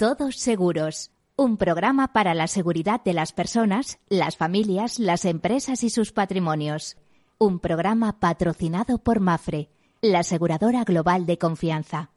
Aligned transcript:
Todos 0.00 0.36
Seguros, 0.36 1.10
un 1.36 1.58
programa 1.58 2.14
para 2.14 2.32
la 2.32 2.46
seguridad 2.46 3.04
de 3.04 3.12
las 3.12 3.34
personas, 3.34 4.00
las 4.08 4.38
familias, 4.38 4.98
las 4.98 5.26
empresas 5.26 5.84
y 5.84 5.90
sus 5.90 6.10
patrimonios. 6.10 6.96
Un 7.36 7.60
programa 7.60 8.18
patrocinado 8.18 8.96
por 8.96 9.20
Mafre, 9.20 9.68
la 10.00 10.20
aseguradora 10.20 10.84
global 10.84 11.26
de 11.26 11.36
confianza. 11.36 12.08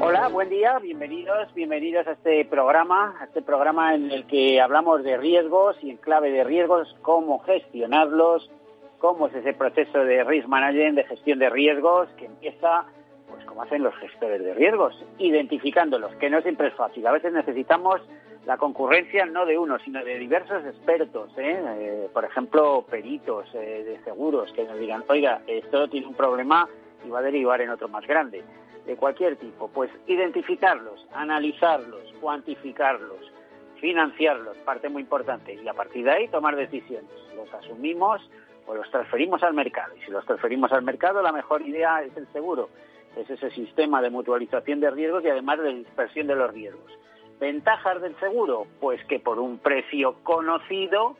Hola, 0.00 0.28
buen 0.32 0.48
día, 0.48 0.78
bienvenidos, 0.78 1.52
bienvenidos 1.52 2.06
a 2.06 2.12
este 2.12 2.46
programa, 2.46 3.18
a 3.20 3.24
este 3.24 3.42
programa 3.42 3.94
en 3.94 4.10
el 4.10 4.26
que 4.26 4.62
hablamos 4.62 5.04
de 5.04 5.18
riesgos 5.18 5.76
y 5.82 5.90
en 5.90 5.98
clave 5.98 6.30
de 6.30 6.42
riesgos, 6.42 6.88
cómo 7.02 7.40
gestionarlos, 7.40 8.50
cómo 8.98 9.26
es 9.28 9.34
ese 9.34 9.52
proceso 9.52 10.04
de 10.04 10.24
risk 10.24 10.48
management, 10.48 10.96
de 10.96 11.04
gestión 11.04 11.38
de 11.38 11.50
riesgos, 11.50 12.08
que 12.16 12.26
empieza, 12.26 12.84
pues 13.28 13.44
como 13.44 13.62
hacen 13.62 13.82
los 13.82 13.94
gestores 13.96 14.42
de 14.42 14.54
riesgos, 14.54 14.94
identificándolos, 15.18 16.14
que 16.16 16.30
no 16.30 16.40
siempre 16.42 16.68
es 16.68 16.74
fácil. 16.74 17.06
A 17.06 17.12
veces 17.12 17.32
necesitamos 17.32 18.00
la 18.46 18.58
concurrencia 18.58 19.24
no 19.26 19.46
de 19.46 19.58
uno, 19.58 19.78
sino 19.78 20.04
de 20.04 20.18
diversos 20.18 20.64
expertos, 20.66 21.30
¿eh? 21.38 21.62
Eh, 21.78 22.08
por 22.12 22.24
ejemplo, 22.24 22.84
peritos 22.88 23.48
eh, 23.54 23.84
de 23.84 24.04
seguros, 24.04 24.52
que 24.52 24.64
nos 24.64 24.78
digan, 24.78 25.04
oiga, 25.08 25.40
esto 25.46 25.88
tiene 25.88 26.06
un 26.06 26.14
problema 26.14 26.68
y 27.04 27.08
va 27.08 27.20
a 27.20 27.22
derivar 27.22 27.60
en 27.60 27.70
otro 27.70 27.88
más 27.88 28.06
grande, 28.06 28.44
de 28.86 28.96
cualquier 28.96 29.36
tipo. 29.36 29.68
Pues 29.68 29.90
identificarlos, 30.06 31.06
analizarlos, 31.14 32.02
cuantificarlos, 32.20 33.32
financiarlos, 33.80 34.56
parte 34.58 34.88
muy 34.88 35.02
importante, 35.02 35.54
y 35.54 35.66
a 35.66 35.74
partir 35.74 36.04
de 36.04 36.10
ahí 36.10 36.28
tomar 36.28 36.56
decisiones. 36.56 37.10
Los 37.34 37.52
asumimos, 37.54 38.20
o 38.66 38.74
los 38.74 38.90
transferimos 38.90 39.42
al 39.42 39.54
mercado. 39.54 39.94
Y 39.96 40.04
si 40.04 40.10
los 40.10 40.24
transferimos 40.24 40.72
al 40.72 40.82
mercado, 40.82 41.22
la 41.22 41.32
mejor 41.32 41.62
idea 41.62 42.02
es 42.02 42.16
el 42.16 42.26
seguro. 42.32 42.68
Es 43.16 43.28
ese 43.30 43.50
sistema 43.50 44.02
de 44.02 44.10
mutualización 44.10 44.80
de 44.80 44.90
riesgos 44.90 45.24
y 45.24 45.28
además 45.28 45.60
de 45.60 45.74
dispersión 45.74 46.26
de 46.26 46.34
los 46.34 46.52
riesgos. 46.52 46.92
¿Ventajas 47.38 48.00
del 48.00 48.18
seguro? 48.18 48.66
Pues 48.80 49.04
que 49.04 49.20
por 49.20 49.38
un 49.38 49.58
precio 49.58 50.16
conocido 50.22 51.16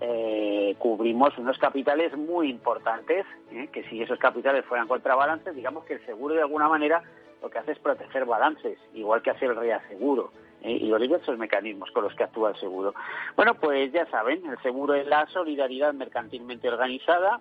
eh, 0.00 0.74
cubrimos 0.78 1.36
unos 1.38 1.56
capitales 1.58 2.16
muy 2.16 2.50
importantes, 2.50 3.24
¿eh? 3.50 3.68
que 3.72 3.82
si 3.84 4.02
esos 4.02 4.18
capitales 4.18 4.64
fueran 4.66 4.88
contrabalances, 4.88 5.54
digamos 5.54 5.84
que 5.84 5.94
el 5.94 6.04
seguro 6.04 6.34
de 6.34 6.42
alguna 6.42 6.68
manera 6.68 7.02
lo 7.42 7.48
que 7.48 7.58
hace 7.58 7.72
es 7.72 7.78
proteger 7.78 8.24
balances, 8.24 8.78
igual 8.92 9.22
que 9.22 9.30
hace 9.30 9.46
el 9.46 9.56
reaseguro. 9.56 10.32
¿Eh? 10.62 10.72
y 10.72 10.86
los 10.86 11.00
diversos 11.00 11.38
mecanismos 11.38 11.90
con 11.90 12.04
los 12.04 12.14
que 12.14 12.24
actúa 12.24 12.50
el 12.50 12.56
seguro. 12.56 12.94
Bueno, 13.36 13.54
pues 13.54 13.92
ya 13.92 14.06
saben, 14.06 14.44
el 14.46 14.60
seguro 14.62 14.94
es 14.94 15.06
la 15.06 15.26
solidaridad 15.28 15.92
mercantilmente 15.94 16.68
organizada, 16.68 17.40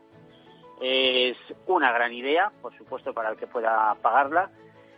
es 0.82 1.38
una 1.68 1.92
gran 1.92 2.14
idea, 2.14 2.52
por 2.62 2.76
supuesto, 2.78 3.14
para 3.14 3.30
el 3.30 3.38
que 3.38 3.48
pueda 3.48 3.96
pagarla. 4.02 4.50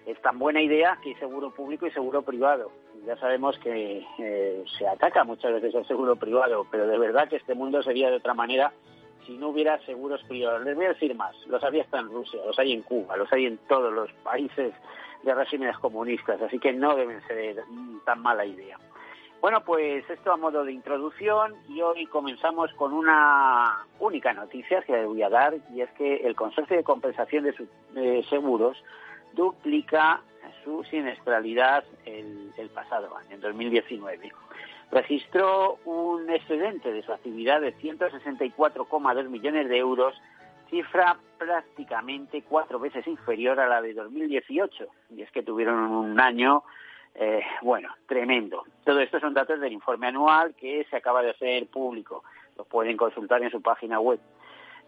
Es 0.06 0.20
tan 0.22 0.40
buena 0.40 0.62
idea 0.62 0.98
que 1.04 1.10
hay 1.10 1.16
seguro 1.16 1.54
público 1.54 1.86
y 1.86 1.92
seguro 1.92 2.22
privado. 2.22 2.72
Ya 3.06 3.18
sabemos 3.18 3.58
que 3.60 4.06
eh, 4.20 4.64
se 4.78 4.88
ataca 4.88 5.24
muchas 5.24 5.54
veces 5.54 5.76
el 5.76 5.86
seguro 5.86 6.16
privado, 6.16 6.66
pero 6.72 6.88
de 6.88 6.98
verdad 6.98 7.30
que 7.30 7.36
este 7.36 7.54
mundo 7.54 7.84
sería 7.84 8.10
de 8.10 8.18
otra 8.18 8.34
manera 8.34 8.74
si 9.28 9.38
no 9.38 9.50
hubiera 9.50 9.78
seguros 9.86 10.24
privados. 10.24 10.64
Les 10.64 10.76
voy 10.76 10.86
a 10.86 10.94
decir 10.94 11.14
más, 11.14 11.36
los 11.48 11.64
había 11.64 11.84
hasta 11.84 12.00
en 12.00 12.10
Rusia, 12.10 12.40
los 12.46 12.58
hay 12.58 12.72
en 12.72 12.82
Cuba, 12.82 13.18
los 13.18 13.32
hay 13.32 13.46
en 13.46 13.58
todos 13.68 13.94
los 13.94 14.12
países 14.24 14.74
de 15.24 15.36
regímenes 15.36 15.78
comunistas, 15.78 16.42
así 16.42 16.58
que 16.58 16.74
no 16.74 16.96
deben 16.96 17.22
ser 17.28 17.64
tan 18.06 18.22
mala 18.22 18.46
idea. 18.46 18.80
Bueno, 19.42 19.62
pues 19.64 20.10
esto 20.10 20.32
a 20.32 20.38
modo 20.38 20.64
de 20.64 20.72
introducción 20.72 21.54
y 21.70 21.82
hoy 21.82 22.08
comenzamos 22.08 22.74
con 22.74 22.94
una 22.94 23.86
única 24.00 24.34
noticia 24.34 24.82
que 24.82 24.94
les 24.94 25.06
voy 25.06 25.22
a 25.22 25.30
dar 25.30 25.56
y 25.74 25.82
es 25.82 25.92
que 25.92 26.16
el 26.18 26.36
Consorcio 26.36 26.76
de 26.76 26.84
Compensación 26.84 27.44
de, 27.44 28.26
Seguros 28.30 28.84
duplica 29.34 30.22
su 30.64 30.84
siniestralidad 30.86 31.84
el, 32.06 32.52
el, 32.58 32.70
pasado 32.70 33.16
año, 33.16 33.36
en 33.36 33.42
2019. 33.42 34.32
Registró 34.92 35.80
un 35.86 36.30
excedente 36.30 36.92
de 36.92 37.04
su 37.04 37.12
actividad 37.12 37.62
de 37.62 37.76
164,2 37.76 39.30
millones 39.30 39.68
de 39.68 39.78
euros 39.78 40.16
cifra 40.70 41.18
prácticamente 41.38 42.44
cuatro 42.48 42.80
veces 42.80 43.06
inferior 43.08 43.60
a 43.60 43.68
la 43.68 43.82
de 43.82 43.94
2018. 43.94 44.88
Y 45.16 45.22
es 45.22 45.32
que 45.32 45.44
tuvieron 45.44 45.80
un 45.92 46.20
año, 46.20 46.64
eh, 47.16 47.42
bueno, 47.62 47.90
tremendo. 48.08 48.64
Todo 48.84 49.00
esto 49.00 49.20
son 49.20 49.34
datos 49.34 49.60
del 49.60 49.74
informe 49.74 50.08
anual 50.08 50.56
que 50.56 50.86
se 50.90 50.96
acaba 50.96 51.22
de 51.22 51.32
hacer 51.32 51.68
público. 51.68 52.24
Lo 52.58 52.66
pueden 52.66 52.98
consultar 52.98 53.42
en 53.44 53.52
su 53.52 53.62
página 53.62 54.00
web. 54.00 54.20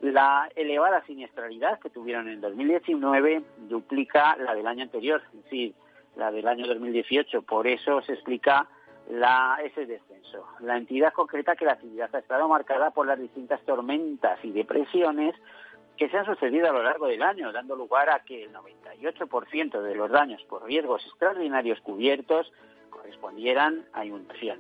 La 0.02 0.50
elevada 0.56 1.04
siniestralidad 1.06 1.80
que 1.80 1.90
tuvieron 1.90 2.30
en 2.30 2.40
2019 2.40 3.44
duplica 3.68 4.38
la 4.38 4.56
del 4.56 4.68
año 4.68 4.84
anterior, 4.84 5.22
es 5.34 5.44
decir, 5.44 5.74
la 6.16 6.32
del 6.32 6.48
año 6.48 6.66
2018. 6.68 7.42
Por 7.42 7.68
eso 7.68 8.02
se 8.04 8.14
explica 8.14 8.68
la, 9.10 9.60
ese 9.64 9.86
descenso. 9.86 10.46
La 10.62 10.78
entidad 10.78 11.14
concreta 11.14 11.56
que 11.56 11.66
la 11.66 11.74
actividad 11.74 12.16
ha 12.16 12.20
estado 12.20 12.48
marcada 12.48 12.92
por 12.92 13.08
las 13.08 13.20
distintas 13.20 13.62
tormentas 13.62 14.40
y 14.44 14.52
depresiones 14.52 15.36
que 15.98 16.10
se 16.10 16.18
han 16.18 16.26
sucedido 16.26 16.70
a 16.70 16.72
lo 16.72 16.84
largo 16.84 17.08
del 17.08 17.22
año, 17.22 17.52
dando 17.52 17.76
lugar 17.76 18.10
a 18.10 18.24
que 18.24 18.46
el 18.46 18.54
98% 18.54 19.82
de 19.82 19.96
los 19.96 20.10
daños 20.10 20.42
por 20.44 20.64
riesgos 20.64 21.06
extraordinarios 21.06 21.82
cubiertos 21.82 22.52
correspondieran 22.90 23.86
a 23.94 24.06
inundación. 24.06 24.60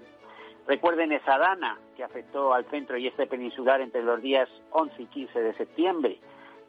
Recuerden 0.67 1.13
esa 1.13 1.37
dana 1.37 1.79
que 1.95 2.03
afectó 2.03 2.53
al 2.53 2.65
centro 2.65 2.97
y 2.97 3.07
este 3.07 3.27
peninsular 3.27 3.81
entre 3.81 4.03
los 4.03 4.21
días 4.21 4.49
11 4.71 5.01
y 5.01 5.05
15 5.05 5.41
de 5.41 5.53
septiembre 5.53 6.19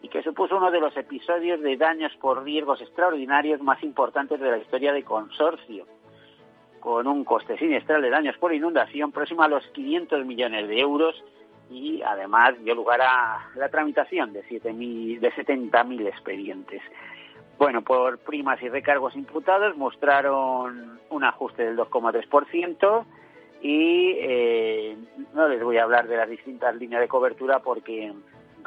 y 0.02 0.08
que 0.08 0.22
supuso 0.22 0.56
uno 0.56 0.70
de 0.70 0.80
los 0.80 0.96
episodios 0.96 1.60
de 1.60 1.76
daños 1.76 2.12
por 2.20 2.42
riesgos 2.44 2.80
extraordinarios 2.80 3.60
más 3.60 3.82
importantes 3.82 4.40
de 4.40 4.50
la 4.50 4.58
historia 4.58 4.92
de 4.92 5.02
consorcio, 5.02 5.86
con 6.80 7.06
un 7.06 7.24
coste 7.24 7.56
sinestral 7.58 8.02
de 8.02 8.10
daños 8.10 8.36
por 8.38 8.52
inundación 8.52 9.12
próximo 9.12 9.42
a 9.42 9.48
los 9.48 9.66
500 9.68 10.24
millones 10.24 10.68
de 10.68 10.80
euros 10.80 11.22
y 11.70 12.02
además 12.02 12.54
dio 12.64 12.74
lugar 12.74 13.00
a 13.02 13.50
la 13.54 13.68
tramitación 13.68 14.32
de, 14.32 14.42
7 14.48 14.72
de 14.72 15.32
70.000 15.32 16.06
expedientes. 16.08 16.82
Bueno, 17.58 17.82
por 17.82 18.18
primas 18.18 18.60
y 18.62 18.68
recargos 18.68 19.14
imputados 19.14 19.76
mostraron 19.76 20.98
un 21.10 21.24
ajuste 21.24 21.64
del 21.64 21.76
2,3% 21.76 23.04
y 23.62 24.14
eh, 24.18 24.96
no 25.34 25.46
les 25.46 25.62
voy 25.62 25.76
a 25.76 25.82
hablar 25.82 26.08
de 26.08 26.16
las 26.16 26.28
distintas 26.28 26.74
líneas 26.76 27.02
de 27.02 27.08
cobertura 27.08 27.60
porque 27.60 28.12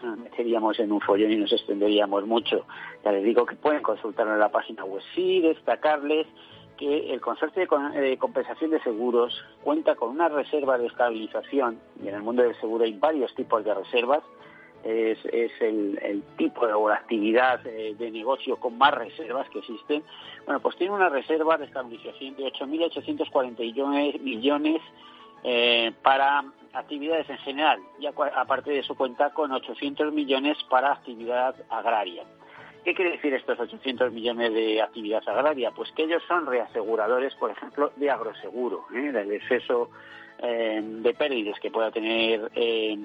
meteríamos 0.03 0.80
en 0.80 0.91
un 0.91 1.01
follón 1.01 1.31
y 1.31 1.38
nos 1.38 1.51
extenderíamos 1.51 2.25
mucho. 2.28 2.66
Ya 3.03 3.12
les 3.12 3.24
digo 3.24 3.45
que 3.45 3.56
pueden 3.56 3.81
consultarlo 3.81 4.34
en 4.34 4.40
la 4.40 4.51
página 4.51 4.85
web. 4.85 5.01
Sí, 5.16 5.41
destacarles 5.41 6.28
que 6.78 7.14
el 7.14 7.22
Consorcio 7.22 7.68
de 7.94 8.18
Compensación 8.18 8.72
de 8.72 8.82
Seguros 8.82 9.34
cuenta 9.64 9.96
con 9.96 10.10
una 10.10 10.30
reserva 10.30 10.78
de 10.78 10.88
estabilización, 10.88 11.80
y 12.04 12.08
en 12.08 12.16
el 12.16 12.24
mundo 12.24 12.44
del 12.44 12.60
seguro 12.60 12.84
hay 12.84 12.94
varios 12.94 13.34
tipos 13.36 13.64
de 13.64 13.74
reservas, 13.74 14.24
es, 14.84 15.20
el, 15.62 16.24
tipo 16.38 16.68
de, 16.68 16.74
o 16.74 16.90
la 16.90 16.96
actividad 16.96 17.66
eh, 17.66 17.96
de 17.98 18.12
negocio 18.12 18.58
con 18.58 18.78
más 18.78 18.94
reservas 18.94 19.50
que 19.50 19.60
existen. 19.60 20.04
Bueno, 20.46 20.60
pues 20.60 20.76
tiene 20.76 20.94
una 20.94 21.10
reserva 21.10 21.58
de 21.58 21.66
estabilización 21.66 22.36
de 22.36 22.52
8.841 22.52 24.20
millones 24.20 24.82
eh, 25.44 25.94
para 26.02 26.44
actividades 26.74 27.30
en 27.30 27.38
general, 27.40 27.80
y 28.00 28.08
aparte 28.08 28.72
de 28.72 28.80
eso 28.80 28.96
cuenta 28.96 29.30
con 29.32 29.52
800 29.52 30.12
millones 30.12 30.58
para 30.70 30.94
actividad 30.94 31.56
agraria. 31.70 32.24
¿Qué 32.84 32.94
quiere 32.94 33.12
decir 33.12 33.34
estos 33.34 33.58
800 33.58 34.12
millones 34.12 34.54
de 34.54 34.82
actividad 34.82 35.24
agraria? 35.26 35.72
Pues 35.72 35.90
que 35.94 36.04
ellos 36.04 36.22
son 36.28 36.46
reaseguradores, 36.46 37.34
por 37.36 37.50
ejemplo, 37.50 37.94
de 37.96 38.10
agroseguro, 38.10 38.86
¿eh? 38.94 39.12
del 39.14 39.32
exceso 39.32 39.90
eh, 40.40 40.82
de 40.84 41.14
pérdidas 41.14 41.58
que 41.62 41.72
pueda 41.72 41.92
tener 41.92 42.52
eh, 42.56 42.98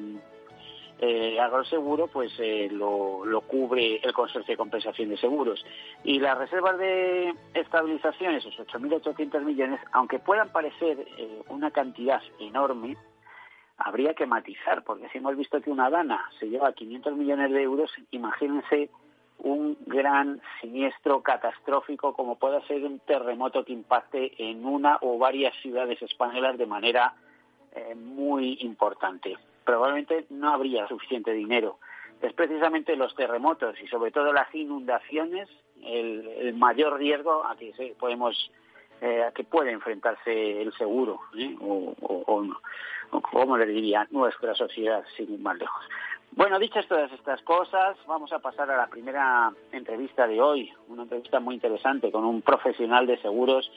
eh 1.01 1.39
agroseguro, 1.39 2.09
pues 2.09 2.33
lo, 2.73 3.25
lo, 3.25 3.41
cubre 3.43 4.01
el 4.03 4.13
Consorcio 4.13 4.53
de 4.53 4.57
Compensación 4.59 5.11
de 5.11 5.17
Seguros. 5.17 5.65
Y 6.03 6.19
las 6.19 6.37
reservas 6.37 6.77
de 6.77 7.33
estabilización, 7.55 8.35
esos 8.35 8.59
8.800 8.59 9.43
millones, 9.43 9.81
aunque 9.93 10.19
puedan 10.19 10.51
parecer 10.51 11.07
una 11.51 11.71
cantidad 11.71 12.21
enorme, 12.41 12.97
habría 13.77 14.15
que 14.15 14.27
matizar, 14.27 14.83
porque 14.83 15.09
si 15.11 15.19
hemos 15.19 15.37
visto 15.37 15.61
que 15.61 15.71
una 15.71 15.89
dana 15.89 16.29
se 16.41 16.49
lleva 16.49 16.73
500 16.73 17.15
millones 17.15 17.53
de 17.53 17.63
euros, 17.63 17.93
imagínense 18.11 18.91
un 19.39 19.77
gran 19.87 20.41
siniestro 20.61 21.23
catastrófico 21.23 22.13
como 22.13 22.37
pueda 22.37 22.61
ser 22.67 22.85
un 22.85 22.99
terremoto 23.01 23.65
que 23.65 23.73
impacte 23.73 24.33
en 24.39 24.65
una 24.67 24.99
o 25.01 25.19
varias 25.19 25.55
ciudades 25.63 26.01
españolas 26.03 26.59
de 26.59 26.67
manera 26.67 27.15
eh, 27.73 27.95
muy 27.95 28.59
importante. 28.61 29.37
Probablemente 29.65 30.27
no 30.31 30.53
habría 30.53 30.89
suficiente 30.89 31.33
dinero. 31.33 31.79
Es 32.21 32.33
precisamente 32.33 32.97
los 32.97 33.15
terremotos 33.15 33.81
y 33.81 33.87
sobre 33.87 34.11
todo 34.11 34.33
las 34.33 34.53
inundaciones 34.55 35.49
el, 35.85 36.55
mayor 36.55 36.99
riesgo 36.99 37.47
a 37.47 37.55
que 37.57 37.95
podemos 37.99 38.51
eh, 39.01 39.23
a 39.23 39.31
que 39.31 39.45
puede 39.45 39.71
enfrentarse 39.71 40.61
el 40.61 40.73
seguro, 40.73 41.21
¿eh? 41.39 41.55
o, 41.61 41.95
o, 42.01 42.45
o, 43.13 43.21
como 43.21 43.57
le 43.57 43.67
diría, 43.67 44.09
nuestra 44.11 44.57
sociedad, 44.57 45.05
sin 45.17 45.35
ir 45.35 45.39
más 45.39 45.57
lejos. 45.57 45.85
Bueno, 46.33 46.59
dichas 46.59 46.87
todas 46.87 47.11
estas 47.13 47.43
cosas, 47.43 47.97
vamos 48.07 48.33
a 48.33 48.39
pasar 48.39 48.71
a 48.71 48.77
la 48.77 48.87
primera 48.87 49.53
entrevista 49.73 50.27
de 50.27 50.41
hoy, 50.41 50.73
una 50.89 51.03
entrevista 51.03 51.41
muy 51.41 51.55
interesante 51.55 52.13
con 52.13 52.25
un 52.25 52.43
profesional 52.43 53.07
de 53.07 53.21
seguros 53.21 53.71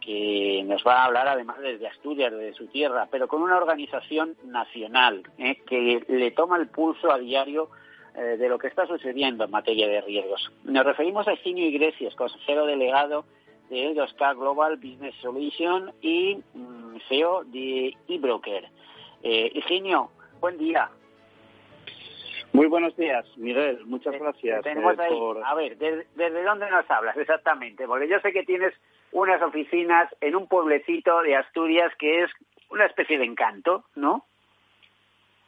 que 0.00 0.62
nos 0.66 0.84
va 0.86 1.02
a 1.02 1.04
hablar 1.06 1.28
además 1.28 1.58
desde 1.60 1.88
Asturias, 1.88 2.30
desde 2.30 2.54
su 2.54 2.66
tierra, 2.66 3.08
pero 3.10 3.26
con 3.26 3.42
una 3.42 3.56
organización 3.56 4.36
nacional 4.44 5.22
¿eh? 5.38 5.56
que 5.66 6.04
le 6.06 6.30
toma 6.32 6.58
el 6.58 6.68
pulso 6.68 7.10
a 7.10 7.18
diario 7.18 7.70
eh, 8.14 8.36
de 8.36 8.48
lo 8.48 8.58
que 8.58 8.68
está 8.68 8.86
sucediendo 8.86 9.44
en 9.44 9.50
materia 9.50 9.88
de 9.88 10.02
riesgos. 10.02 10.52
Nos 10.64 10.84
referimos 10.84 11.26
a 11.26 11.32
Eugenio 11.32 11.66
Iglesias, 11.66 12.14
consejero 12.14 12.66
delegado 12.66 13.24
de 13.70 13.94
2K 13.94 14.36
Global 14.36 14.76
Business 14.76 15.14
Solution 15.22 15.90
y 16.02 16.36
mm, 16.52 16.96
CEO 17.08 17.44
de 17.44 17.96
eBroker. 18.06 18.68
Eh, 19.22 19.52
Eugenio, 19.54 20.10
buen 20.38 20.58
día. 20.58 20.90
Muy 22.54 22.68
buenos 22.68 22.96
días, 22.96 23.26
Miguel. 23.36 23.84
Muchas 23.84 24.14
gracias. 24.14 24.64
Eh, 24.64 24.76
a 25.44 25.54
ver, 25.56 25.76
¿desde, 25.76 26.42
dónde 26.44 26.70
nos 26.70 26.88
hablas 26.88 27.16
exactamente? 27.16 27.84
Porque 27.84 28.06
yo 28.06 28.20
sé 28.20 28.32
que 28.32 28.44
tienes 28.44 28.72
unas 29.10 29.42
oficinas 29.42 30.08
en 30.20 30.36
un 30.36 30.46
pueblecito 30.46 31.20
de 31.22 31.34
Asturias 31.34 31.92
que 31.98 32.22
es 32.22 32.30
una 32.70 32.86
especie 32.86 33.18
de 33.18 33.24
encanto, 33.24 33.82
¿no? 33.96 34.24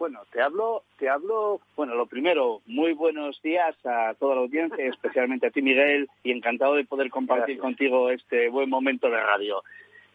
Bueno, 0.01 0.23
te 0.33 0.43
hablo, 0.43 0.83
te 0.99 1.09
hablo, 1.09 1.61
bueno, 1.77 1.95
lo 1.95 2.07
primero, 2.07 2.61
muy 2.67 2.93
buenos 2.93 3.41
días 3.41 3.77
a 3.87 4.15
toda 4.15 4.35
la 4.35 4.41
audiencia, 4.41 4.85
especialmente 4.87 5.47
a 5.47 5.51
ti, 5.51 5.63
Miguel, 5.63 6.09
y 6.25 6.33
encantado 6.33 6.75
de 6.75 6.87
poder 6.87 7.09
compartir 7.11 7.59
contigo 7.59 8.11
este 8.11 8.49
buen 8.49 8.69
momento 8.69 9.09
de 9.09 9.21
radio. 9.21 9.63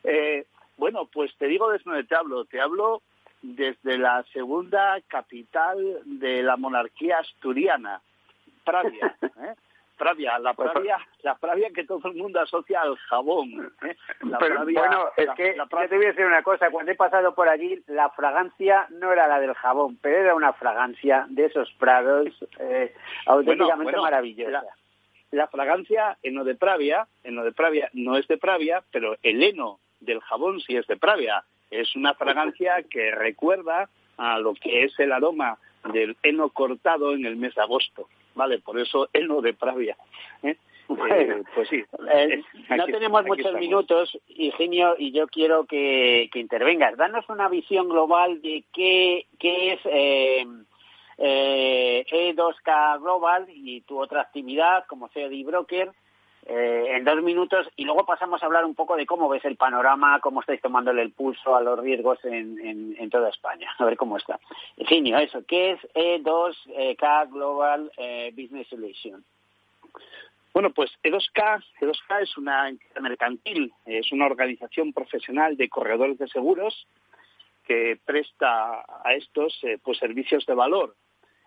Eh, 0.03 0.43
bueno, 0.75 1.05
pues 1.05 1.33
te 1.37 1.47
digo 1.47 1.71
desde 1.71 1.89
donde 1.89 2.03
te 2.03 2.15
hablo. 2.15 2.43
Te 2.43 2.59
hablo 2.59 3.01
desde 3.41 3.97
la 3.97 4.23
segunda 4.33 4.99
capital 5.07 5.77
de 6.05 6.43
la 6.43 6.57
monarquía 6.57 7.19
asturiana, 7.19 8.01
Pravia. 8.63 9.15
¿eh? 9.21 9.55
Pravia, 10.01 10.39
la 10.39 10.55
pues, 10.55 10.71
Pravia, 10.71 10.97
la 11.21 11.35
Pravia 11.35 11.69
que 11.69 11.83
todo 11.83 12.01
el 12.09 12.15
mundo 12.15 12.41
asocia 12.41 12.81
al 12.81 12.97
jabón. 12.97 13.71
¿eh? 13.83 13.95
Pero, 14.39 14.65
bueno, 14.65 15.09
es 15.15 15.29
que 15.35 15.55
yo 15.55 15.67
te 15.67 15.95
voy 15.95 16.05
a 16.05 16.09
decir 16.09 16.25
una 16.25 16.41
cosa, 16.41 16.71
cuando 16.71 16.91
he 16.91 16.95
pasado 16.95 17.35
por 17.35 17.47
allí, 17.47 17.83
la 17.85 18.09
fragancia 18.09 18.87
no 18.89 19.13
era 19.13 19.27
la 19.27 19.39
del 19.39 19.53
jabón, 19.53 19.99
pero 20.01 20.17
era 20.17 20.33
una 20.33 20.53
fragancia 20.53 21.27
de 21.29 21.45
esos 21.45 21.71
prados 21.73 22.29
eh, 22.57 22.95
auténticamente 23.27 24.01
maravillosa. 24.01 24.63
La, 25.29 25.47
fragancia 25.47 26.17
en 26.23 26.33
lo 26.33 26.45
de 26.45 26.55
Pravia, 26.55 27.07
en 27.23 27.35
lo 27.35 27.43
de 27.43 27.51
Pravia 27.51 27.87
no 27.93 28.17
es 28.17 28.27
de 28.27 28.39
Pravia, 28.39 28.83
pero 28.91 29.17
el 29.21 29.43
heno 29.43 29.79
del 29.99 30.19
jabón 30.21 30.61
sí 30.61 30.75
es 30.75 30.87
de 30.87 30.97
Pravia. 30.97 31.43
Es 31.71 31.95
una 31.95 32.13
fragancia 32.13 32.83
que 32.83 33.11
recuerda 33.11 33.89
a 34.17 34.37
lo 34.39 34.53
que 34.53 34.83
es 34.83 34.99
el 34.99 35.11
aroma 35.11 35.57
del 35.93 36.15
heno 36.21 36.49
cortado 36.49 37.13
en 37.13 37.25
el 37.25 37.37
mes 37.37 37.55
de 37.55 37.61
agosto, 37.61 38.07
¿vale? 38.35 38.59
Por 38.59 38.79
eso 38.79 39.09
heno 39.13 39.41
de 39.41 39.53
Pravia. 39.53 39.97
¿eh? 40.43 40.57
eh 40.89 41.43
pues 41.55 41.69
sí. 41.69 41.83
Eh, 42.13 42.43
no 42.69 42.85
tenemos 42.85 43.25
muchos 43.25 43.53
minutos, 43.53 44.17
Ingenio, 44.27 44.95
y 44.97 45.11
yo 45.11 45.27
quiero 45.27 45.65
que, 45.65 46.29
intervengas. 46.33 46.97
Danos 46.97 47.27
una 47.29 47.47
visión 47.49 47.89
global 47.89 48.41
de 48.41 48.63
qué, 48.73 49.25
qué 49.39 49.73
es 49.73 49.79
eh, 49.85 50.45
E2K 51.17 52.95
e 52.95 52.99
Global 52.99 53.47
y 53.49 53.81
tu 53.81 53.99
otra 53.99 54.21
actividad 54.21 54.85
como 54.87 55.07
CEO 55.09 55.29
de 55.29 55.43
Broker 55.43 55.91
eh, 56.47 56.95
en 56.95 57.03
dos 57.03 57.21
minutos 57.21 57.67
y 57.75 57.85
luego 57.85 58.05
pasamos 58.05 58.41
a 58.41 58.47
hablar 58.47 58.65
un 58.65 58.73
poco 58.73 58.95
de 58.95 59.05
cómo 59.05 59.29
ves 59.29 59.45
el 59.45 59.57
panorama, 59.57 60.19
cómo 60.21 60.41
estáis 60.41 60.59
tomándole 60.59 61.03
el 61.03 61.11
pulso 61.11 61.55
a 61.55 61.61
los 61.61 61.79
riesgos 61.79 62.17
en, 62.25 62.95
en, 62.97 63.09
toda 63.09 63.29
España, 63.29 63.69
a 63.77 63.85
ver 63.85 63.95
cómo 63.95 64.17
está. 64.17 64.39
Finio, 64.87 65.17
eso, 65.17 65.43
¿qué 65.47 65.71
es 65.71 65.79
E2K 65.93 67.31
Global 67.31 67.91
eh, 67.97 68.33
Business 68.35 68.67
Solution? 68.69 69.23
Bueno, 70.53 70.71
pues 70.71 70.91
E2K, 71.03 71.63
E2K 71.79 72.21
es 72.23 72.37
una 72.37 72.69
entidad 72.69 73.01
mercantil, 73.01 73.71
es 73.85 74.11
una 74.11 74.25
organización 74.25 74.93
profesional 74.93 75.55
de 75.55 75.69
corredores 75.69 76.17
de 76.17 76.27
seguros 76.27 76.87
que 77.65 77.99
presta 78.03 78.83
a 79.03 79.13
estos 79.13 79.57
eh, 79.63 79.77
pues 79.81 79.99
servicios 79.99 80.45
de 80.45 80.55
valor 80.55 80.95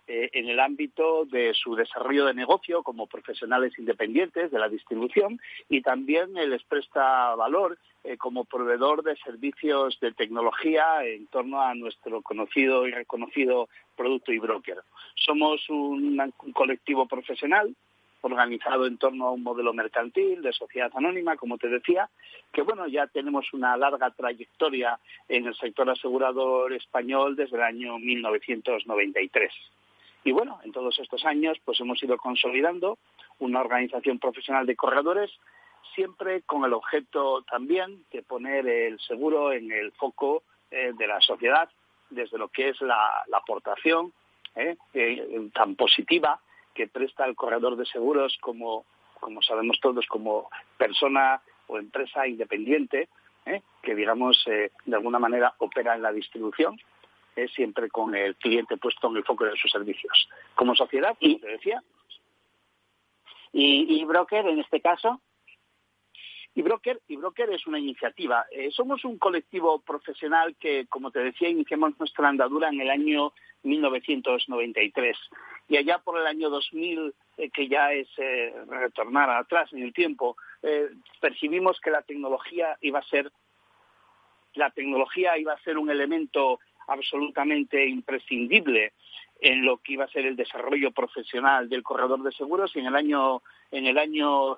eh, 0.07 0.29
en 0.35 0.51
el 0.51 0.61
ámbito 0.61 1.25
de 1.25 1.55
su 1.55 1.75
desarrollo 1.77 2.27
de 2.27 2.35
negocio 2.35 2.83
como 2.83 3.07
profesionales 3.07 3.73
independientes 3.79 4.51
de 4.51 4.59
la 4.59 4.69
distribución 4.69 5.41
y 5.71 5.81
también 5.81 6.35
les 6.35 6.63
presta 6.65 7.35
valor 7.35 7.79
eh, 8.07 8.19
como 8.19 8.45
proveedor 8.45 9.03
de 9.03 9.17
servicios 9.17 9.99
de 10.01 10.13
tecnología 10.13 11.03
en 11.07 11.27
torno 11.29 11.63
a 11.63 11.75
nuestro 11.75 12.21
conocido 12.21 12.87
y 12.87 12.91
reconocido 12.91 13.71
producto 13.97 14.31
y 14.31 14.39
broker. 14.39 14.83
Somos 15.15 15.67
un, 15.71 16.35
colectivo 16.53 17.09
profesional 17.09 17.75
organizado 18.21 18.87
en 18.87 18.99
torno 18.99 19.29
a 19.29 19.33
un 19.33 19.43
modelo 19.43 19.73
mercantil 19.73 20.43
de 20.43 20.53
sociedad 20.53 20.93
anónima, 20.95 21.37
como 21.37 21.57
te 21.57 21.69
decía, 21.69 22.11
que 22.53 22.61
bueno, 22.61 22.87
ya 22.89 23.07
tenemos 23.07 23.51
una 23.55 23.75
larga 23.79 24.11
trayectoria 24.11 24.99
en 25.27 25.47
el 25.47 25.55
sector 25.55 25.89
asegurador 25.89 26.75
español 26.75 27.37
desde 27.37 27.57
el 27.57 27.63
año 27.63 27.99
1993. 27.99 29.51
Y 30.25 30.33
bueno, 30.33 30.59
en 30.65 30.73
todos 30.73 30.99
estos 30.99 31.25
años 31.27 31.59
pues 31.65 31.79
hemos 31.81 32.03
ido 32.03 32.17
consolidando 32.17 32.99
una 33.39 33.61
organización 33.61 34.19
profesional 34.19 34.67
de 34.67 34.75
corredores, 34.75 35.31
siempre 35.95 36.43
con 36.43 36.65
el 36.65 36.73
objeto 36.73 37.43
también 37.43 38.05
de 38.11 38.23
poner 38.23 38.67
el 38.67 38.99
seguro 39.01 39.53
en 39.53 39.71
el 39.71 39.93
foco 39.93 40.43
eh, 40.71 40.93
de 40.97 41.07
la 41.07 41.21
sociedad, 41.21 41.69
desde 42.09 42.39
lo 42.39 42.49
que 42.49 42.71
es 42.71 42.81
la, 42.81 43.25
aportación 43.33 44.13
eh, 44.57 44.77
eh, 44.95 45.51
tan 45.53 45.77
positiva 45.77 46.41
que 46.73 46.89
presta 46.89 47.27
el 47.27 47.37
corredor 47.37 47.77
de 47.77 47.85
seguros 47.85 48.39
como, 48.41 48.87
como 49.21 49.43
sabemos 49.43 49.79
todos, 49.81 50.07
como 50.07 50.49
persona 50.79 51.43
o 51.67 51.79
empresa 51.79 52.27
independiente, 52.27 53.09
que 53.83 53.95
digamos 53.95 54.43
de 54.47 54.97
alguna 54.97 55.19
manera 55.19 55.55
opera 55.59 55.95
en 55.95 56.01
la 56.01 56.13
distribución 56.13 56.79
es 57.37 57.53
siempre 57.53 57.89
con 57.89 58.15
el 58.15 58.37
cliente 58.37 58.77
puesto 58.77 59.09
en 59.09 59.17
el 59.17 59.25
foco 59.25 59.45
de 59.45 59.57
sus 59.57 59.71
servicios. 59.71 60.29
Como 60.55 60.75
sociedad, 60.75 61.17
como 61.21 61.39
te 61.39 61.47
decía. 61.49 61.83
¿Y, 63.53 64.05
broker 64.05 64.47
en 64.47 64.59
este 64.59 64.81
caso? 64.81 65.21
Y 66.57 66.63
Broker, 66.63 67.01
y 67.09 67.17
Broker 67.17 67.51
es 67.51 67.67
una 67.67 67.81
iniciativa. 67.81 68.47
Eh, 68.51 68.71
somos 68.71 69.05
un 69.05 69.19
colectivo 69.19 69.81
profesional 69.81 70.55
que, 70.59 70.87
como 70.87 71.11
te 71.11 71.19
decía, 71.19 71.49
iniciamos 71.49 71.99
nuestra 71.99 72.29
andadura 72.29 72.69
en 72.69 72.81
el 72.81 72.91
año 72.91 73.33
1993. 73.65 75.17
Y 75.69 75.77
allá 75.77 75.99
por 75.99 76.21
el 76.21 76.27
año 76.27 76.51
2000, 76.51 77.13
eh, 77.39 77.51
que 77.51 77.69
ya 77.69 77.93
es 77.93 78.09
eh, 78.19 78.55
retornar 78.69 79.31
atrás 79.31 79.73
en 79.73 79.83
el 79.83 79.93
tiempo, 79.93 80.37
percibimos 81.21 81.79
que 81.81 81.91
la 81.91 82.03
tecnología 82.03 82.79
iba 82.81 83.01
a 83.01 83.09
ser 83.09 83.31
la 84.55 84.71
tecnología 84.71 85.37
iba 85.37 85.53
a 85.53 85.63
ser 85.63 85.79
un 85.79 85.91
elemento 85.91 86.61
absolutamente 86.87 87.87
imprescindible 87.87 88.93
en 89.41 89.65
lo 89.65 89.79
que 89.79 89.95
iba 89.95 90.05
a 90.05 90.09
ser 90.09 90.27
el 90.27 90.37
desarrollo 90.37 90.91
profesional 90.93 91.69
del 91.69 91.83
corredor 91.83 92.23
de 92.23 92.33
seguros. 92.33 92.75
Y 92.75 92.79
en 92.79 92.87
el 92.87 92.97
año 92.97 93.43
en 93.71 93.87
el 93.87 93.99
año 93.99 94.57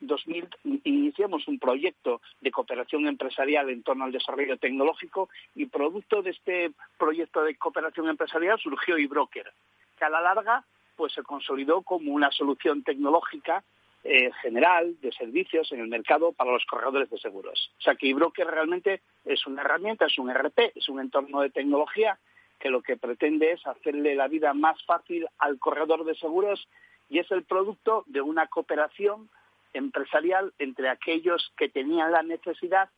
2000 0.00 0.44
eh, 0.44 0.80
iniciamos 0.84 1.46
un 1.46 1.58
proyecto 1.58 2.20
de 2.40 2.50
cooperación 2.50 3.06
empresarial 3.06 3.70
en 3.70 3.82
torno 3.82 4.04
al 4.04 4.12
desarrollo 4.12 4.56
tecnológico 4.58 5.28
y 5.54 5.66
producto 5.66 6.22
de 6.22 6.30
este 6.30 6.72
proyecto 6.98 7.42
de 7.42 7.54
cooperación 7.56 8.08
empresarial 8.08 8.58
surgió 8.58 8.96
eBroker, 8.96 9.52
que 9.96 10.04
a 10.04 10.10
la 10.10 10.20
larga 10.20 10.64
pues 10.96 11.12
se 11.12 11.22
consolidó 11.22 11.82
como 11.82 12.12
una 12.12 12.32
solución 12.32 12.82
tecnológica 12.82 13.62
eh, 14.04 14.30
general 14.42 14.96
de 15.00 15.12
servicios 15.12 15.72
en 15.72 15.80
el 15.80 15.88
mercado 15.88 16.32
para 16.32 16.52
los 16.52 16.64
corredores 16.66 17.10
de 17.10 17.18
seguros. 17.18 17.72
O 17.78 17.82
sea 17.82 17.96
que 17.96 18.44
realmente 18.44 19.02
es 19.24 19.46
una 19.46 19.62
herramienta, 19.62 20.06
es 20.06 20.18
un 20.18 20.30
RP, 20.30 20.72
es 20.74 20.88
un 20.88 21.00
entorno 21.00 21.40
de 21.40 21.50
tecnología 21.50 22.18
que 22.58 22.70
lo 22.70 22.82
que 22.82 22.96
pretende 22.96 23.52
es 23.52 23.66
hacerle 23.66 24.14
la 24.14 24.28
vida 24.28 24.52
más 24.54 24.82
fácil 24.84 25.26
al 25.38 25.58
corredor 25.58 26.04
de 26.04 26.14
seguros 26.14 26.68
y 27.08 27.18
es 27.18 27.30
el 27.30 27.44
producto 27.44 28.04
de 28.06 28.20
una 28.20 28.46
cooperación 28.46 29.28
empresarial 29.72 30.52
entre 30.58 30.88
aquellos 30.88 31.52
que 31.56 31.68
tenían 31.68 32.12
la 32.12 32.22
necesidad 32.22 32.88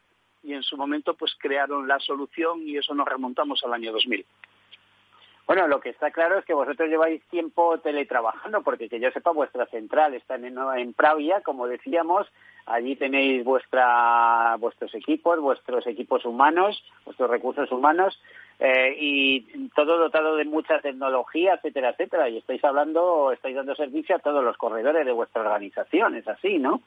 y 0.43 0.55
en 0.55 0.63
su 0.63 0.77
momento 0.77 1.15
pues 1.15 1.35
crearon 1.39 1.87
la 1.87 1.99
solución 2.01 2.67
y 2.67 2.77
eso 2.79 2.95
nos 2.95 3.07
remontamos 3.07 3.63
al 3.65 3.75
año 3.75 3.93
2000. 3.93 4.25
Bueno, 5.47 5.67
lo 5.67 5.81
que 5.81 5.91
está 5.91 6.11
claro 6.11 6.39
es 6.39 6.45
que 6.45 6.55
vosotros 6.55 6.89
lleváis 6.89 7.23
tiempo 7.25 7.79
teletrabajando, 7.79 8.63
porque 8.63 8.89
que 8.89 9.01
yo 9.01 9.11
sepa, 9.11 9.33
vuestra 9.33 9.67
central 9.67 10.15
está 10.15 10.37
en, 10.37 10.57
en 10.57 10.93
Pravia, 10.93 11.41
como 11.41 11.67
decíamos, 11.67 12.29
allí 12.67 12.95
tenéis 12.97 13.45
vuestra, 13.45 14.57
vuestros 14.59 14.95
equipos, 14.95 15.41
vuestros 15.41 15.87
equipos 15.87 16.25
humanos, 16.25 16.85
vuestros 17.05 17.29
recursos 17.29 17.71
humanos, 17.73 18.21
eh, 18.61 18.95
y 18.99 19.69
todo 19.75 19.97
dotado 19.97 20.37
de 20.37 20.45
mucha 20.45 20.81
tecnología, 20.81 21.55
etcétera, 21.55 21.91
etcétera, 21.91 22.29
y 22.29 22.37
estáis 22.37 22.63
hablando, 22.63 23.33
estáis 23.33 23.57
dando 23.57 23.75
servicio 23.75 24.17
a 24.17 24.21
todos 24.21 24.45
los 24.45 24.57
corredores 24.57 25.05
de 25.05 25.13
vuestra 25.13 25.41
organización, 25.41 26.15
es 26.15 26.29
así, 26.29 26.59
¿no? 26.59 26.83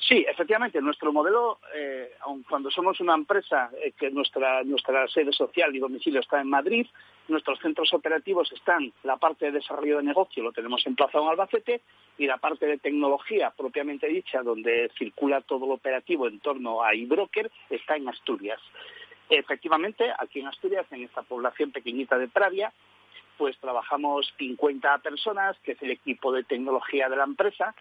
Sí, 0.00 0.24
efectivamente, 0.28 0.80
nuestro 0.80 1.12
modelo, 1.12 1.58
eh, 1.74 2.12
aun 2.20 2.44
cuando 2.44 2.70
somos 2.70 3.00
una 3.00 3.14
empresa 3.14 3.70
eh, 3.82 3.92
que 3.98 4.10
nuestra, 4.10 4.62
nuestra 4.62 5.08
sede 5.08 5.32
social 5.32 5.74
y 5.74 5.80
domicilio 5.80 6.20
está 6.20 6.40
en 6.40 6.48
Madrid, 6.48 6.86
nuestros 7.26 7.58
centros 7.58 7.92
operativos 7.92 8.50
están, 8.52 8.92
la 9.02 9.16
parte 9.16 9.46
de 9.46 9.52
desarrollo 9.52 9.98
de 9.98 10.04
negocio 10.04 10.42
lo 10.42 10.52
tenemos 10.52 10.86
emplazado 10.86 11.24
en 11.24 11.30
Albacete 11.30 11.82
y 12.16 12.26
la 12.26 12.38
parte 12.38 12.66
de 12.66 12.78
tecnología 12.78 13.50
propiamente 13.50 14.06
dicha, 14.06 14.42
donde 14.42 14.90
circula 14.96 15.40
todo 15.40 15.66
lo 15.66 15.74
operativo 15.74 16.28
en 16.28 16.38
torno 16.38 16.82
a 16.82 16.94
iBroker, 16.94 17.50
está 17.68 17.96
en 17.96 18.08
Asturias. 18.08 18.60
Efectivamente, 19.28 20.10
aquí 20.18 20.40
en 20.40 20.46
Asturias, 20.46 20.86
en 20.90 21.04
esta 21.04 21.22
población 21.22 21.70
pequeñita 21.70 22.16
de 22.16 22.28
Pravia, 22.28 22.72
pues 23.36 23.58
trabajamos 23.58 24.32
50 24.38 24.98
personas, 24.98 25.56
que 25.60 25.72
es 25.72 25.82
el 25.82 25.90
equipo 25.90 26.32
de 26.32 26.44
tecnología 26.44 27.08
de 27.08 27.16
la 27.16 27.24
empresa, 27.24 27.74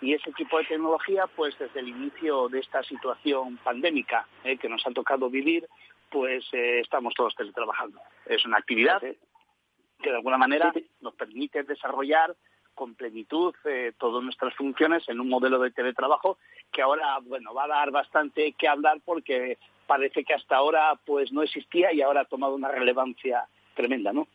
y 0.00 0.12
ese 0.12 0.32
tipo 0.32 0.58
de 0.58 0.64
tecnología, 0.64 1.26
pues 1.26 1.58
desde 1.58 1.80
el 1.80 1.88
inicio 1.88 2.48
de 2.48 2.60
esta 2.60 2.82
situación 2.82 3.58
pandémica 3.58 4.26
eh, 4.44 4.56
que 4.58 4.68
nos 4.68 4.86
ha 4.86 4.90
tocado 4.90 5.30
vivir, 5.30 5.66
pues 6.10 6.44
eh, 6.52 6.80
estamos 6.80 7.14
todos 7.14 7.34
teletrabajando. 7.34 8.00
Es 8.26 8.44
una 8.44 8.58
actividad 8.58 9.00
que 9.00 10.10
de 10.10 10.16
alguna 10.16 10.38
manera 10.38 10.72
nos 11.00 11.14
permite 11.14 11.62
desarrollar 11.62 12.36
con 12.74 12.94
plenitud 12.94 13.54
eh, 13.64 13.92
todas 13.98 14.22
nuestras 14.22 14.54
funciones 14.54 15.08
en 15.08 15.18
un 15.18 15.30
modelo 15.30 15.58
de 15.58 15.70
teletrabajo 15.70 16.38
que 16.70 16.82
ahora 16.82 17.18
bueno 17.20 17.54
va 17.54 17.64
a 17.64 17.68
dar 17.68 17.90
bastante 17.90 18.52
que 18.52 18.68
hablar 18.68 19.00
porque 19.02 19.56
parece 19.86 20.24
que 20.24 20.34
hasta 20.34 20.56
ahora 20.56 20.94
pues 21.06 21.32
no 21.32 21.42
existía 21.42 21.92
y 21.94 22.02
ahora 22.02 22.20
ha 22.20 22.24
tomado 22.26 22.54
una 22.54 22.68
relevancia 22.68 23.48
tremenda, 23.74 24.12
¿no? 24.12 24.28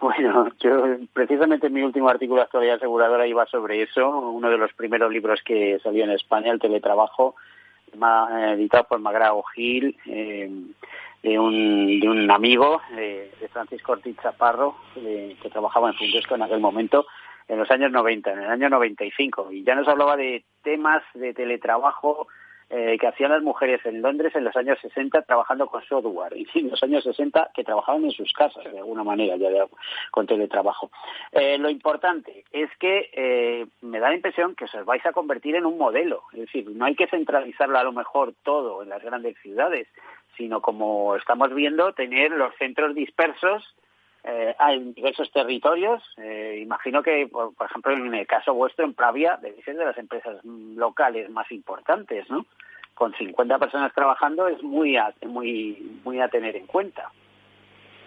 Bueno, 0.00 0.48
yo 0.60 0.96
precisamente 1.12 1.70
mi 1.70 1.82
último 1.82 2.08
artículo 2.08 2.46
de 2.52 2.72
aseguradora 2.72 3.26
iba 3.26 3.46
sobre 3.46 3.82
eso, 3.82 4.08
uno 4.08 4.50
de 4.50 4.58
los 4.58 4.72
primeros 4.74 5.10
libros 5.10 5.40
que 5.44 5.78
salió 5.82 6.04
en 6.04 6.10
España, 6.10 6.52
el 6.52 6.60
teletrabajo, 6.60 7.36
editado 7.92 8.84
por 8.84 8.98
Magrao 8.98 9.42
Gil, 9.54 9.96
eh, 10.06 10.50
de, 11.22 11.38
un, 11.38 11.98
de 11.98 12.08
un 12.08 12.30
amigo 12.30 12.80
de 12.94 13.30
Francisco 13.50 13.92
Ortiz 13.92 14.16
Chaparro, 14.22 14.76
que 14.94 15.50
trabajaba 15.50 15.88
en 15.88 15.94
Fundesco 15.94 16.34
en 16.34 16.42
aquel 16.42 16.60
momento, 16.60 17.06
en 17.48 17.58
los 17.58 17.70
años 17.70 17.90
90, 17.92 18.32
en 18.32 18.38
el 18.40 18.50
año 18.50 18.68
95, 18.68 19.52
y 19.52 19.64
ya 19.64 19.74
nos 19.74 19.88
hablaba 19.88 20.16
de 20.16 20.44
temas 20.62 21.02
de 21.14 21.32
teletrabajo 21.32 22.28
eh, 22.68 22.96
que 22.98 23.06
hacían 23.06 23.30
las 23.30 23.42
mujeres 23.42 23.80
en 23.86 24.02
Londres 24.02 24.34
en 24.34 24.42
los 24.42 24.56
años 24.56 24.78
60 24.80 25.22
trabajando 25.22 25.68
con 25.68 25.84
software 25.84 26.36
y 26.36 26.46
en 26.58 26.70
los 26.70 26.82
años 26.82 27.04
60 27.04 27.50
que 27.54 27.62
trabajaban 27.62 28.04
en 28.04 28.10
sus 28.10 28.32
casas 28.32 28.64
de 28.64 28.78
alguna 28.78 29.04
manera 29.04 29.36
ya 29.36 29.48
con 30.10 30.26
teletrabajo. 30.26 30.90
Eh, 31.30 31.58
lo 31.58 31.70
importante 31.70 32.44
es 32.50 32.68
que 32.78 33.10
eh, 33.12 33.66
me 33.82 34.00
da 34.00 34.08
la 34.08 34.16
impresión 34.16 34.56
que 34.56 34.64
os 34.64 34.84
vais 34.84 35.04
a 35.06 35.12
convertir 35.12 35.54
en 35.54 35.64
un 35.64 35.78
modelo, 35.78 36.24
es 36.32 36.40
decir, 36.40 36.68
no 36.70 36.84
hay 36.84 36.96
que 36.96 37.06
centralizarlo 37.06 37.78
a 37.78 37.84
lo 37.84 37.92
mejor 37.92 38.34
todo 38.42 38.82
en 38.82 38.88
las 38.88 39.02
grandes 39.02 39.36
ciudades, 39.38 39.86
sino 40.36 40.60
como 40.60 41.14
estamos 41.14 41.54
viendo, 41.54 41.92
tener 41.92 42.32
los 42.32 42.54
centros 42.56 42.94
dispersos 42.96 43.76
eh, 44.28 44.56
en 44.58 44.92
diversos 44.92 45.30
territorios. 45.30 46.02
Eh, 46.16 46.58
imagino 46.60 47.00
que, 47.00 47.28
por, 47.28 47.54
ejemplo, 47.64 47.92
en 47.92 48.12
el 48.12 48.26
caso 48.26 48.52
vuestro, 48.54 48.84
en 48.84 48.92
Pravia, 48.92 49.38
debe 49.40 49.62
ser 49.62 49.76
de 49.76 49.84
las 49.84 49.96
empresas 49.98 50.44
locales 50.44 51.30
más 51.30 51.50
importantes, 51.52 52.28
¿no? 52.28 52.44
Con 52.94 53.14
50 53.14 53.58
personas 53.58 53.94
trabajando 53.94 54.48
es 54.48 54.60
muy 54.64 54.96
a, 54.96 55.14
muy, 55.26 56.00
muy 56.02 56.20
a 56.20 56.28
tener 56.28 56.56
en 56.56 56.66
cuenta. 56.66 57.12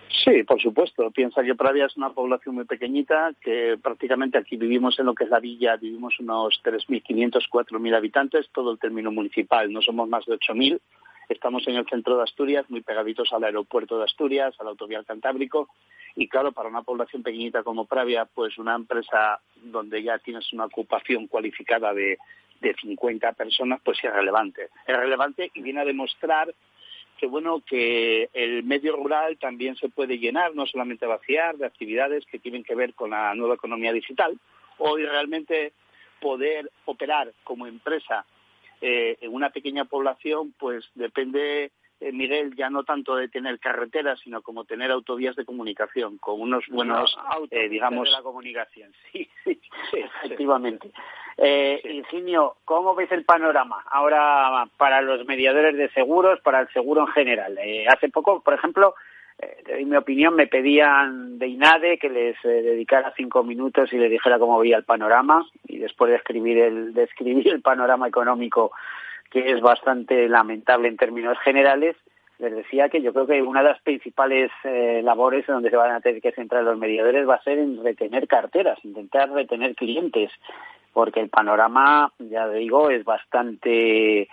Sí, 0.10 0.44
por 0.44 0.62
supuesto. 0.62 1.10
Piensa 1.12 1.42
que 1.42 1.56
Pravia 1.56 1.86
es 1.86 1.96
una 1.96 2.10
población 2.10 2.56
muy 2.56 2.66
pequeñita, 2.66 3.32
que 3.40 3.78
prácticamente 3.82 4.38
aquí 4.38 4.58
vivimos 4.58 5.00
en 5.00 5.06
lo 5.06 5.14
que 5.14 5.24
es 5.24 5.30
la 5.30 5.40
villa, 5.40 5.78
vivimos 5.78 6.20
unos 6.20 6.60
3.500, 6.64 7.48
4.000 7.50 7.96
habitantes, 7.96 8.50
todo 8.52 8.74
el 8.74 8.80
término 8.80 9.12
municipal, 9.12 9.72
no 9.72 9.82
somos 9.82 10.10
más 10.10 10.26
de 10.26 10.34
8.000. 10.34 10.82
Estamos 11.30 11.68
en 11.68 11.76
el 11.76 11.86
centro 11.86 12.18
de 12.18 12.24
Asturias, 12.24 12.66
muy 12.70 12.82
pegaditos 12.82 13.32
al 13.32 13.44
aeropuerto 13.44 14.00
de 14.00 14.06
Asturias, 14.06 14.56
al 14.60 14.68
autovial 14.68 15.06
Cantábrico, 15.06 15.70
y 16.16 16.28
claro, 16.28 16.52
para 16.52 16.70
una 16.70 16.82
población 16.82 17.22
pequeñita 17.22 17.62
como 17.62 17.86
Pravia, 17.86 18.26
pues 18.26 18.58
una 18.58 18.74
empresa 18.76 19.40
donde 19.56 20.02
ya 20.02 20.18
tienes 20.18 20.52
una 20.54 20.66
ocupación 20.66 21.28
cualificada 21.28 21.94
de, 21.94 22.18
de 22.62 22.74
50 22.82 23.32
personas, 23.34 23.80
pues 23.86 24.04
es 24.04 24.12
relevante. 24.12 24.70
Es 24.88 24.98
relevante 24.98 25.52
y 25.54 25.62
viene 25.62 25.82
a 25.82 25.86
demostrar 25.86 26.54
que 27.20 27.28
bueno 27.28 27.62
que 27.64 28.30
el 28.34 28.64
medio 28.64 28.96
rural 28.96 29.38
también 29.38 29.76
se 29.76 29.90
puede 29.90 30.18
llenar, 30.18 30.56
no 30.56 30.66
solamente 30.66 31.06
vaciar 31.06 31.58
de 31.58 31.68
actividades 31.68 32.26
que 32.26 32.40
tienen 32.40 32.64
que 32.64 32.76
ver 32.76 32.96
con 32.96 33.12
la 33.12 33.36
nueva 33.36 33.56
economía 33.56 33.94
digital. 33.94 34.40
Hoy 34.80 35.06
realmente 35.06 35.74
poder 36.22 36.72
operar 36.86 37.34
como 37.44 37.68
empresa 37.68 38.26
eh, 38.82 39.18
en 39.22 39.34
una 39.34 39.50
pequeña 39.50 39.86
población, 39.86 40.54
pues 40.58 40.90
depende 40.96 41.72
eh, 42.02 42.14
Miguel, 42.14 42.56
ya 42.56 42.70
no 42.70 42.84
tanto 42.86 43.16
de 43.16 43.28
tener 43.28 43.60
carreteras, 43.60 44.20
sino 44.22 44.42
como 44.42 44.64
tener 44.64 44.90
autovías 44.90 45.36
de 45.36 45.44
comunicación, 45.44 46.18
con 46.18 46.40
unos 46.40 46.66
buenos, 46.70 47.18
eh, 47.52 47.68
digamos... 47.68 48.06
De 48.06 48.12
la 48.12 48.22
comunicación, 48.22 48.94
sí, 49.12 49.30
sí, 49.44 49.60
efectivamente. 49.92 50.92
Eh, 51.38 51.82
Ingenio, 51.84 52.56
¿cómo 52.64 52.96
ves 52.96 53.12
el 53.12 53.26
panorama 53.26 53.84
ahora 53.92 54.66
para 54.78 55.02
los 55.02 55.26
mediadores 55.26 55.76
de 55.76 55.90
seguros, 55.90 56.40
para 56.40 56.62
el 56.62 56.70
seguro 56.70 57.02
en 57.02 57.08
general? 57.08 57.58
Eh, 57.58 57.86
hace 57.88 58.08
poco, 58.08 58.42
por 58.42 58.54
ejemplo, 58.54 58.96
en 59.68 59.90
mi 59.90 59.96
opinión, 59.96 60.36
me 60.36 60.48
pedían 60.48 61.40
de 61.40 61.48
INADE 61.48 61.98
que 61.98 62.10
les 62.10 62.36
dedicara 62.44 63.14
cinco 63.16 63.44
minutos 63.44 63.92
y 63.94 63.98
les 63.98 64.12
dijera 64.12 64.40
cómo 64.40 64.60
veía 64.60 64.78
el 64.78 64.84
panorama. 64.84 65.46
Y 65.68 65.78
después 65.78 66.12
de 66.12 66.18
escribir 66.18 66.58
el, 66.58 66.94
de 66.94 67.10
el 67.46 67.62
panorama 67.62 68.08
económico 68.08 68.72
que 69.30 69.52
es 69.52 69.62
bastante 69.62 70.28
lamentable 70.28 70.88
en 70.88 70.98
términos 70.98 71.38
generales, 71.40 71.96
les 72.40 72.56
decía 72.56 72.90
que 72.90 73.02
yo 73.02 73.14
creo 73.14 73.28
que 73.28 73.42
una 73.42 73.62
de 73.62 73.70
las 73.70 73.82
principales 73.82 74.50
eh, 74.64 75.02
labores 75.04 75.46
donde 75.46 75.70
se 75.70 75.76
van 75.76 75.92
a 75.92 76.02
tener 76.02 76.22
que 76.22 76.32
centrar 76.32 76.64
los 76.64 76.78
mediadores 76.78 77.28
va 77.28 77.36
a 77.36 77.44
ser 77.44 77.60
en 77.60 77.84
retener 77.84 78.28
carteras, 78.28 78.80
intentar 78.84 79.30
retener 79.32 79.76
clientes, 79.76 80.32
porque 80.94 81.20
el 81.20 81.30
panorama, 81.30 82.12
ya 82.18 82.48
digo, 82.48 82.90
es 82.90 83.04
bastante 83.04 84.30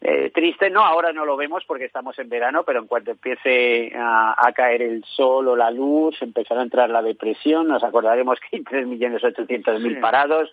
eh, 0.00 0.30
triste. 0.32 0.70
No, 0.70 0.84
ahora 0.84 1.12
no 1.12 1.24
lo 1.24 1.36
vemos 1.36 1.64
porque 1.66 1.84
estamos 1.84 2.18
en 2.18 2.28
verano, 2.28 2.62
pero 2.64 2.80
en 2.80 2.86
cuanto 2.86 3.10
empiece 3.12 3.92
a, 3.96 4.50
caer 4.54 4.82
el 4.82 5.04
sol 5.04 5.48
o 5.48 5.56
la 5.56 5.70
luz, 5.70 6.16
empezará 6.22 6.60
a 6.60 6.64
entrar 6.64 6.90
la 6.90 7.02
depresión. 7.02 7.68
Nos 7.68 7.82
acordaremos 7.82 8.38
que 8.40 8.56
hay 8.56 8.62
3.800.000 8.62 10.00
parados, 10.00 10.52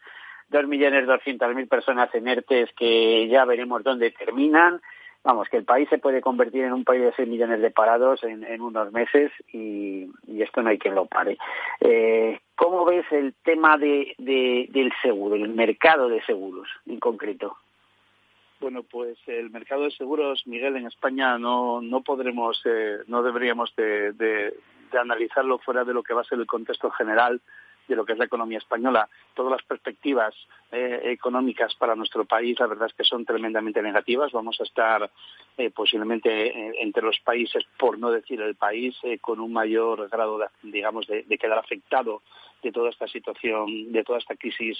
dos 0.49 0.67
millones 0.67 1.07
doscientas 1.07 1.55
mil 1.55 1.67
personas 1.67 2.13
en 2.13 2.27
ERTES 2.27 2.71
que 2.77 3.27
ya 3.27 3.45
veremos 3.45 3.83
dónde 3.83 4.11
terminan. 4.11 4.81
Vamos, 5.23 5.49
que 5.49 5.57
el 5.57 5.63
país 5.63 5.89
se 5.89 5.97
puede 5.97 6.21
convertir 6.21 6.63
en 6.63 6.73
un 6.73 6.83
país 6.83 7.01
de 7.01 7.13
seis 7.15 7.27
millones 7.27 7.59
de 7.59 7.71
parados 7.71 8.23
en, 8.23 8.61
unos 8.61 8.91
meses 8.91 9.31
y, 9.51 10.07
esto 10.39 10.61
no 10.61 10.69
hay 10.69 10.77
quien 10.77 10.93
lo 10.93 11.07
pare. 11.07 11.37
Eh, 11.79 12.39
¿Cómo 12.55 12.85
ves 12.85 13.05
el 13.11 13.33
tema 13.43 13.77
de, 13.79 14.13
del 14.19 14.93
seguro, 15.01 15.33
el 15.33 15.49
mercado 15.49 16.09
de 16.09 16.23
seguros 16.25 16.67
en 16.85 16.99
concreto? 16.99 17.57
Bueno, 18.65 18.81
pues 18.81 19.19
el 19.27 19.51
mercado 19.51 19.83
de 19.83 19.91
seguros, 19.91 20.41
Miguel, 20.47 20.75
en 20.75 20.87
España 20.87 21.37
no, 21.37 21.81
no 21.83 22.01
podremos, 22.01 22.59
eh, 22.65 22.97
no 23.05 23.21
deberíamos 23.21 23.71
de, 23.75 24.11
de, 24.13 24.55
analizarlo 24.99 25.59
fuera 25.59 25.83
de 25.83 25.93
lo 25.93 26.01
que 26.01 26.15
va 26.15 26.21
a 26.21 26.23
ser 26.23 26.39
el 26.39 26.47
contexto 26.47 26.89
general 26.89 27.39
de 27.87 27.95
lo 27.95 28.05
que 28.05 28.13
es 28.13 28.17
la 28.17 28.25
economía 28.25 28.57
española. 28.57 29.07
Todas 29.35 29.51
las 29.51 29.61
perspectivas 29.61 30.33
eh, 30.71 30.99
económicas 31.03 31.75
para 31.75 31.95
nuestro 31.95 32.25
país, 32.25 32.59
la 32.59 32.65
verdad 32.65 32.87
es 32.87 32.95
que 32.95 33.03
son 33.03 33.23
tremendamente 33.23 33.83
negativas. 33.83 34.31
Vamos 34.31 34.59
a 34.59 34.63
estar 34.63 35.11
eh, 35.59 35.69
posiblemente 35.69 36.47
eh, 36.47 36.73
entre 36.79 37.03
los 37.03 37.19
países, 37.19 37.63
por 37.77 37.99
no 37.99 38.09
decir 38.09 38.41
el 38.41 38.55
país, 38.55 38.95
con 39.21 39.39
un 39.39 39.53
mayor 39.53 40.09
grado, 40.09 40.39
de, 40.39 40.47
digamos, 40.63 41.05
de, 41.05 41.23
quedar 41.37 41.59
afectado 41.59 42.23
de 42.63 42.71
toda 42.71 42.89
esta 42.89 43.07
situación, 43.07 43.91
de 43.91 44.03
toda 44.03 44.17
esta 44.17 44.35
crisis 44.35 44.79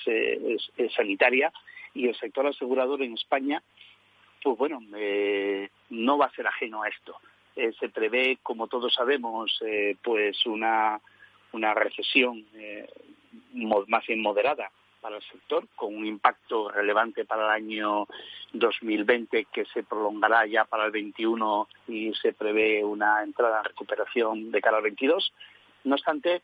sanitaria. 0.96 1.54
Y 1.96 2.08
el 2.08 2.16
sector 2.16 2.46
asegurador 2.46 3.02
en 3.02 3.14
España, 3.14 3.64
pues 4.44 4.58
bueno, 4.58 4.80
no 5.90 6.18
va 6.18 6.26
a 6.28 6.36
ser 6.36 6.46
ajeno 6.46 6.84
a 6.84 6.90
esto. 6.90 7.18
se 7.56 7.90
prevé, 7.90 8.38
como 8.44 8.68
todos 8.68 8.94
sabemos, 8.94 9.60
pues 10.04 10.46
una 10.46 11.02
una 11.56 11.74
recesión 11.74 12.46
eh, 12.54 12.88
más 13.54 14.06
bien 14.06 14.22
moderada 14.22 14.70
para 15.02 15.18
el 15.18 15.24
sector, 15.24 15.68
con 15.76 15.96
un 15.96 16.06
impacto 16.06 16.70
relevante 16.70 17.26
para 17.26 17.46
el 17.46 17.64
año 17.64 18.08
2020 18.54 19.46
que 19.46 19.66
se 19.66 19.84
prolongará 19.84 20.46
ya 20.48 20.66
para 20.66 20.86
el 20.86 20.92
21 20.92 21.68
y 21.88 22.14
se 22.16 22.34
prevé 22.34 22.84
una 22.84 23.24
entrada 23.24 23.60
en 23.60 23.66
recuperación 23.66 24.52
de 24.52 24.62
cara 24.62 24.78
al 24.78 24.84
22. 24.84 25.32
No 25.84 25.96
obstante, 25.96 26.42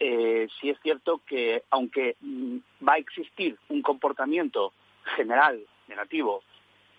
eh, 0.00 0.48
sí 0.60 0.70
es 0.70 0.78
cierto 0.82 1.20
que 1.26 1.62
aunque 1.70 2.16
mm, 2.20 2.56
va 2.86 2.94
a 2.94 2.98
existir 2.98 3.56
un 3.68 3.82
comportamiento 3.82 4.72
general 5.16 5.64
negativo, 5.88 6.42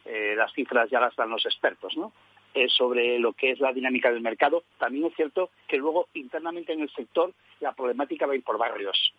eh, 0.05 0.33
las 0.35 0.51
cifras 0.53 0.89
ya 0.89 0.99
las 0.99 1.15
dan 1.15 1.29
los 1.29 1.45
expertos, 1.45 1.95
¿no? 1.97 2.11
Eh, 2.53 2.69
sobre 2.69 3.17
lo 3.17 3.33
que 3.33 3.51
es 3.51 3.59
la 3.59 3.73
dinámica 3.73 4.11
del 4.11 4.21
mercado. 4.21 4.63
También 4.77 5.05
es 5.05 5.15
cierto 5.15 5.49
que 5.67 5.77
luego 5.77 6.09
internamente 6.13 6.71
en 6.71 6.81
el 6.81 6.89
sector 6.91 7.33
la 7.59 7.73
problemática 7.73 8.27
va 8.27 8.33
a 8.33 8.35
ir 8.35 8.43
por 8.43 8.59
barrios. 8.59 9.13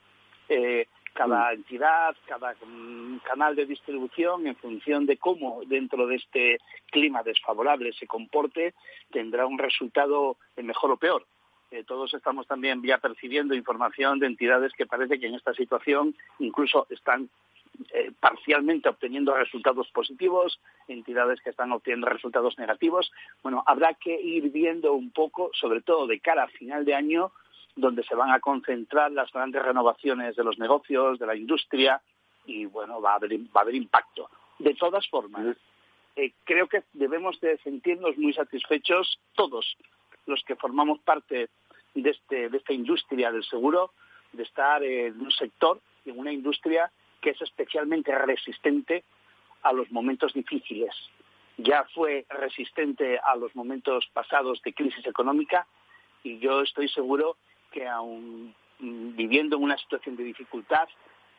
Eh, 0.49 0.87
cada 1.13 1.51
mm. 1.51 1.55
entidad, 1.55 2.17
cada 2.27 2.55
mm, 2.65 3.19
canal 3.25 3.57
de 3.57 3.67
distribución, 3.67 4.47
en 4.47 4.55
función 4.57 5.07
de 5.07 5.17
cómo 5.17 5.63
dentro 5.67 6.07
de 6.07 6.17
este 6.17 6.59
clima 6.93 7.25
desfavorable 7.25 7.93
se 7.93 8.07
comporte, 8.07 8.75
tendrá 9.11 9.47
un 9.47 9.59
resultado 9.59 10.37
mejor 10.57 10.93
o 10.93 10.97
peor. 10.97 11.27
Eh, 11.73 11.83
todos 11.83 12.15
estamos 12.15 12.47
también 12.47 12.83
ya 12.85 12.99
percibiendo 12.99 13.55
información 13.55 14.21
de 14.21 14.27
entidades 14.27 14.73
que 14.75 14.87
parece 14.87 15.19
que 15.19 15.27
en 15.27 15.35
esta 15.35 15.55
situación 15.55 16.15
incluso 16.39 16.87
están 16.89 17.29
eh, 17.93 18.13
parcialmente 18.21 18.89
obteniendo 18.89 19.35
resultados 19.35 19.89
positivos, 19.91 20.61
entidades 20.89 21.41
que 21.41 21.51
están 21.51 21.73
obteniendo 21.73 22.09
resultados 22.09 22.59
negativos. 22.59 23.11
Bueno, 23.43 23.63
habrá 23.67 23.95
que 23.95 24.21
ir 24.21 24.51
viendo 24.51 24.93
un 24.93 25.11
poco, 25.11 25.51
sobre 25.55 25.81
todo 25.81 26.07
de 26.07 26.21
cara 26.21 26.45
a 26.45 26.49
final 26.49 26.85
de 26.85 26.95
año, 26.95 27.33
donde 27.77 28.05
se 28.05 28.15
van 28.15 28.31
a 28.31 28.41
concentrar 28.41 29.11
las 29.13 29.33
grandes 29.33 29.63
renovaciones 29.63 30.37
de 30.37 30.45
los 30.45 30.59
negocios, 30.59 31.19
de 31.19 31.27
la 31.27 31.37
industria, 31.37 32.01
y 32.47 32.67
bueno, 32.67 33.01
va 33.01 33.13
a 33.13 33.17
haber, 33.17 33.33
va 33.39 33.61
a 33.61 33.63
haber 33.63 33.75
impacto. 33.75 34.31
De 34.59 34.75
todas 34.75 35.09
formas, 35.09 35.57
eh, 36.17 36.33
creo 36.45 36.69
que 36.69 36.85
debemos 36.93 37.41
de 37.41 37.59
sentirnos 37.59 38.17
muy 38.17 38.33
satisfechos 38.33 39.19
todos 39.35 39.77
los 40.27 40.43
que 40.45 40.55
formamos 40.55 41.01
parte 41.01 41.49
de, 41.95 42.11
este, 42.11 42.49
de 42.49 42.57
esta 42.57 42.73
industria 42.73 43.33
del 43.33 43.45
seguro, 43.45 43.93
de 44.33 44.45
estar 44.45 44.83
en 44.83 45.21
un 45.21 45.31
sector, 45.31 45.81
en 46.05 46.19
una 46.19 46.33
industria 46.33 46.91
que 47.25 47.31
es 47.31 47.41
especialmente 47.41 48.17
resistente 48.19 49.03
a 49.63 49.73
los 49.73 49.91
momentos 49.91 50.35
difíciles. 50.35 50.95
Ya 51.57 51.85
fue 51.95 52.27
resistente 52.29 53.19
a 53.19 53.35
los 53.37 53.57
momentos 53.57 54.07
pasados 54.13 54.61
de 54.63 54.75
crisis 54.75 55.07
económica 55.07 55.67
y 56.23 56.39
yo 56.39 56.61
estoy 56.61 56.87
seguro 56.91 57.39
que 57.73 57.89
aún 57.89 58.55
mm, 58.79 59.17
viviendo 59.17 59.57
en 59.57 59.63
una 59.63 59.79
situación 59.79 60.17
de 60.17 60.25
dificultad, 60.25 60.87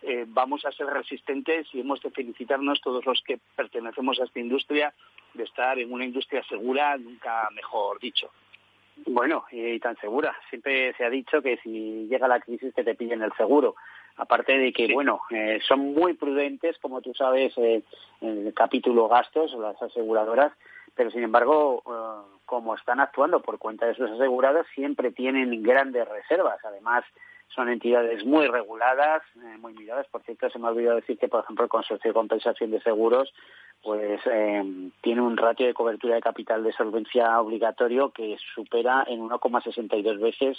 eh, 0.02 0.26
vamos 0.28 0.66
a 0.66 0.72
ser 0.72 0.88
resistentes 0.88 1.68
y 1.72 1.82
hemos 1.82 2.02
de 2.02 2.10
felicitarnos 2.10 2.82
todos 2.82 3.06
los 3.06 3.22
que 3.22 3.40
pertenecemos 3.56 4.20
a 4.20 4.24
esta 4.24 4.40
industria 4.40 4.92
de 5.36 5.44
estar 5.44 5.78
en 5.78 5.94
una 5.94 6.06
industria 6.06 6.44
segura, 6.46 6.98
nunca 6.98 7.48
mejor 7.54 8.00
dicho. 8.00 8.32
Bueno, 9.06 9.46
y 9.52 9.80
tan 9.80 9.98
segura. 9.98 10.36
Siempre 10.50 10.94
se 10.94 11.06
ha 11.06 11.10
dicho 11.10 11.42
que 11.44 11.58
si 11.58 12.08
llega 12.08 12.28
la 12.28 12.40
crisis 12.40 12.74
que 12.74 12.84
te 12.84 12.96
pillen 12.96 13.22
el 13.22 13.34
seguro. 13.34 13.76
Aparte 14.18 14.58
de 14.58 14.72
que, 14.72 14.94
bueno, 14.94 15.22
eh, 15.30 15.60
son 15.68 15.94
muy 15.94 16.14
prudentes, 16.14 16.78
como 16.80 17.02
tú 17.02 17.14
sabes, 17.14 17.54
eh, 17.58 17.84
en 18.22 18.48
el 18.48 18.54
capítulo 18.54 19.10
gastos, 19.10 19.54
las 19.54 19.82
aseguradoras, 19.82 20.54
pero 20.96 21.12
sin 21.12 21.24
embargo, 21.24 21.84
eh, 21.86 22.40
como 22.46 22.76
están 22.76 23.02
actuando 23.02 23.42
por 23.42 23.58
cuenta 23.58 23.86
de 23.86 23.96
sus 23.96 24.10
asegurados, 24.10 24.68
siempre 24.74 25.12
tienen 25.12 25.62
grandes 25.62 26.08
reservas. 26.08 26.64
Además, 26.64 27.04
son 27.50 27.70
entidades 27.70 28.26
muy 28.26 28.48
reguladas, 28.48 29.24
eh, 29.36 29.58
muy 29.60 29.74
miradas. 29.74 30.08
Por 30.08 30.24
cierto, 30.24 30.50
se 30.50 30.60
me 30.60 30.68
ha 30.68 30.72
olvidado 30.72 30.98
decir 30.98 31.18
que, 31.18 31.28
por 31.28 31.44
ejemplo, 31.44 31.64
el 31.64 31.70
Consorcio 31.70 32.10
de 32.10 32.14
Compensación 32.14 32.72
de 32.72 32.82
Seguros 32.82 33.34
pues 33.86 34.20
eh, 34.26 34.90
tiene 35.02 35.22
un 35.22 35.38
ratio 35.38 35.68
de 35.68 35.76
cobertura 35.76 36.16
de 36.16 36.22
capital 36.22 36.64
de 36.64 36.74
solvencia 36.74 37.40
obligatorio 37.40 38.10
que 38.10 38.36
supera 38.56 39.06
en 39.08 39.22
1,62 39.30 40.20
veces 40.20 40.58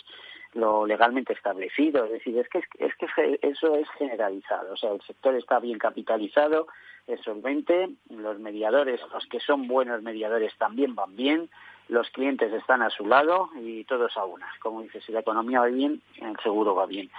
lo 0.54 0.86
legalmente 0.86 1.32
establecido. 1.32 2.04
Es 2.04 2.12
decir, 2.12 2.38
es 2.38 2.48
que, 2.48 2.58
es 2.78 2.94
que 2.94 3.38
eso 3.42 3.74
es 3.74 3.88
generalizado. 3.98 4.74
O 4.74 4.76
sea, 4.76 4.92
el 4.92 5.02
sector 5.02 5.34
está 5.34 5.58
bien 5.58 5.76
capitalizado, 5.76 6.68
es 7.08 7.20
solvente, 7.22 7.88
los 8.10 8.38
mediadores, 8.38 9.00
los 9.12 9.26
que 9.26 9.40
son 9.40 9.66
buenos 9.66 10.02
mediadores 10.02 10.56
también 10.56 10.94
van 10.94 11.16
bien, 11.16 11.50
los 11.88 12.10
clientes 12.10 12.52
están 12.52 12.82
a 12.82 12.90
su 12.90 13.06
lado 13.06 13.50
y 13.60 13.84
todos 13.84 14.16
a 14.16 14.24
una. 14.24 14.46
Como 14.60 14.82
dices, 14.82 15.04
si 15.04 15.12
la 15.12 15.20
economía 15.20 15.60
va 15.60 15.66
bien, 15.66 16.00
el 16.20 16.36
seguro 16.42 16.74
va 16.74 16.86
bien. 16.86 17.10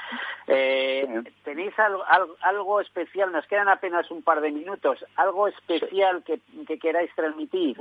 Eh, 0.47 1.23
¿Tenéis 1.43 1.73
algo, 1.79 2.81
especial? 2.81 3.31
Nos 3.31 3.47
quedan 3.47 3.69
apenas 3.69 4.09
un 4.11 4.23
par 4.23 4.41
de 4.41 4.51
minutos. 4.51 5.03
¿Algo 5.15 5.47
especial 5.47 6.23
que, 6.23 6.39
queráis 6.79 7.13
transmitir? 7.15 7.79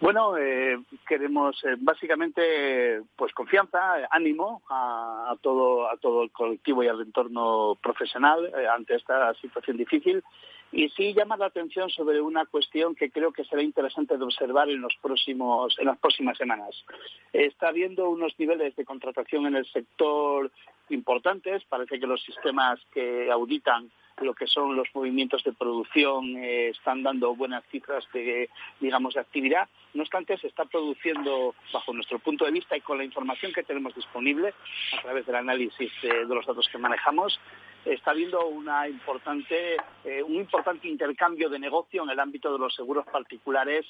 Bueno, 0.00 0.36
eh, 0.36 0.78
queremos 1.06 1.62
eh, 1.64 1.74
básicamente 1.78 3.02
pues 3.16 3.32
confianza, 3.32 4.06
ánimo 4.10 4.62
a, 4.70 5.34
todo 5.40 5.90
a 5.90 5.96
todo 5.96 6.22
el 6.22 6.30
colectivo 6.30 6.82
y 6.82 6.88
al 6.88 7.00
entorno 7.00 7.76
profesional 7.82 8.52
ante 8.72 8.94
esta 8.94 9.34
situación 9.34 9.76
difícil 9.76 10.22
y 10.70 10.88
sí 10.90 11.14
llama 11.14 11.36
la 11.36 11.46
atención 11.46 11.88
sobre 11.90 12.20
una 12.20 12.44
cuestión 12.46 12.94
que 12.94 13.10
creo 13.10 13.32
que 13.32 13.44
será 13.44 13.62
interesante 13.62 14.18
de 14.18 14.24
observar 14.24 14.68
en, 14.68 14.80
los 14.80 14.94
próximos, 15.00 15.78
en 15.78 15.86
las 15.86 15.98
próximas 15.98 16.36
semanas. 16.36 16.84
Está 17.32 17.68
habiendo 17.68 18.10
unos 18.10 18.38
niveles 18.38 18.76
de 18.76 18.84
contratación 18.84 19.46
en 19.46 19.56
el 19.56 19.66
sector 19.66 20.50
importantes. 20.90 21.64
Parece 21.64 21.98
que 21.98 22.06
los 22.06 22.22
sistemas 22.22 22.80
que 22.92 23.30
auditan 23.30 23.90
lo 24.20 24.34
que 24.34 24.46
son 24.46 24.76
los 24.76 24.88
movimientos 24.94 25.44
de 25.44 25.52
producción 25.52 26.36
eh, 26.38 26.70
están 26.70 27.02
dando 27.02 27.34
buenas 27.34 27.64
cifras 27.70 28.04
de, 28.12 28.50
digamos, 28.80 29.14
de 29.14 29.20
actividad. 29.20 29.68
No 29.94 30.02
obstante, 30.02 30.36
se 30.38 30.48
está 30.48 30.64
produciendo, 30.64 31.54
bajo 31.72 31.92
nuestro 31.92 32.18
punto 32.18 32.44
de 32.44 32.50
vista 32.50 32.76
y 32.76 32.80
con 32.80 32.98
la 32.98 33.04
información 33.04 33.52
que 33.52 33.62
tenemos 33.62 33.94
disponible 33.94 34.54
a 34.98 35.02
través 35.02 35.24
del 35.24 35.36
análisis 35.36 35.92
de 36.02 36.24
los 36.26 36.44
datos 36.46 36.68
que 36.68 36.78
manejamos, 36.78 37.38
está 37.84 38.10
habiendo 38.10 38.46
una 38.46 38.88
importante, 38.88 39.76
eh, 40.04 40.22
un 40.22 40.34
importante 40.34 40.88
intercambio 40.88 41.48
de 41.48 41.58
negocio 41.58 42.02
en 42.02 42.10
el 42.10 42.20
ámbito 42.20 42.52
de 42.52 42.58
los 42.58 42.74
seguros 42.74 43.06
particulares, 43.06 43.86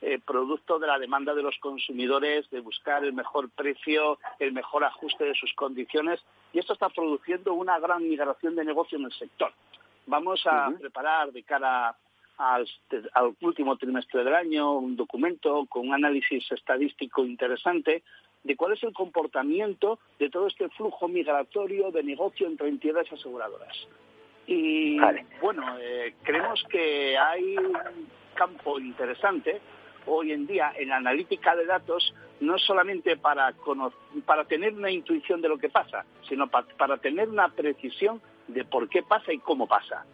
eh, 0.00 0.18
producto 0.24 0.78
de 0.78 0.86
la 0.86 0.98
demanda 0.98 1.34
de 1.34 1.42
los 1.42 1.56
consumidores 1.58 2.48
de 2.50 2.60
buscar 2.60 3.04
el 3.04 3.12
mejor 3.12 3.50
precio, 3.50 4.18
el 4.38 4.52
mejor 4.52 4.84
ajuste 4.84 5.24
de 5.24 5.34
sus 5.34 5.52
condiciones, 5.54 6.20
y 6.52 6.58
esto 6.58 6.72
está 6.72 6.88
produciendo 6.88 7.54
una 7.54 7.78
gran 7.78 8.08
migración 8.08 8.54
de 8.54 8.64
negocio 8.64 8.98
en 8.98 9.04
el 9.04 9.12
sector. 9.12 9.52
Vamos 10.06 10.44
a 10.46 10.70
preparar 10.78 11.32
de 11.32 11.42
cara 11.42 11.96
al, 12.38 12.66
último 13.40 13.76
trimestre 13.76 14.24
del 14.24 14.34
año 14.34 14.72
un 14.74 14.96
documento 14.96 15.66
con 15.66 15.88
un 15.88 15.94
análisis 15.94 16.50
estadístico 16.50 17.24
interesante 17.24 18.02
de 18.44 18.56
cuál 18.56 18.72
es 18.72 18.82
el 18.82 18.92
comportamiento 18.92 19.98
de 20.18 20.30
todo 20.30 20.46
este 20.46 20.68
flujo 20.70 21.08
migratorio 21.08 21.90
de 21.90 22.02
negocio 22.02 22.46
entre 22.46 22.68
entidades 22.68 23.12
aseguradoras. 23.12 23.76
Y 24.46 24.98
bueno, 25.40 25.78
eh, 25.80 26.14
creemos 26.22 26.62
que 26.68 27.16
hay 27.16 27.56
un 27.56 27.78
campo 28.34 28.78
interesante 28.80 29.60
hoy 30.06 30.32
en 30.32 30.46
día 30.46 30.72
en 30.76 30.88
la 30.88 30.96
analítica 30.96 31.54
de 31.54 31.64
datos, 31.64 32.12
no 32.40 32.58
solamente 32.58 33.16
para, 33.16 33.54
para 34.26 34.44
tener 34.46 34.74
una 34.74 34.90
intuición 34.90 35.40
de 35.40 35.48
lo 35.48 35.58
que 35.58 35.68
pasa, 35.68 36.04
sino 36.28 36.48
para 36.48 36.96
tener 36.96 37.28
una 37.28 37.48
precisión 37.48 38.20
de 38.48 38.64
por 38.64 38.88
qué 38.88 39.02
pasa 39.02 39.32
y 39.32 39.38
cómo 39.38 39.68
pasa. 39.68 40.04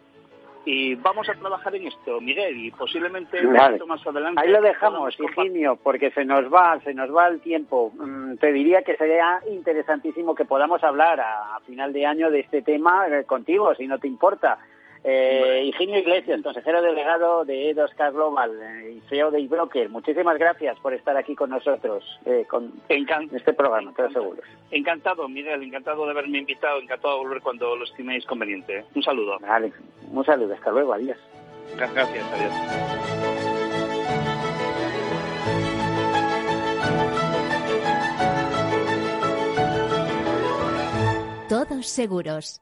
Y 0.65 0.95
vamos 0.95 1.27
a 1.29 1.33
trabajar 1.33 1.75
en 1.75 1.87
esto, 1.87 2.19
Miguel, 2.19 2.65
y 2.65 2.71
posiblemente 2.71 3.41
más 3.43 4.05
adelante. 4.05 4.41
Ahí 4.41 4.49
lo 4.49 4.61
dejamos, 4.61 5.15
Higinio, 5.19 5.77
porque 5.77 6.11
se 6.11 6.25
nos 6.25 6.53
va, 6.53 6.79
se 6.81 6.93
nos 6.93 7.15
va 7.15 7.27
el 7.27 7.39
tiempo. 7.39 7.91
Mm, 7.95 8.35
te 8.35 8.51
diría 8.51 8.81
que 8.83 8.95
sería 8.97 9.39
interesantísimo 9.49 10.35
que 10.35 10.45
podamos 10.45 10.83
hablar 10.83 11.21
a, 11.21 11.59
final 11.65 11.93
de 11.93 12.05
año 12.05 12.29
de 12.29 12.41
este 12.41 12.61
tema 12.61 13.07
eh, 13.07 13.23
contigo, 13.23 13.73
si 13.75 13.87
no 13.87 13.99
te 13.99 14.07
importa. 14.07 14.59
Eh, 15.03 15.63
Higinio 15.65 15.99
Iglesias, 15.99 16.41
consejero 16.41 16.81
delegado 16.81 17.45
de 17.45 17.73
E2K 17.73 18.11
Global 18.11 18.51
eh, 18.61 18.97
y 18.97 19.09
CEO 19.09 19.31
de 19.31 19.39
iBroker, 19.41 19.89
muchísimas 19.89 20.37
gracias 20.37 20.77
por 20.79 20.93
estar 20.93 21.15
aquí 21.15 21.35
con 21.35 21.49
nosotros 21.49 22.03
eh, 22.25 22.45
con 22.49 22.73
este 22.89 23.53
programa, 23.53 23.93
todos 23.95 24.11
seguros. 24.11 24.43
Encantado, 24.71 25.27
Miguel, 25.29 25.63
encantado 25.63 26.03
de 26.05 26.11
haberme 26.11 26.39
invitado, 26.39 26.81
encantado 26.81 27.15
de 27.15 27.19
volver 27.21 27.41
cuando 27.41 27.75
lo 27.77 27.85
estiméis 27.85 28.25
conveniente. 28.25 28.83
Un 28.93 29.03
saludo. 29.03 29.39
Vale, 29.39 29.71
un 30.11 30.25
saludo, 30.25 30.53
hasta 30.53 30.71
luego, 30.71 30.93
adiós. 30.93 31.17
Gracias, 31.77 32.25
adiós. 32.33 32.53
Todos 41.47 41.87
seguros. 41.87 42.61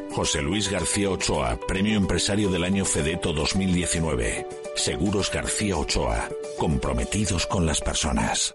José 0.13 0.41
Luis 0.41 0.69
García 0.69 1.09
Ochoa, 1.09 1.57
Premio 1.67 1.95
Empresario 1.95 2.49
del 2.49 2.65
Año 2.65 2.83
Fedeto 2.83 3.31
2019. 3.31 4.45
Seguros 4.75 5.31
García 5.31 5.77
Ochoa, 5.77 6.27
comprometidos 6.57 7.47
con 7.47 7.65
las 7.65 7.79
personas. 7.79 8.53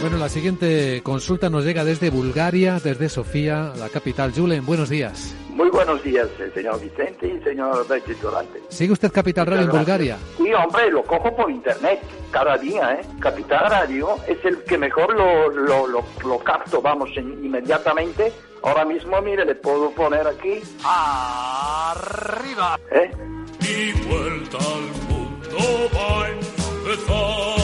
Bueno, 0.00 0.18
la 0.18 0.28
siguiente 0.28 1.00
consulta 1.02 1.48
nos 1.48 1.64
llega 1.64 1.84
desde 1.84 2.10
Bulgaria, 2.10 2.80
desde 2.82 3.08
Sofía, 3.08 3.72
la 3.78 3.88
capital. 3.88 4.32
Julen, 4.34 4.66
buenos 4.66 4.90
días. 4.90 5.34
Muy 5.54 5.70
buenos 5.70 6.02
días, 6.02 6.28
eh, 6.40 6.50
señor 6.52 6.80
Vicente 6.80 7.28
y 7.28 7.40
señor 7.44 7.86
Durante. 8.20 8.60
¿Sigue 8.70 8.92
usted 8.92 9.12
Capital 9.12 9.46
Radio 9.46 9.62
en 9.62 9.70
Bulgaria? 9.70 10.18
Sí, 10.36 10.52
hombre, 10.52 10.90
lo 10.90 11.04
cojo 11.04 11.34
por 11.36 11.48
internet 11.48 12.00
cada 12.32 12.58
día, 12.58 12.94
¿eh? 12.94 13.06
Capital 13.20 13.70
Radio 13.70 14.16
es 14.26 14.44
el 14.44 14.64
que 14.64 14.76
mejor 14.76 15.14
lo, 15.14 15.50
lo, 15.50 15.86
lo, 15.86 16.38
capto, 16.40 16.82
vamos, 16.82 17.10
inmediatamente. 17.16 18.32
Ahora 18.64 18.84
mismo, 18.84 19.20
mire, 19.22 19.44
le 19.44 19.54
puedo 19.54 19.92
poner 19.92 20.26
aquí. 20.26 20.60
¡Arriba! 20.84 22.76
¿Eh? 22.90 23.12
Y 23.60 23.92
vuelta 24.08 24.58
al 24.58 24.90
mundo 25.08 25.90
va 25.94 26.24
a 26.24 26.30
empezar. 26.30 27.54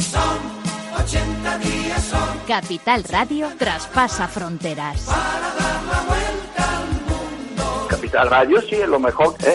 Son 0.00 0.38
80 1.04 1.58
días, 1.58 2.04
son. 2.04 2.38
Capital 2.48 3.04
Radio 3.04 3.48
traspasa 3.58 4.28
fronteras. 4.28 5.04
Para 5.04 5.54
dar 5.54 5.82
la 5.84 6.00
vuelta 6.08 6.43
Capital 8.04 8.28
Radio 8.28 8.60
sí 8.60 8.74
es 8.74 8.86
lo 8.86 9.00
mejor, 9.00 9.34
¿eh? 9.46 9.54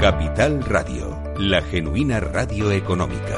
Capital 0.00 0.62
Radio, 0.64 1.34
la 1.36 1.60
genuina 1.60 2.20
radio 2.20 2.70
económica. 2.70 3.36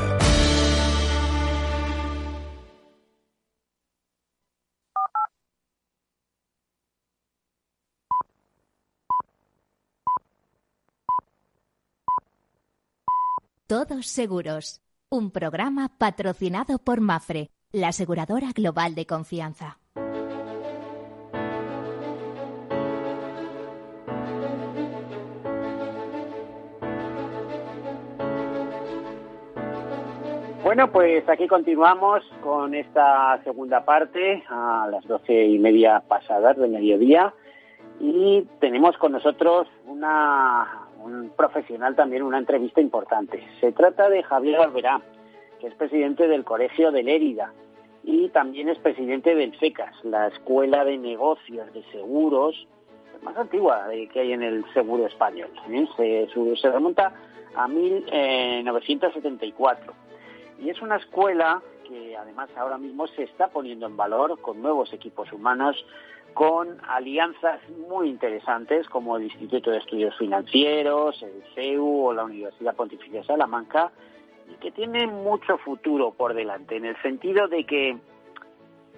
Todos 13.66 14.06
Seguros, 14.06 14.80
un 15.08 15.32
programa 15.32 15.98
patrocinado 15.98 16.78
por 16.78 17.00
Mafre, 17.00 17.50
la 17.72 17.88
aseguradora 17.88 18.52
global 18.52 18.94
de 18.94 19.06
confianza. 19.06 19.81
Bueno, 30.72 30.88
pues 30.90 31.28
aquí 31.28 31.46
continuamos 31.48 32.24
con 32.42 32.74
esta 32.74 33.38
segunda 33.44 33.84
parte 33.84 34.42
a 34.48 34.88
las 34.90 35.06
doce 35.06 35.44
y 35.44 35.58
media 35.58 36.02
pasadas 36.08 36.56
del 36.56 36.70
mediodía 36.70 37.34
y 38.00 38.48
tenemos 38.58 38.96
con 38.96 39.12
nosotros 39.12 39.68
una, 39.84 40.88
un 41.04 41.30
profesional 41.36 41.94
también, 41.94 42.22
una 42.22 42.38
entrevista 42.38 42.80
importante. 42.80 43.46
Se 43.60 43.72
trata 43.72 44.08
de 44.08 44.22
Javier 44.22 44.60
Alberá, 44.60 45.02
que 45.60 45.66
es 45.66 45.74
presidente 45.74 46.26
del 46.26 46.42
Colegio 46.42 46.90
de 46.90 47.02
Lérida 47.02 47.52
y 48.02 48.30
también 48.30 48.70
es 48.70 48.78
presidente 48.78 49.34
del 49.34 49.54
FECAS, 49.54 50.02
la 50.04 50.28
Escuela 50.28 50.86
de 50.86 50.96
Negocios 50.96 51.70
de 51.74 51.82
Seguros 51.92 52.66
más 53.22 53.36
antigua 53.36 53.88
que 54.10 54.20
hay 54.20 54.32
en 54.32 54.42
el 54.42 54.64
seguro 54.72 55.06
español. 55.06 55.50
¿eh? 55.68 55.86
Se, 55.98 56.28
se 56.56 56.70
remonta 56.70 57.12
a 57.56 57.68
1974 57.68 59.92
y 60.60 60.70
es 60.70 60.80
una 60.82 60.96
escuela 60.96 61.62
que 61.88 62.16
además 62.16 62.48
ahora 62.56 62.78
mismo 62.78 63.06
se 63.08 63.24
está 63.24 63.48
poniendo 63.48 63.86
en 63.86 63.96
valor 63.96 64.40
con 64.40 64.62
nuevos 64.62 64.92
equipos 64.92 65.32
humanos, 65.32 65.84
con 66.34 66.78
alianzas 66.88 67.60
muy 67.88 68.08
interesantes 68.08 68.88
como 68.88 69.16
el 69.16 69.24
Instituto 69.24 69.70
de 69.70 69.78
Estudios 69.78 70.16
Financieros, 70.16 71.22
el 71.22 71.42
CEU 71.54 72.06
o 72.06 72.12
la 72.12 72.24
Universidad 72.24 72.74
Pontificia 72.74 73.20
de 73.20 73.26
Salamanca, 73.26 73.92
y 74.50 74.54
que 74.54 74.70
tiene 74.70 75.06
mucho 75.06 75.58
futuro 75.58 76.12
por 76.12 76.34
delante, 76.34 76.76
en 76.76 76.86
el 76.86 77.00
sentido 77.02 77.48
de 77.48 77.64
que 77.64 77.96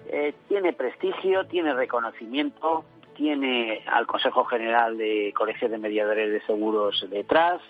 eh, 0.07 0.33
tiene 0.47 0.73
prestigio, 0.73 1.45
tiene 1.47 1.73
reconocimiento, 1.73 2.85
tiene 3.15 3.83
al 3.87 4.05
Consejo 4.07 4.45
General 4.45 4.97
de 4.97 5.33
Colegios 5.35 5.71
de 5.71 5.77
Mediadores 5.77 6.31
de 6.31 6.41
Seguros 6.45 7.05
detrás, 7.09 7.61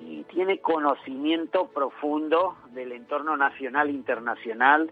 y 0.00 0.24
tiene 0.24 0.58
conocimiento 0.58 1.68
profundo 1.68 2.56
del 2.72 2.92
entorno 2.92 3.36
nacional 3.36 3.88
e 3.88 3.92
internacional, 3.92 4.90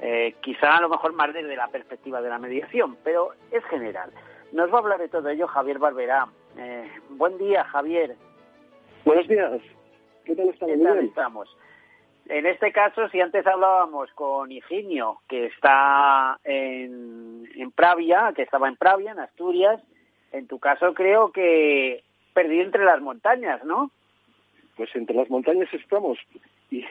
eh, 0.00 0.34
quizá 0.40 0.76
a 0.76 0.80
lo 0.80 0.88
mejor 0.88 1.12
más 1.12 1.32
desde 1.32 1.56
la 1.56 1.68
perspectiva 1.68 2.20
de 2.20 2.28
la 2.28 2.38
mediación, 2.38 2.96
pero 3.04 3.32
es 3.50 3.64
general. 3.64 4.10
Nos 4.52 4.70
va 4.72 4.76
a 4.76 4.80
hablar 4.80 4.98
de 4.98 5.08
todo 5.08 5.28
ello 5.28 5.46
Javier 5.46 5.78
Barberá. 5.78 6.26
Eh, 6.56 6.90
buen 7.10 7.38
día, 7.38 7.64
Javier. 7.64 8.16
Buenos 9.04 9.28
días. 9.28 9.60
¿Qué 10.24 10.34
tal 10.34 10.48
estamos? 10.48 10.76
¿Qué 10.76 10.84
tal 10.84 10.98
estamos? 10.98 11.56
En 12.26 12.46
este 12.46 12.72
caso, 12.72 13.08
si 13.08 13.20
antes 13.20 13.46
hablábamos 13.46 14.10
con 14.12 14.52
Higinio, 14.52 15.20
que 15.28 15.46
está 15.46 16.38
en, 16.44 17.48
en 17.54 17.72
Pravia, 17.72 18.32
que 18.34 18.42
estaba 18.42 18.68
en 18.68 18.76
Pravia, 18.76 19.12
en 19.12 19.20
Asturias, 19.20 19.80
en 20.32 20.46
tu 20.46 20.58
caso 20.58 20.94
creo 20.94 21.32
que 21.32 22.04
perdí 22.32 22.60
entre 22.60 22.84
las 22.84 23.00
montañas, 23.00 23.64
¿no? 23.64 23.90
Pues 24.80 24.96
entre 24.96 25.14
las 25.14 25.28
montañas 25.28 25.68
estamos 25.74 26.16
y 26.70 26.82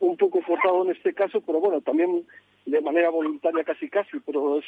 un 0.00 0.16
poco 0.16 0.40
forzado 0.40 0.82
en 0.86 0.92
este 0.92 1.12
caso, 1.12 1.42
pero 1.42 1.60
bueno, 1.60 1.82
también 1.82 2.24
de 2.64 2.80
manera 2.80 3.10
voluntaria 3.10 3.64
casi 3.64 3.90
casi, 3.90 4.18
pero 4.20 4.60
es 4.60 4.64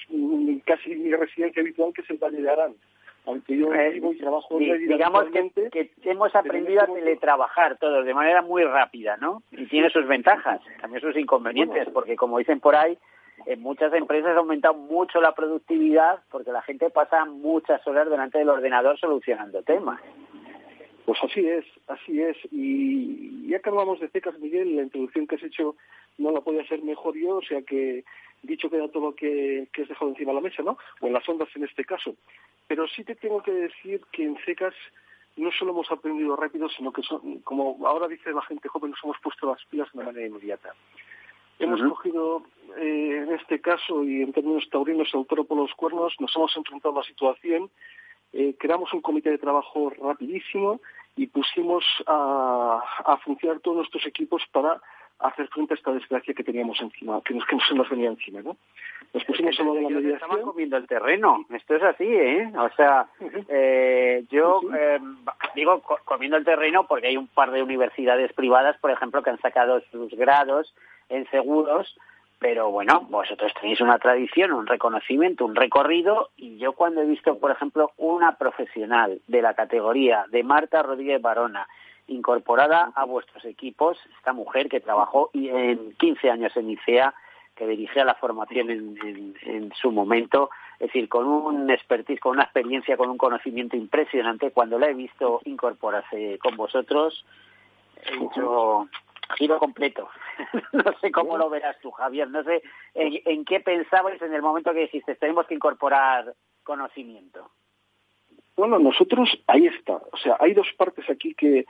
casi 0.67 0.95
mi 0.95 1.11
residencia 1.11 1.63
habitual 1.63 1.95
que 1.95 2.03
es 2.03 2.11
el 2.11 2.19
Valle 2.19 2.43
de 2.43 2.51
Arán. 2.51 2.75
Aunque 3.25 3.57
yo 3.57 3.73
Eh, 3.73 3.93
vivo 3.93 4.13
y 4.13 4.19
trabajo 4.19 4.59
sí, 4.59 4.71
digamos 4.87 5.25
que, 5.31 5.71
que 5.73 6.11
hemos 6.11 6.35
aprendido 6.35 6.83
a 6.83 6.87
teletrabajar 6.87 7.79
todos 7.79 8.05
de 8.05 8.13
manera 8.13 8.43
muy 8.43 8.63
rápida, 8.65 9.17
¿no? 9.17 9.43
Y 9.53 9.65
tiene 9.65 9.89
sus 9.89 10.07
ventajas, 10.07 10.61
también 10.83 11.01
sus 11.01 11.17
inconvenientes, 11.17 11.89
porque 11.95 12.15
como 12.15 12.37
dicen 12.37 12.61
por 12.61 12.77
ahí, 12.77 12.99
en 13.47 13.63
muchas 13.63 13.91
empresas 13.95 14.37
ha 14.37 14.41
aumentado 14.41 14.75
mucho 14.75 15.19
la 15.23 15.33
productividad 15.33 16.19
porque 16.31 16.53
la 16.53 16.61
gente 16.61 16.91
pasa 16.91 17.25
muchas 17.25 17.87
horas 17.87 18.11
delante 18.11 18.37
del 18.37 18.51
ordenador 18.51 18.99
solucionando 18.99 19.63
temas. 19.63 19.99
Pues 21.05 21.19
así 21.23 21.47
es, 21.47 21.65
así 21.89 22.21
es. 22.21 22.37
Y 22.51 23.49
ya 23.49 23.61
que 23.61 23.71
hablamos 23.71 24.01
de 24.01 24.09
CECAS, 24.09 24.39
Miguel, 24.39 24.77
la 24.77 24.83
introducción 24.83 25.27
que 25.27 25.37
has 25.37 25.43
hecho 25.43 25.77
no 26.19 26.31
la 26.31 26.41
podía 26.41 26.63
hacer 26.63 26.83
mejor 26.83 27.17
yo, 27.17 27.37
o 27.37 27.43
sea 27.43 27.63
que 27.63 28.05
dicho 28.43 28.71
queda 28.71 28.89
todo 28.89 29.09
lo 29.09 29.15
que, 29.15 29.69
que 29.73 29.83
has 29.83 29.89
dejado 29.89 30.11
encima 30.11 30.33
de 30.33 30.37
la 30.37 30.41
mesa, 30.49 30.63
¿no? 30.63 30.79
O 31.01 31.07
en 31.07 31.13
las 31.13 31.29
ondas 31.29 31.49
en 31.55 31.65
este 31.65 31.85
caso. 31.85 32.15
Pero 32.67 32.87
sí 32.89 33.05
te 33.05 33.15
tengo 33.15 33.43
que 33.43 33.53
decir 33.53 34.01
que 34.13 34.25
en 34.25 34.37
CECAS 34.45 34.75
no 35.37 35.51
solo 35.53 35.73
hemos 35.73 35.91
aprendido 35.91 36.37
rápido, 36.37 36.69
sino 36.69 36.93
que, 36.93 37.03
son, 37.03 37.41
como 37.41 37.79
ahora 37.87 38.09
dice 38.09 38.33
la 38.33 38.43
gente 38.43 38.69
joven, 38.69 38.91
nos 38.91 39.01
hemos 39.03 39.19
puesto 39.23 39.49
las 39.49 39.65
pilas 39.67 39.89
de 39.93 40.05
manera 40.05 40.27
inmediata. 40.27 40.75
Hemos 41.59 41.81
cogido, 41.83 42.43
eh, 42.79 43.25
en 43.27 43.35
este 43.35 43.61
caso, 43.61 44.03
y 44.03 44.23
en 44.23 44.33
términos 44.33 44.69
taurinos, 44.71 45.13
el 45.13 45.27
toro 45.27 45.45
por 45.45 45.59
los 45.59 45.75
cuernos, 45.75 46.15
nos 46.19 46.35
hemos 46.35 46.57
enfrentado 46.57 46.95
a 46.95 47.03
la 47.03 47.07
situación, 47.07 47.71
eh, 48.33 48.55
creamos 48.59 48.93
un 48.93 49.01
comité 49.01 49.31
de 49.31 49.39
trabajo 49.39 49.91
rapidísimo 50.01 50.81
y 51.17 51.27
pusimos 51.27 51.85
a, 52.07 52.83
a 53.05 53.17
funcionar 53.19 53.61
todos 53.61 53.79
nuestros 53.79 54.07
equipos 54.07 54.43
para 54.53 54.81
hacer 55.19 55.49
frente 55.49 55.75
a 55.75 55.77
esta 55.77 55.93
desgracia 55.93 56.33
que 56.33 56.43
teníamos 56.45 56.81
encima, 56.81 57.21
que 57.23 57.35
nos, 57.35 57.45
que 57.45 57.57
nos 57.75 57.91
venía 57.91 58.09
encima, 58.09 58.41
¿no? 58.41 58.57
Nos 59.13 59.25
pusimos 59.25 59.59
a 59.61 59.65
lo 59.65 59.75
de 59.75 59.83
la 59.83 59.89
mediación. 59.91 60.15
estaban 60.15 60.41
comiendo 60.43 60.77
el 60.79 60.87
terreno, 60.87 61.45
esto 61.51 61.75
es 61.77 61.83
así, 61.83 62.05
¿eh? 62.07 62.51
O 62.57 62.71
sea, 62.77 63.07
eh, 63.49 64.25
yo 64.31 64.61
eh, 64.79 64.99
digo 65.55 65.81
co- 65.83 65.99
comiendo 66.05 66.37
el 66.39 66.45
terreno 66.45 66.87
porque 66.87 67.09
hay 67.09 67.17
un 67.19 67.27
par 67.27 67.51
de 67.51 67.63
universidades 67.63 68.33
privadas, 68.33 68.79
por 68.79 68.91
ejemplo, 68.93 69.23
que 69.23 69.31
han 69.31 69.41
sacado 69.41 69.83
sus 69.91 70.11
grados 70.15 70.73
en 71.11 71.29
seguros, 71.31 71.95
pero 72.41 72.71
bueno, 72.71 73.03
vosotros 73.11 73.53
tenéis 73.61 73.81
una 73.81 73.99
tradición, 73.99 74.53
un 74.53 74.67
reconocimiento, 74.67 75.45
un 75.45 75.55
recorrido, 75.55 76.31
y 76.37 76.57
yo 76.59 76.73
cuando 76.73 77.03
he 77.03 77.07
visto, 77.07 77.39
por 77.39 77.51
ejemplo, 77.53 77.93
una 77.99 78.37
profesional 78.37 79.21
de 79.29 79.43
la 79.43 79.55
categoría 79.55 80.25
de 80.31 80.43
Marta 80.43 80.83
Rodríguez 80.83 81.21
Barona, 81.23 81.69
incorporada 82.09 82.91
a 82.97 83.05
vuestros 83.05 83.45
equipos, 83.45 83.99
esta 84.17 84.33
mujer 84.33 84.69
que 84.69 84.81
trabajó 84.81 85.31
en 85.35 85.93
15 85.99 86.31
años 86.31 86.57
en 86.57 86.71
ICEA, 86.71 87.15
que 87.55 87.67
dirigía 87.67 88.05
la 88.07 88.15
formación 88.15 88.71
en, 88.71 88.99
en- 89.05 89.35
en 89.43 89.73
su 89.75 89.93
momento, 89.93 90.49
es 90.79 90.89
decir, 90.89 91.09
con 91.11 91.27
un 91.27 91.71
expertise, 91.71 92.19
con 92.19 92.33
una 92.33 92.45
experiencia, 92.45 92.97
con 92.97 93.11
un 93.11 93.19
conocimiento 93.19 93.77
impresionante, 93.77 94.51
cuando 94.51 94.79
la 94.79 94.89
he 94.89 94.95
visto 94.95 95.41
incorporarse 95.45 96.39
con 96.39 96.57
vosotros, 96.57 97.25
he 98.03 98.17
dicho 98.19 98.89
giro 99.37 99.59
completo. 99.59 100.09
no 100.73 100.85
sé 101.01 101.11
cómo 101.11 101.37
lo 101.39 101.51
verás 101.51 101.79
tú, 101.81 101.91
Javier, 101.91 102.29
no 102.29 102.43
sé 102.45 102.63
en, 102.95 103.45
qué 103.45 103.61
pensabais 103.61 104.21
en 104.23 104.35
el 104.35 104.43
momento 104.43 104.73
que 104.73 104.81
dijiste, 104.81 105.15
tenemos 105.15 105.47
que 105.47 105.55
incorporar 105.55 106.35
conocimiento. 106.65 107.51
Bueno, 108.57 108.79
nosotros, 108.79 109.29
ahí 109.47 109.67
está. 109.67 110.01
O 110.13 110.17
sea, 110.17 110.37
hay 110.41 110.53
dos 110.55 110.69
partes 110.77 111.09
aquí 111.09 111.35
que 111.35 111.65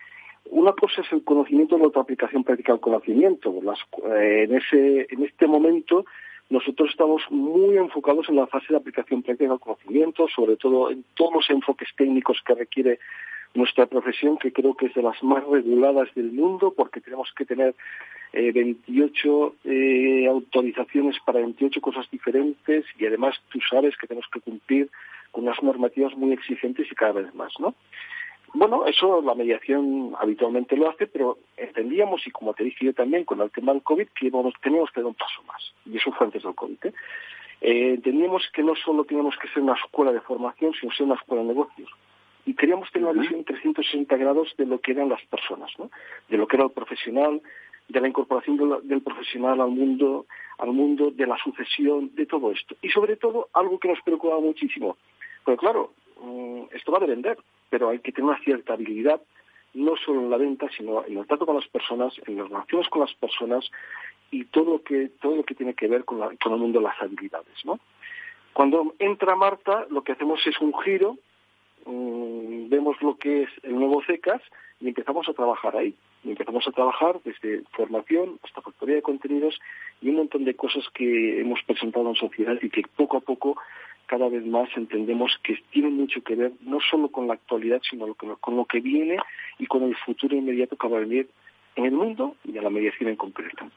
una 0.46 0.73
cosa 0.73 1.03
es 1.03 1.12
el 1.12 1.23
conocimiento 1.23 1.77
y 1.77 1.81
la 1.81 1.88
otra 1.88 2.03
aplicación 2.03 2.42
práctica 2.42 2.73
del 2.73 2.81
conocimiento. 2.81 3.55
Las- 3.62 3.79
eh, 4.05 4.44
en, 4.49 4.57
ese, 4.57 5.07
en 5.11 5.25
este 5.25 5.46
momento 5.46 6.05
nosotros 6.49 6.90
estamos 6.90 7.23
muy 7.31 7.77
enfocados 7.77 8.29
en 8.29 8.37
la 8.37 8.46
fase 8.49 8.66
de 8.70 8.77
aplicación 8.77 9.23
práctica 9.23 9.51
del 9.51 9.61
conocimiento, 9.61 10.27
sobre 10.29 10.57
todo 10.57 10.90
en 10.90 11.05
todos 11.14 11.33
los 11.35 11.51
enfoques 11.51 11.88
técnicos 11.96 12.42
que 12.44 12.55
requiere 12.55 12.99
nuestra 13.55 13.87
profesión, 13.87 14.39
que 14.39 14.53
creo 14.53 14.75
que 14.75 14.87
es 14.87 14.95
de 14.95 15.03
las 15.03 15.23
más 15.23 15.45
reguladas 15.45 16.13
del 16.15 16.33
mundo, 16.33 16.73
porque 16.77 17.01
tenemos 17.01 17.33
que 17.37 17.45
tener 17.45 17.75
eh, 18.33 18.53
28 18.53 19.55
eh, 19.65 20.27
autorizaciones 20.29 21.17
para 21.25 21.41
28 21.41 21.81
cosas 21.81 22.09
diferentes 22.11 22.85
y 22.99 23.07
además 23.07 23.37
tú 23.51 23.59
sabes 23.69 23.97
que 23.97 24.07
tenemos 24.07 24.29
que 24.33 24.41
cumplir 24.41 24.89
con 25.33 25.45
unas 25.45 25.63
normativas 25.63 26.17
muy 26.17 26.33
exigentes 26.33 26.91
y 26.91 26.95
cada 26.95 27.13
vez 27.13 27.35
más, 27.35 27.53
¿no? 27.59 27.75
Bueno, 28.53 28.85
eso 28.87 29.23
la 29.23 29.35
mediación 29.35 30.13
habitualmente 30.19 30.77
lo 30.77 30.91
hace, 30.91 31.07
pero 31.07 31.39
entendíamos, 31.57 32.27
y 32.27 32.33
como 32.33 32.53
te 32.53 32.65
dije 32.65 32.87
yo 32.87 32.93
también 32.93 33.25
con 33.25 33.41
el 33.41 33.51
tema 33.51 33.73
del 33.73 33.83
COVID, 33.83 34.09
que 34.09 34.31
teníamos 34.61 34.91
que 34.93 35.01
dar 35.01 35.07
un 35.07 35.15
paso 35.15 35.43
más. 35.47 35.73
Y 35.87 35.97
eso 35.97 36.11
fue 36.13 36.27
antes 36.27 36.43
del 36.43 36.55
COVID. 36.55 36.85
¿eh? 36.85 36.93
Eh, 37.61 37.95
entendíamos 37.95 38.49
que 38.53 38.65
no 38.65 38.75
solo 38.75 39.05
teníamos 39.05 39.37
que 39.37 39.49
ser 39.49 39.63
una 39.63 39.75
escuela 39.75 40.13
de 40.13 40.21
formación, 40.21 40.73
sino 40.75 40.93
ser 40.93 41.07
una 41.07 41.15
escuela 41.15 41.43
de 41.43 41.49
negocios. 41.49 41.91
Y 42.46 42.55
queríamos 42.55 42.90
tener 42.90 43.09
una 43.09 43.20
visión 43.20 43.44
360 43.44 44.16
grados 44.16 44.55
de 44.57 44.66
lo 44.66 44.81
que 44.81 44.92
eran 44.92 45.09
las 45.09 45.24
personas, 45.26 45.70
¿no? 45.79 45.90
de 46.29 46.37
lo 46.37 46.46
que 46.46 46.57
era 46.57 46.64
el 46.64 46.72
profesional, 46.72 47.42
de 47.90 48.00
la 48.00 48.09
incorporación 48.09 48.57
del, 48.85 49.03
profesional 49.03 49.61
al 49.61 49.70
mundo, 49.70 50.26
al 50.59 50.72
mundo 50.72 51.11
de 51.11 51.26
la 51.26 51.37
sucesión, 51.38 52.14
de 52.14 52.26
todo 52.26 52.53
esto. 52.53 52.76
Y 52.83 52.88
sobre 52.88 53.16
todo, 53.16 53.48
algo 53.53 53.79
que 53.79 53.88
nos 53.88 54.00
preocupaba 54.03 54.40
muchísimo. 54.40 54.96
Porque 55.44 55.59
claro, 55.59 55.92
mm, 56.22 56.62
esto 56.72 56.92
va 56.92 56.98
a 56.98 57.07
vender, 57.07 57.37
pero 57.68 57.88
hay 57.88 57.98
que 57.98 58.12
tener 58.12 58.31
una 58.31 58.40
cierta 58.40 58.74
habilidad, 58.74 59.20
no 59.74 59.96
solo 59.96 60.20
en 60.20 60.31
la 60.31 60.37
venta, 60.37 60.68
sino 60.76 61.05
en 61.05 61.18
el 61.18 61.26
trato 61.26 61.46
con 61.46 61.57
las 61.57 61.68
personas, 61.68 62.14
en 62.26 62.37
las 62.37 62.48
relaciones 62.48 62.88
con 62.88 63.00
las 63.00 63.14
personas 63.14 63.68
y 64.31 64.44
todo 64.44 64.72
lo 64.72 64.83
que, 64.83 65.11
todo 65.20 65.37
lo 65.37 65.44
que 65.44 65.55
tiene 65.55 65.74
que 65.74 65.88
ver 65.88 66.05
con, 66.05 66.18
con 66.37 66.53
el 66.53 66.59
mundo 66.59 66.79
de 66.79 66.85
las 66.85 67.00
habilidades. 67.03 67.64
¿no? 67.64 67.81
Cuando 68.53 68.94
entra 68.98 69.35
Marta, 69.35 69.87
lo 69.90 70.03
que 70.03 70.12
hacemos 70.12 70.44
es 70.46 70.61
un 70.61 70.72
giro, 70.81 71.18
mm, 71.87 72.69
vemos 72.69 73.01
lo 73.03 73.16
que 73.16 73.43
es 73.43 73.51
el 73.62 73.75
nuevo 73.75 74.03
CECAS 74.07 74.43
y 74.81 74.88
empezamos 74.88 75.29
a 75.29 75.33
trabajar 75.33 75.77
ahí 75.77 75.95
y 76.25 76.31
empezamos 76.31 76.66
a 76.66 76.73
trabajar 76.73 77.21
desde 77.25 77.62
formación 77.73 78.38
hasta 78.43 78.61
factoría 78.61 78.97
de 78.97 79.03
contenidos 79.03 79.59
y 80.01 80.11
un 80.11 80.16
montón 80.16 80.45
de 80.45 80.55
cosas 80.55 80.85
que 80.95 81.40
hemos 81.40 81.62
presentado 81.64 82.09
en 82.09 82.16
sociedad 82.16 82.57
y 82.61 82.71
que 82.71 82.83
poco 82.97 83.16
a 83.16 83.21
poco 83.21 83.57
cada 84.07 84.29
vez 84.29 84.45
más 84.45 84.69
entendemos 84.77 85.38
que 85.43 85.57
tienen 85.71 85.97
mucho 85.97 86.23
que 86.23 86.35
ver 86.35 86.53
no 86.62 86.79
solo 86.81 87.09
con 87.11 87.29
la 87.29 87.35
actualidad, 87.35 87.81
sino 87.88 88.12
con 88.14 88.57
lo 88.57 88.64
que 88.64 88.81
viene 88.81 89.19
y 89.59 89.66
con 89.66 89.85
el 89.85 89.95
futuro 89.97 90.37
inmediato 90.37 90.77
que 90.77 90.88
va 90.88 90.97
a 90.97 91.01
venir 91.01 91.29
en 91.77 91.85
el 91.85 91.93
mundo 91.93 92.35
y 92.45 92.59
a 92.59 92.62
la 92.62 92.71
mediación 92.71 93.11
en 93.11 93.16
concreto. 93.16 93.71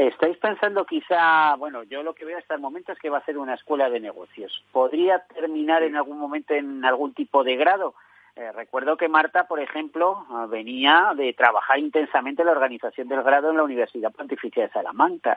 ¿Estáis 0.00 0.38
pensando 0.38 0.86
quizá, 0.86 1.56
bueno, 1.56 1.82
yo 1.82 2.02
lo 2.02 2.14
que 2.14 2.24
veo 2.24 2.38
hasta 2.38 2.54
el 2.54 2.60
momento 2.60 2.90
es 2.90 2.98
que 2.98 3.10
va 3.10 3.18
a 3.18 3.24
ser 3.26 3.36
una 3.36 3.52
escuela 3.52 3.90
de 3.90 4.00
negocios. 4.00 4.64
¿Podría 4.72 5.18
terminar 5.34 5.82
en 5.82 5.94
algún 5.94 6.18
momento 6.18 6.54
en 6.54 6.82
algún 6.86 7.12
tipo 7.12 7.44
de 7.44 7.56
grado? 7.56 7.94
Eh, 8.34 8.50
recuerdo 8.52 8.96
que 8.96 9.10
Marta, 9.10 9.46
por 9.46 9.60
ejemplo, 9.60 10.24
ah, 10.30 10.46
venía 10.48 11.12
de 11.14 11.34
trabajar 11.34 11.78
intensamente 11.78 12.40
en 12.40 12.46
la 12.46 12.52
organización 12.52 13.08
del 13.08 13.22
grado 13.22 13.50
en 13.50 13.58
la 13.58 13.62
Universidad 13.62 14.10
Pontificia 14.10 14.62
de 14.62 14.72
Salamanca. 14.72 15.36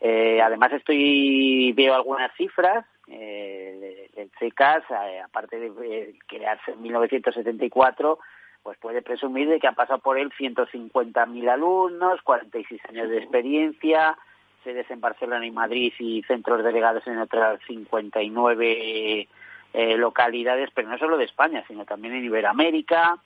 Eh, 0.00 0.42
además, 0.42 0.72
estoy 0.72 1.72
veo 1.76 1.94
algunas 1.94 2.34
cifras 2.34 2.84
eh, 3.06 4.08
del 4.16 4.30
CECAS, 4.40 4.82
aparte 5.24 5.56
de 5.60 6.18
crearse 6.26 6.72
en 6.72 6.82
1974, 6.82 8.18
pues 8.62 8.78
puede 8.78 9.02
presumir 9.02 9.48
de 9.48 9.58
que 9.58 9.66
han 9.66 9.74
pasado 9.74 10.00
por 10.00 10.18
él 10.18 10.30
150.000 10.38 11.48
alumnos, 11.48 12.20
46 12.22 12.80
años 12.88 13.08
de 13.08 13.18
experiencia, 13.18 14.16
sedes 14.64 14.90
en 14.90 15.00
Barcelona 15.00 15.46
y 15.46 15.50
Madrid 15.50 15.92
y 15.98 16.22
centros 16.22 16.62
delegados 16.62 17.06
en 17.06 17.18
otras 17.18 17.60
59 17.66 19.28
eh, 19.72 19.96
localidades, 19.96 20.70
pero 20.74 20.88
no 20.88 20.98
solo 20.98 21.16
de 21.16 21.24
España, 21.24 21.64
sino 21.66 21.84
también 21.84 22.14
en 22.14 22.24
Iberoamérica, 22.24 23.18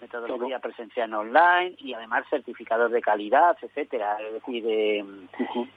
metodología 0.00 0.60
presencial 0.60 1.12
online 1.12 1.74
y 1.78 1.92
además 1.92 2.24
certificados 2.30 2.92
de 2.92 3.00
calidad, 3.00 3.56
etcétera. 3.60 4.16
Es 4.20 4.34
decir, 4.34 4.64
eh, 4.66 5.04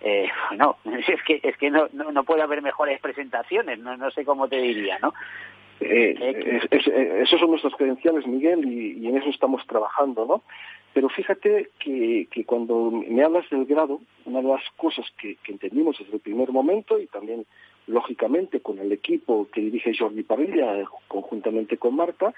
eh, 0.02 0.30
no, 0.58 0.78
es 0.86 1.22
que 1.24 1.40
es 1.44 1.58
que 1.58 1.70
no, 1.70 1.88
no, 1.92 2.24
puede 2.24 2.44
haber 2.44 2.62
mejores 2.62 3.02
presentaciones, 3.02 3.80
no, 3.80 3.98
no 3.98 4.12
sé 4.12 4.24
cómo 4.24 4.48
te 4.48 4.58
diría, 4.58 5.00
¿no? 5.00 5.14
Eh, 5.82 6.62
esos 6.70 7.40
son 7.40 7.50
nuestros 7.50 7.76
credenciales, 7.76 8.28
Miguel, 8.28 8.66
y, 8.66 9.08
en 9.08 9.18
eso 9.18 9.30
estamos 9.30 9.66
trabajando, 9.68 10.26
¿no? 10.26 10.44
Pero 10.94 11.10
fíjate 11.10 11.70
que, 11.80 12.28
que, 12.30 12.46
cuando 12.46 12.92
me 12.92 13.24
hablas 13.24 13.50
del 13.50 13.66
grado, 13.66 14.02
una 14.26 14.42
de 14.42 14.48
las 14.48 14.62
cosas 14.78 15.06
que, 15.18 15.38
que 15.38 15.54
entendimos 15.54 15.98
desde 15.98 16.14
el 16.14 16.20
primer 16.20 16.52
momento 16.52 17.00
y 17.00 17.08
también 17.08 17.46
lógicamente 17.88 18.60
con 18.60 18.80
el 18.80 18.92
equipo 18.92 19.48
que 19.52 19.62
dirige 19.62 19.96
Jordi 19.98 20.24
Parrilla, 20.24 20.84
conjuntamente 21.08 21.78
con 21.78 21.96
Marta, 21.96 22.34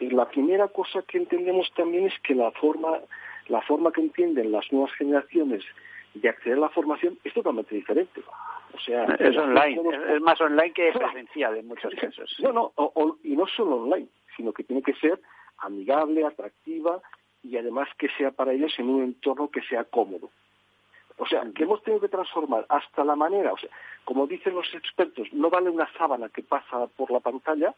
y 0.00 0.10
la 0.10 0.28
primera 0.28 0.68
cosa 0.68 1.02
que 1.02 1.18
entendemos 1.18 1.70
también 1.76 2.06
es 2.06 2.14
que 2.22 2.34
la 2.34 2.50
forma, 2.52 2.98
la 3.48 3.60
forma 3.62 3.92
que 3.92 4.00
entienden 4.00 4.52
las 4.52 4.70
nuevas 4.72 4.92
generaciones 4.94 5.64
de 6.14 6.28
acceder 6.28 6.58
a 6.58 6.62
la 6.62 6.68
formación 6.68 7.18
es 7.24 7.34
totalmente 7.34 7.74
diferente. 7.74 8.22
O 8.74 8.78
sea, 8.80 9.04
es 9.04 9.36
online, 9.36 9.80
es 10.14 10.20
más 10.20 10.40
online 10.40 10.72
que 10.72 10.92
presencial 10.92 11.56
en 11.56 11.68
muchos 11.68 11.92
casos. 11.94 12.36
No, 12.40 12.52
no, 12.52 12.72
y 13.24 13.34
no 13.36 13.46
solo 13.46 13.76
online, 13.76 14.08
sino 14.36 14.52
que 14.52 14.64
tiene 14.64 14.82
que 14.82 14.94
ser 14.94 15.20
amigable, 15.58 16.24
atractiva 16.24 17.00
y 17.42 17.56
además 17.56 17.88
que 17.98 18.08
sea 18.16 18.30
para 18.30 18.52
ellos 18.52 18.72
en 18.78 18.88
un 18.88 19.02
entorno 19.02 19.50
que 19.50 19.62
sea 19.62 19.84
cómodo. 19.84 20.30
O 21.16 21.26
sea, 21.26 21.42
que 21.54 21.64
hemos 21.64 21.82
tenido 21.82 22.00
que 22.00 22.08
transformar 22.08 22.64
hasta 22.68 23.04
la 23.04 23.16
manera, 23.16 23.52
o 23.52 23.58
sea, 23.58 23.70
como 24.04 24.26
dicen 24.26 24.54
los 24.54 24.72
expertos, 24.74 25.26
no 25.32 25.50
vale 25.50 25.68
una 25.68 25.90
sábana 25.94 26.28
que 26.28 26.42
pasa 26.42 26.86
por 26.86 27.10
la 27.10 27.18
pantalla, 27.20 27.74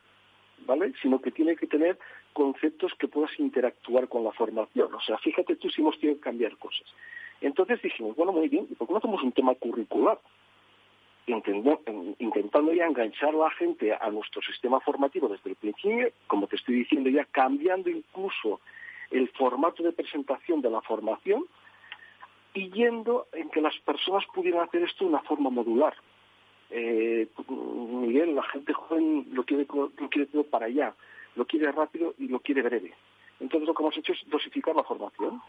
¿vale? 0.66 0.92
Sino 1.00 1.20
que 1.20 1.30
tiene 1.30 1.56
que 1.56 1.66
tener 1.66 1.98
conceptos 2.34 2.92
que 2.98 3.08
puedas 3.08 3.30
interactuar 3.38 4.08
con 4.08 4.24
la 4.24 4.32
formación. 4.32 4.92
O 4.94 5.00
sea, 5.00 5.16
fíjate 5.18 5.56
tú 5.56 5.70
si 5.70 5.80
hemos 5.80 5.98
tenido 5.98 6.18
que 6.18 6.24
cambiar 6.24 6.56
cosas. 6.58 6.86
Entonces 7.40 7.80
dijimos, 7.80 8.14
bueno, 8.14 8.32
muy 8.32 8.48
bien, 8.48 8.66
¿y 8.70 8.74
por 8.74 8.86
qué 8.86 8.92
no 8.92 8.98
hacemos 8.98 9.22
un 9.22 9.32
tema 9.32 9.54
curricular? 9.54 10.18
Intentando 11.30 12.72
ya 12.72 12.86
enganchar 12.86 13.30
a 13.30 13.38
la 13.38 13.50
gente 13.50 13.92
a 13.92 14.10
nuestro 14.10 14.42
sistema 14.42 14.80
formativo 14.80 15.28
desde 15.28 15.50
el 15.50 15.56
principio, 15.56 16.10
como 16.26 16.46
te 16.46 16.56
estoy 16.56 16.76
diciendo 16.76 17.08
ya, 17.10 17.24
cambiando 17.24 17.88
incluso 17.90 18.60
el 19.10 19.28
formato 19.30 19.82
de 19.82 19.92
presentación 19.92 20.60
de 20.60 20.70
la 20.70 20.80
formación, 20.82 21.46
y 22.54 22.70
yendo 22.70 23.26
en 23.32 23.48
que 23.50 23.60
las 23.60 23.76
personas 23.78 24.24
pudieran 24.34 24.62
hacer 24.62 24.82
esto 24.82 25.04
de 25.04 25.10
una 25.10 25.22
forma 25.22 25.50
modular. 25.50 25.94
Eh, 26.70 27.28
Miguel, 27.48 28.34
la 28.34 28.42
gente 28.44 28.72
joven 28.72 29.26
lo 29.32 29.44
quiere, 29.44 29.66
lo 29.72 30.08
quiere 30.08 30.26
todo 30.26 30.44
para 30.44 30.66
allá, 30.66 30.94
lo 31.36 31.44
quiere 31.44 31.70
rápido 31.72 32.14
y 32.18 32.28
lo 32.28 32.40
quiere 32.40 32.62
breve. 32.62 32.92
Entonces 33.40 33.66
lo 33.66 33.74
que 33.74 33.82
hemos 33.82 33.96
hecho 33.96 34.12
es 34.12 34.20
dosificar 34.26 34.74
la 34.76 34.84
formación. 34.84 35.40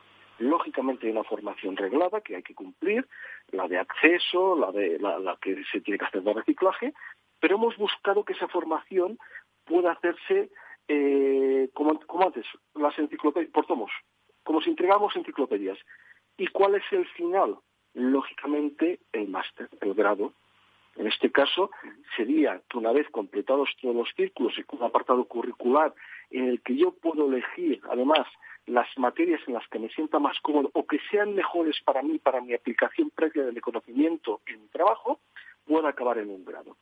Lógicamente 0.41 1.05
hay 1.05 1.11
una 1.11 1.23
formación 1.23 1.77
reglada 1.77 2.21
que 2.21 2.35
hay 2.35 2.41
que 2.41 2.55
cumplir, 2.55 3.07
la 3.51 3.67
de 3.67 3.77
acceso, 3.77 4.57
la 4.57 4.71
de 4.71 4.97
la, 4.97 5.37
que 5.39 5.63
se 5.71 5.81
tiene 5.81 5.99
que 5.99 6.05
hacer 6.05 6.23
de 6.23 6.33
reciclaje, 6.33 6.93
pero 7.39 7.57
hemos 7.57 7.77
buscado 7.77 8.25
que 8.25 8.33
esa 8.33 8.47
formación 8.47 9.19
pueda 9.65 9.91
hacerse 9.91 10.49
eh, 10.87 11.69
como, 11.73 11.99
antes, 12.25 12.45
las 12.73 12.97
enciclopedias, 12.97 13.51
por 13.51 13.67
como 14.43 14.61
si 14.61 14.71
entregamos 14.71 15.15
enciclopedias. 15.15 15.77
¿Y 16.37 16.47
cuál 16.47 16.73
es 16.73 16.83
el 16.91 17.05
final? 17.09 17.57
Lógicamente, 17.93 18.99
el 19.11 19.27
máster, 19.27 19.69
el 19.79 19.93
grado. 19.93 20.33
En 20.95 21.05
este 21.05 21.31
caso, 21.31 21.69
sería 22.17 22.59
que 22.67 22.79
una 22.79 22.91
vez 22.91 23.07
completados 23.11 23.69
todos 23.79 23.95
los 23.95 24.09
círculos 24.15 24.57
y 24.57 24.65
un 24.75 24.83
apartado 24.83 25.23
curricular 25.25 25.93
en 26.31 26.47
el 26.47 26.61
que 26.63 26.75
yo 26.75 26.95
puedo 26.95 27.27
elegir, 27.27 27.79
además, 27.91 28.27
las 28.67 28.87
materias 28.97 29.41
en 29.47 29.53
las 29.53 29.67
que 29.67 29.79
me 29.79 29.89
sienta 29.89 30.19
más 30.19 30.39
cómodo 30.41 30.69
o 30.73 30.85
que 30.85 30.99
sean 31.09 31.33
mejores 31.33 31.79
para 31.83 32.01
mí, 32.01 32.19
para 32.19 32.41
mi 32.41 32.53
aplicación 32.53 33.09
previa 33.09 33.43
del 33.43 33.61
conocimiento 33.61 34.41
en 34.45 34.61
mi 34.61 34.67
trabajo, 34.67 35.19
pueda 35.65 35.89
acabar 35.89 36.17
en 36.17 36.29
un 36.29 36.45
grado. 36.45 36.77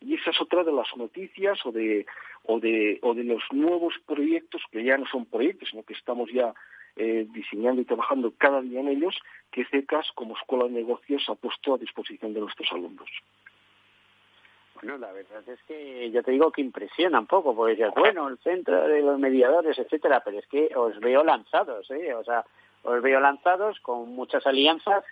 Y 0.00 0.14
esa 0.14 0.30
es 0.30 0.40
otra 0.40 0.64
de 0.64 0.72
las 0.72 0.88
noticias 0.96 1.64
o 1.64 1.72
de, 1.72 2.06
o 2.44 2.58
de, 2.58 2.98
o 3.02 3.14
de 3.14 3.24
los 3.24 3.42
nuevos 3.52 3.94
proyectos, 4.04 4.62
que 4.70 4.82
ya 4.82 4.98
no 4.98 5.06
son 5.06 5.26
proyectos, 5.26 5.68
sino 5.70 5.84
que 5.84 5.94
estamos 5.94 6.30
ya 6.32 6.52
eh, 6.96 7.26
diseñando 7.30 7.80
y 7.80 7.84
trabajando 7.84 8.32
cada 8.36 8.60
día 8.60 8.80
en 8.80 8.88
ellos, 8.88 9.16
que 9.50 9.64
CECAS 9.66 10.10
como 10.14 10.36
escuela 10.36 10.64
de 10.64 10.72
negocios 10.72 11.24
ha 11.28 11.34
puesto 11.34 11.74
a 11.74 11.78
disposición 11.78 12.34
de 12.34 12.40
nuestros 12.40 12.70
alumnos. 12.72 13.08
Bueno, 14.82 14.98
la 14.98 15.12
verdad 15.12 15.48
es 15.48 15.62
que 15.62 16.10
yo 16.10 16.24
te 16.24 16.32
digo 16.32 16.50
que 16.50 16.60
impresiona 16.60 17.20
un 17.20 17.28
poco, 17.28 17.54
porque 17.54 17.76
dices, 17.76 17.92
bueno, 17.94 18.26
el 18.26 18.38
centro 18.38 18.88
de 18.88 19.00
los 19.00 19.16
mediadores, 19.16 19.78
etcétera, 19.78 20.22
pero 20.24 20.40
es 20.40 20.46
que 20.48 20.70
os 20.74 20.98
veo 20.98 21.22
lanzados, 21.22 21.88
¿eh? 21.92 22.12
O 22.14 22.24
sea, 22.24 22.44
os 22.82 23.00
veo 23.00 23.20
lanzados 23.20 23.78
con 23.78 24.12
muchas 24.16 24.44
alianzas, 24.44 25.04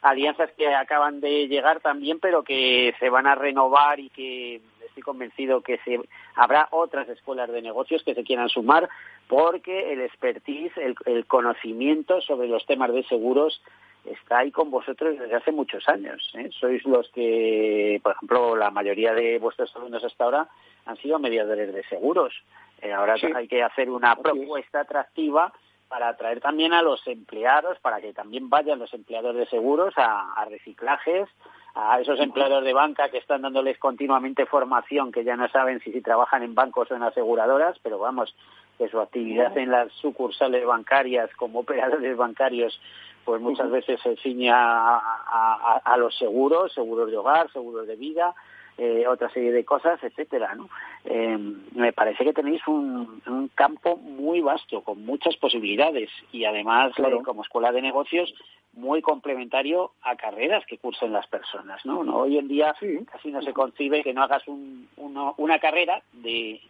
alianzas 0.00 0.50
que 0.56 0.74
acaban 0.74 1.20
de 1.20 1.46
llegar 1.46 1.80
también, 1.80 2.20
pero 2.20 2.42
que 2.42 2.94
se 2.98 3.10
van 3.10 3.26
a 3.26 3.34
renovar 3.34 4.00
y 4.00 4.08
que 4.08 4.62
estoy 4.86 5.02
convencido 5.02 5.60
que 5.60 5.78
se, 5.84 6.00
habrá 6.34 6.68
otras 6.70 7.06
escuelas 7.10 7.50
de 7.50 7.60
negocios 7.60 8.02
que 8.04 8.14
se 8.14 8.24
quieran 8.24 8.48
sumar 8.48 8.88
porque 9.26 9.92
el 9.92 10.00
expertise, 10.00 10.72
el, 10.78 11.26
conocimiento 11.26 12.22
sobre 12.22 12.48
los 12.48 12.64
temas 12.64 12.92
de 12.94 13.02
seguros 13.04 13.60
está 14.04 14.38
ahí 14.38 14.50
con 14.50 14.70
vosotros 14.70 15.18
desde 15.18 15.34
hace 15.34 15.52
muchos 15.52 15.88
años. 15.88 16.30
¿eh? 16.34 16.50
Sois 16.58 16.84
los 16.84 17.08
que, 17.10 18.00
por 18.02 18.12
ejemplo, 18.12 18.56
la 18.56 18.70
mayoría 18.70 19.12
de 19.12 19.38
vuestros 19.38 19.74
alumnos 19.76 20.04
hasta 20.04 20.24
ahora 20.24 20.48
han 20.86 20.96
sido 20.98 21.18
mediadores 21.18 21.72
de 21.72 21.82
seguros. 21.84 22.34
Eh, 22.80 22.92
ahora 22.92 23.16
hay 23.34 23.48
que 23.48 23.62
hacer 23.62 23.90
una 23.90 24.16
propuesta 24.16 24.80
atractiva 24.80 25.52
para 25.88 26.08
atraer 26.08 26.40
también 26.40 26.72
a 26.74 26.82
los 26.82 27.06
empleados, 27.06 27.78
para 27.80 28.00
que 28.00 28.12
también 28.12 28.50
vayan 28.50 28.78
los 28.78 28.92
empleados 28.92 29.34
de 29.34 29.46
seguros 29.46 29.94
a 29.96 30.44
reciclajes, 30.50 31.28
a 31.74 32.00
esos 32.00 32.18
empleados 32.18 32.64
de 32.64 32.72
banca 32.72 33.08
que 33.08 33.18
están 33.18 33.42
dándoles 33.42 33.78
continuamente 33.78 34.46
formación, 34.46 35.12
que 35.12 35.22
ya 35.22 35.36
no 35.36 35.48
saben 35.48 35.80
si, 35.80 35.92
si 35.92 36.00
trabajan 36.00 36.42
en 36.42 36.54
bancos 36.54 36.90
o 36.90 36.96
en 36.96 37.04
aseguradoras, 37.04 37.78
pero 37.82 37.98
vamos, 37.98 38.34
que 38.78 38.88
su 38.88 39.00
actividad 39.00 39.56
en 39.56 39.70
las 39.70 39.92
sucursales 39.92 40.66
bancarias 40.66 41.30
como 41.36 41.60
operadores 41.60 42.16
bancarios 42.16 42.80
pues 43.28 43.42
muchas 43.42 43.70
veces 43.70 44.00
se 44.00 44.16
ciña 44.16 44.56
a, 44.56 45.82
a, 45.84 45.96
los 45.98 46.16
seguros, 46.16 46.72
seguros 46.72 47.10
de 47.10 47.18
hogar, 47.18 47.52
seguros 47.52 47.86
de 47.86 47.94
vida, 47.94 48.34
eh, 48.78 49.06
otra 49.06 49.28
serie 49.28 49.52
de 49.52 49.66
cosas, 49.66 50.02
etcétera, 50.02 50.54
¿no? 50.54 50.70
Eh, 51.04 51.36
me 51.74 51.92
parece 51.92 52.24
que 52.24 52.32
tenéis 52.32 52.66
un, 52.66 53.20
un, 53.26 53.48
campo 53.48 53.98
muy 53.98 54.40
vasto, 54.40 54.80
con 54.80 55.04
muchas 55.04 55.36
posibilidades 55.36 56.08
y 56.32 56.46
además 56.46 56.92
eh, 56.96 57.18
como 57.22 57.42
escuela 57.42 57.70
de 57.70 57.82
negocios 57.82 58.32
muy 58.72 59.02
complementario 59.02 59.92
a 60.00 60.16
carreras 60.16 60.64
que 60.64 60.78
cursen 60.78 61.12
las 61.12 61.26
personas, 61.26 61.84
¿no? 61.84 62.02
¿No? 62.04 62.20
Hoy 62.20 62.38
en 62.38 62.48
día 62.48 62.74
casi 63.12 63.30
no 63.30 63.42
se 63.42 63.52
concibe 63.52 64.02
que 64.02 64.14
no 64.14 64.22
hagas 64.22 64.48
un, 64.48 64.88
una 65.36 65.58
carrera 65.58 66.00
de 66.14 66.62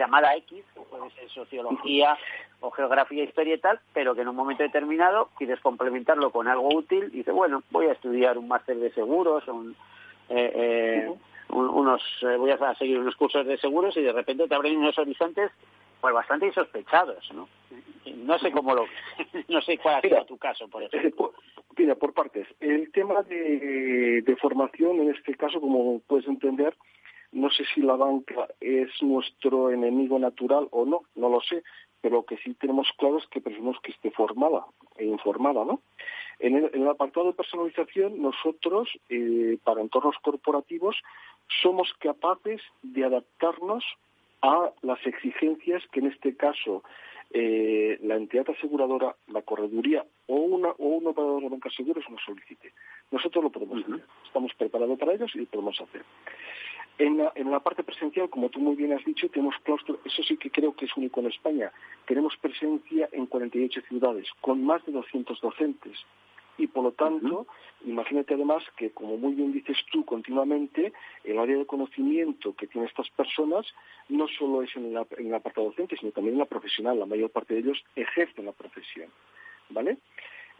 llamada 0.00 0.34
X, 0.36 0.64
que 0.74 0.80
puede 0.80 1.10
ser 1.10 1.28
sociología 1.30 2.16
o 2.60 2.70
geografía, 2.70 3.24
historia 3.24 3.54
y 3.54 3.58
tal, 3.58 3.80
pero 3.92 4.14
que 4.14 4.22
en 4.22 4.28
un 4.28 4.36
momento 4.36 4.62
determinado 4.62 5.28
quieres 5.36 5.60
complementarlo 5.60 6.30
con 6.30 6.48
algo 6.48 6.68
útil 6.74 7.10
y 7.12 7.18
dices, 7.18 7.34
bueno, 7.34 7.62
voy 7.70 7.86
a 7.86 7.92
estudiar 7.92 8.38
un 8.38 8.48
máster 8.48 8.76
de 8.78 8.90
seguros 8.92 9.46
o 9.48 9.54
un, 9.54 9.76
eh, 10.30 10.52
eh, 10.54 11.14
unos, 11.50 12.02
eh, 12.22 12.36
voy 12.36 12.50
a 12.50 12.74
seguir 12.76 12.98
unos 12.98 13.16
cursos 13.16 13.46
de 13.46 13.58
seguros 13.58 13.96
y 13.96 14.02
de 14.02 14.12
repente 14.12 14.48
te 14.48 14.54
abren 14.54 14.76
unos 14.76 14.98
horizontes 14.98 15.50
pues 16.00 16.14
bastante 16.14 16.46
insospechados, 16.46 17.30
¿no? 17.34 17.46
No 18.24 18.38
sé 18.38 18.50
cómo 18.50 18.74
lo, 18.74 18.86
no 19.48 19.60
sé 19.60 19.76
cuál 19.76 19.96
ha 19.96 20.00
sido 20.00 20.24
tu 20.24 20.38
caso, 20.38 20.66
por 20.68 20.82
ejemplo. 20.82 21.34
Mira, 21.76 21.94
por 21.94 22.14
partes. 22.14 22.46
El 22.58 22.90
tema 22.90 23.22
de, 23.22 24.22
de 24.22 24.36
formación, 24.36 25.00
en 25.00 25.10
este 25.10 25.34
caso, 25.34 25.60
como 25.60 26.00
puedes 26.00 26.26
entender, 26.26 26.74
no 27.32 27.50
sé 27.50 27.64
si 27.74 27.80
la 27.80 27.96
banca 27.96 28.48
es 28.60 28.90
nuestro 29.02 29.70
enemigo 29.70 30.18
natural 30.18 30.68
o 30.70 30.84
no, 30.84 31.02
no 31.14 31.28
lo 31.28 31.40
sé, 31.40 31.62
pero 32.00 32.16
lo 32.16 32.24
que 32.24 32.36
sí 32.38 32.54
tenemos 32.54 32.88
claro 32.96 33.18
es 33.18 33.26
que 33.26 33.40
preferimos 33.40 33.78
que 33.80 33.92
esté 33.92 34.10
formada 34.10 34.64
e 34.96 35.04
informada, 35.04 35.64
¿no? 35.64 35.80
En 36.38 36.56
el, 36.56 36.88
apartado 36.88 37.26
de 37.26 37.32
personalización, 37.34 38.20
nosotros, 38.22 38.88
eh, 39.10 39.58
para 39.62 39.82
entornos 39.82 40.16
corporativos, 40.22 40.96
somos 41.62 41.92
capaces 41.98 42.62
de 42.82 43.04
adaptarnos 43.04 43.84
a 44.40 44.70
las 44.80 45.06
exigencias 45.06 45.82
que 45.92 46.00
en 46.00 46.06
este 46.06 46.34
caso 46.36 46.82
eh, 47.32 47.98
la 48.02 48.16
entidad 48.16 48.48
aseguradora, 48.48 49.14
la 49.28 49.42
correduría 49.42 50.04
o, 50.26 50.36
una, 50.36 50.70
o 50.70 50.86
un 50.86 51.06
operador 51.08 51.42
de 51.42 51.48
banca 51.50 51.70
seguros 51.70 52.04
nos 52.08 52.22
solicite. 52.24 52.72
Nosotros 53.10 53.44
lo 53.44 53.50
podemos 53.50 53.84
hacer. 53.84 54.02
Estamos 54.26 54.54
preparados 54.54 54.98
para 54.98 55.12
ellos 55.12 55.30
y 55.34 55.40
lo 55.40 55.46
podemos 55.46 55.80
hacer. 55.80 56.02
En 56.98 57.16
la, 57.16 57.32
en 57.34 57.50
la, 57.50 57.60
parte 57.60 57.82
presencial, 57.82 58.28
como 58.28 58.50
tú 58.50 58.60
muy 58.60 58.76
bien 58.76 58.92
has 58.92 59.04
dicho, 59.04 59.28
tenemos 59.30 59.54
claustro, 59.62 59.98
eso 60.04 60.22
sí 60.22 60.36
que 60.36 60.50
creo 60.50 60.74
que 60.74 60.84
es 60.84 60.96
único 60.96 61.20
en 61.20 61.26
España. 61.26 61.72
Tenemos 62.06 62.36
presencia 62.36 63.08
en 63.12 63.26
48 63.26 63.80
ciudades, 63.88 64.28
con 64.42 64.62
más 64.64 64.84
de 64.84 64.92
200 64.92 65.40
docentes. 65.40 65.98
Y 66.60 66.66
por 66.66 66.84
lo 66.84 66.92
tanto, 66.92 67.46
imagínate 67.86 68.34
además 68.34 68.62
que, 68.76 68.90
como 68.90 69.16
muy 69.16 69.32
bien 69.32 69.50
dices 69.50 69.78
tú 69.90 70.04
continuamente, 70.04 70.92
el 71.24 71.38
área 71.38 71.56
de 71.56 71.64
conocimiento 71.64 72.54
que 72.54 72.66
tienen 72.66 72.86
estas 72.86 73.08
personas 73.08 73.66
no 74.10 74.28
solo 74.28 74.62
es 74.62 74.76
en 74.76 74.92
la, 74.92 75.06
en 75.16 75.30
la 75.30 75.40
parte 75.40 75.62
docente, 75.62 75.96
sino 75.96 76.12
también 76.12 76.34
en 76.34 76.40
la 76.40 76.44
profesional. 76.44 76.98
La 76.98 77.06
mayor 77.06 77.30
parte 77.30 77.54
de 77.54 77.60
ellos 77.60 77.82
ejercen 77.96 78.44
la 78.44 78.52
profesión. 78.52 79.08
¿Vale? 79.70 79.96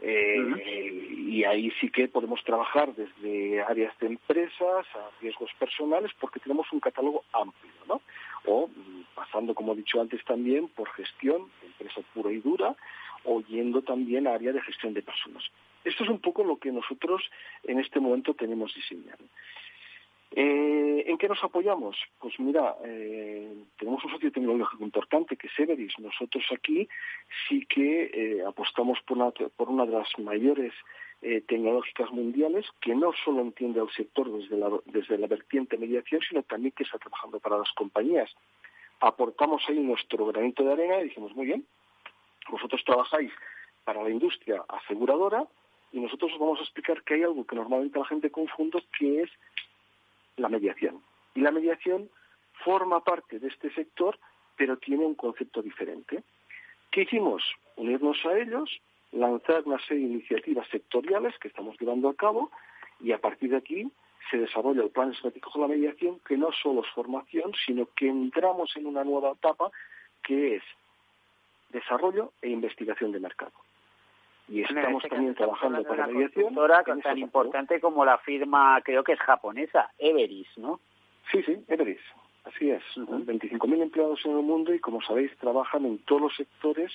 Eh, 0.02 1.16
y 1.28 1.44
ahí 1.44 1.70
sí 1.80 1.90
que 1.90 2.08
podemos 2.08 2.42
trabajar 2.44 2.94
desde 2.94 3.62
áreas 3.62 3.96
de 3.98 4.06
empresas 4.06 4.86
a 4.94 5.10
riesgos 5.20 5.50
personales 5.58 6.10
porque 6.18 6.40
tenemos 6.40 6.66
un 6.72 6.80
catálogo 6.80 7.24
amplio, 7.32 7.72
¿no? 7.86 8.00
O 8.46 8.68
mm, 8.68 9.04
pasando, 9.14 9.54
como 9.54 9.74
he 9.74 9.76
dicho 9.76 10.00
antes 10.00 10.24
también, 10.24 10.68
por 10.68 10.88
gestión, 10.90 11.50
empresa 11.62 12.00
pura 12.14 12.32
y 12.32 12.38
dura, 12.38 12.74
o 13.24 13.42
yendo 13.42 13.82
también 13.82 14.26
a 14.26 14.34
área 14.34 14.52
de 14.52 14.62
gestión 14.62 14.94
de 14.94 15.02
personas. 15.02 15.44
Esto 15.84 16.04
es 16.04 16.10
un 16.10 16.20
poco 16.20 16.44
lo 16.44 16.56
que 16.56 16.72
nosotros 16.72 17.22
en 17.64 17.78
este 17.78 18.00
momento 18.00 18.34
tenemos 18.34 18.74
diseñado. 18.74 19.24
Eh, 20.32 21.04
¿En 21.06 21.18
qué 21.18 21.28
nos 21.28 21.42
apoyamos? 21.42 21.96
Pues 22.20 22.38
mira, 22.38 22.76
eh, 22.84 23.52
tenemos 23.78 24.04
un 24.04 24.12
socio 24.12 24.30
tecnológico 24.30 24.84
importante 24.84 25.36
que 25.36 25.48
es 25.48 25.58
Everis. 25.58 25.98
Nosotros 25.98 26.44
aquí 26.52 26.88
sí 27.48 27.66
que 27.66 28.10
eh, 28.12 28.44
apostamos 28.46 29.00
por 29.02 29.16
una, 29.16 29.30
por 29.30 29.68
una 29.68 29.86
de 29.86 29.92
las 29.92 30.08
mayores 30.18 30.72
tecnológicas 31.48 32.10
mundiales 32.12 32.64
que 32.80 32.94
no 32.94 33.12
solo 33.22 33.42
entiende 33.42 33.78
al 33.78 33.90
sector 33.90 34.32
desde 34.32 34.56
la, 34.56 34.70
desde 34.86 35.18
la 35.18 35.26
vertiente 35.26 35.76
mediación, 35.76 36.22
sino 36.26 36.42
también 36.44 36.72
que 36.72 36.84
está 36.84 36.96
trabajando 36.96 37.38
para 37.40 37.58
las 37.58 37.70
compañías. 37.72 38.34
Aportamos 39.00 39.62
ahí 39.68 39.80
nuestro 39.80 40.24
granito 40.24 40.64
de 40.64 40.72
arena 40.72 40.98
y 40.98 41.04
dijimos, 41.04 41.36
muy 41.36 41.44
bien, 41.44 41.66
vosotros 42.50 42.82
trabajáis 42.86 43.30
para 43.84 44.02
la 44.02 44.08
industria 44.08 44.64
aseguradora 44.66 45.46
y 45.92 46.00
nosotros 46.00 46.32
os 46.32 46.38
vamos 46.38 46.58
a 46.58 46.62
explicar 46.62 47.02
que 47.02 47.14
hay 47.14 47.22
algo 47.22 47.46
que 47.46 47.56
normalmente 47.56 47.98
la 47.98 48.06
gente 48.06 48.30
confunde, 48.30 48.82
que 48.98 49.22
es 49.22 49.30
la 50.40 50.48
mediación. 50.48 51.02
Y 51.34 51.40
la 51.40 51.50
mediación 51.50 52.10
forma 52.64 53.02
parte 53.04 53.38
de 53.38 53.48
este 53.48 53.72
sector, 53.72 54.18
pero 54.56 54.76
tiene 54.78 55.04
un 55.04 55.14
concepto 55.14 55.62
diferente. 55.62 56.22
¿Qué 56.90 57.02
hicimos? 57.02 57.42
Unirnos 57.76 58.18
a 58.26 58.36
ellos, 58.38 58.80
lanzar 59.12 59.62
una 59.64 59.78
serie 59.86 60.06
de 60.06 60.14
iniciativas 60.14 60.68
sectoriales 60.68 61.38
que 61.38 61.48
estamos 61.48 61.76
llevando 61.78 62.08
a 62.08 62.14
cabo 62.14 62.50
y 63.00 63.12
a 63.12 63.18
partir 63.18 63.50
de 63.50 63.56
aquí 63.58 63.90
se 64.30 64.38
desarrolla 64.38 64.82
el 64.82 64.90
plan 64.90 65.12
estratégico 65.12 65.52
de 65.54 65.60
la 65.60 65.74
mediación, 65.74 66.20
que 66.20 66.36
no 66.36 66.50
solo 66.52 66.82
es 66.82 66.90
formación, 66.90 67.52
sino 67.66 67.86
que 67.96 68.08
entramos 68.08 68.76
en 68.76 68.86
una 68.86 69.02
nueva 69.04 69.32
etapa 69.32 69.70
que 70.22 70.56
es 70.56 70.62
desarrollo 71.70 72.32
e 72.42 72.50
investigación 72.50 73.12
de 73.12 73.20
mercado 73.20 73.52
y 74.50 74.62
estamos 74.62 75.04
este 75.04 75.14
también 75.14 75.34
trabajando 75.34 75.82
para 75.84 76.08
la 76.08 76.12
mediación. 76.12 76.54
tan 77.02 77.18
importante 77.18 77.80
como 77.80 78.04
la 78.04 78.18
firma, 78.18 78.80
creo 78.84 79.04
que 79.04 79.12
es 79.12 79.20
japonesa, 79.20 79.90
Everis, 79.96 80.48
¿no? 80.56 80.80
Sí, 81.30 81.42
sí, 81.44 81.56
Everis, 81.68 82.00
así 82.44 82.70
es. 82.70 82.82
25.000 82.96 83.82
empleados 83.82 84.20
en 84.24 84.32
el 84.32 84.42
mundo 84.42 84.74
y, 84.74 84.80
como 84.80 85.00
sabéis, 85.02 85.30
trabajan 85.38 85.86
en 85.86 85.98
todos 85.98 86.22
los 86.22 86.36
sectores 86.36 86.90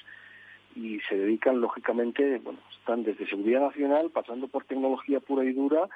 y 0.75 0.99
se 1.07 1.15
dedican, 1.15 1.61
lógicamente, 1.61 2.39
bueno, 2.39 2.59
están 2.77 3.03
desde 3.03 3.25
seguridad 3.27 3.61
nacional, 3.61 4.09
pasando 4.09 4.49
por 4.49 4.65
tecnología 4.65 5.21
pura 5.21 5.45
y 5.45 5.53
dura, 5.53 5.87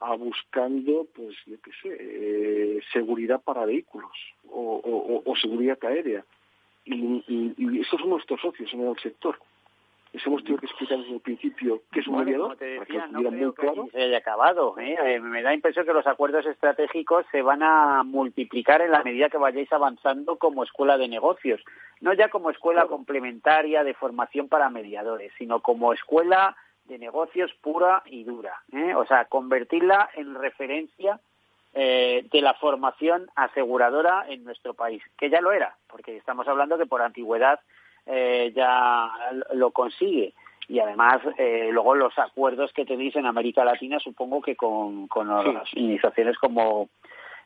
a 0.00 0.16
buscando, 0.16 1.06
pues, 1.14 1.36
yo 1.46 1.56
qué 1.62 1.70
sé, 1.80 1.96
eh, 2.00 2.80
seguridad 2.92 3.40
para 3.40 3.64
vehículos 3.64 4.10
o, 4.50 5.22
o, 5.24 5.36
seguridad 5.36 5.78
aérea. 5.84 6.24
Y, 6.84 7.22
y, 7.28 7.54
y 7.56 7.80
esos 7.80 8.00
son 8.00 8.10
nuestros 8.10 8.40
socios 8.40 8.72
en 8.74 8.80
el 8.80 8.98
sector 8.98 9.38
les 10.14 10.24
hemos 10.28 10.44
tenido 10.44 10.60
que 10.60 10.66
explicar 10.66 10.98
desde 10.98 11.14
el 11.14 11.20
principio 11.20 11.82
qué 11.90 11.98
es 11.98 12.06
un 12.06 12.18
mediador, 12.18 12.56
te 12.56 12.78
decía, 12.78 13.08
no 13.08 13.52
creo 13.52 13.52
que 13.52 13.90
se 13.90 14.00
haya 14.00 14.18
acabado. 14.18 14.78
¿eh? 14.78 14.96
¿eh? 15.02 15.18
me 15.18 15.42
da 15.42 15.52
impresión 15.52 15.84
que 15.84 15.92
los 15.92 16.06
acuerdos 16.06 16.46
estratégicos 16.46 17.26
se 17.32 17.42
van 17.42 17.64
a 17.64 18.04
multiplicar 18.04 18.80
en 18.80 18.92
la 18.92 19.02
medida 19.02 19.28
que 19.28 19.38
vayáis 19.38 19.72
avanzando 19.72 20.36
como 20.36 20.62
escuela 20.62 20.96
de 20.98 21.08
negocios. 21.08 21.60
No 22.00 22.12
ya 22.12 22.28
como 22.28 22.50
escuela 22.50 22.86
complementaria 22.86 23.82
de 23.82 23.94
formación 23.94 24.48
para 24.48 24.70
mediadores, 24.70 25.32
sino 25.36 25.60
como 25.60 25.92
escuela 25.92 26.56
de 26.84 26.96
negocios 26.96 27.52
pura 27.60 28.04
y 28.06 28.22
dura. 28.22 28.62
¿eh? 28.72 28.94
O 28.94 29.04
sea, 29.06 29.24
convertirla 29.24 30.10
en 30.14 30.36
referencia 30.36 31.18
eh, 31.72 32.24
de 32.30 32.40
la 32.40 32.54
formación 32.54 33.26
aseguradora 33.34 34.26
en 34.28 34.44
nuestro 34.44 34.74
país, 34.74 35.02
que 35.18 35.28
ya 35.28 35.40
lo 35.40 35.50
era, 35.50 35.76
porque 35.88 36.16
estamos 36.16 36.46
hablando 36.46 36.78
que 36.78 36.86
por 36.86 37.02
antigüedad 37.02 37.58
eh, 38.06 38.52
ya 38.54 39.10
lo 39.54 39.70
consigue. 39.70 40.34
Y 40.68 40.78
además, 40.78 41.18
eh, 41.36 41.68
luego 41.72 41.94
los 41.94 42.18
acuerdos 42.18 42.72
que 42.72 42.86
tenéis 42.86 43.14
en 43.16 43.26
América 43.26 43.64
Latina, 43.64 43.98
supongo 43.98 44.40
que 44.40 44.56
con, 44.56 45.08
con 45.08 45.28
las 45.28 45.68
iniciaciones 45.74 46.38
como, 46.38 46.88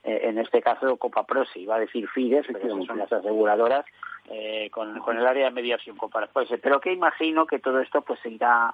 eh, 0.04 0.20
en 0.24 0.38
este 0.38 0.62
caso, 0.62 0.96
Copa 0.96 1.24
Prosi, 1.24 1.61
iba 1.61 1.76
a 1.76 1.80
decir 1.80 2.09
FIDES, 2.09 2.46
pero 2.52 2.84
son 2.84 2.98
las 2.98 3.12
aseguradoras, 3.12 3.84
eh, 4.30 4.68
con, 4.70 5.00
con 5.00 5.18
el 5.18 5.26
área 5.26 5.46
de 5.46 5.50
mediación 5.50 5.96
Copa 5.96 6.26
Prosi. 6.28 6.59
Pero 6.59 6.80
que 6.80 6.92
imagino 6.92 7.46
que 7.46 7.59
todo 7.59 7.80
esto 7.80 8.02
pues 8.02 8.24
irá, 8.24 8.72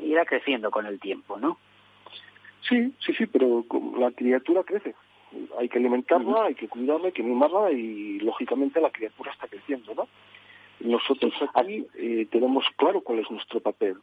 irá 0.00 0.24
creciendo 0.24 0.70
con 0.72 0.86
el 0.86 0.98
tiempo, 0.98 1.38
¿no? 1.38 1.58
Sí, 2.68 2.92
sí, 3.04 3.12
sí, 3.14 3.26
pero 3.26 3.64
la 3.98 4.10
criatura 4.10 4.64
crece. 4.64 4.94
Hay 5.58 5.68
que 5.68 5.78
alimentarla, 5.78 6.44
hay 6.44 6.54
que 6.54 6.68
cuidarla, 6.68 7.06
hay 7.06 7.12
que 7.12 7.22
mimarla 7.22 7.70
y, 7.70 8.18
lógicamente, 8.20 8.80
la 8.80 8.90
criatura 8.90 9.32
está 9.32 9.46
creciendo, 9.46 9.94
¿no? 9.94 10.08
Nosotros 10.80 11.32
aquí 11.54 11.86
eh, 11.94 12.26
tenemos 12.30 12.64
claro 12.76 13.00
cuál 13.00 13.20
es 13.20 13.30
nuestro 13.30 13.60
papel 13.60 13.96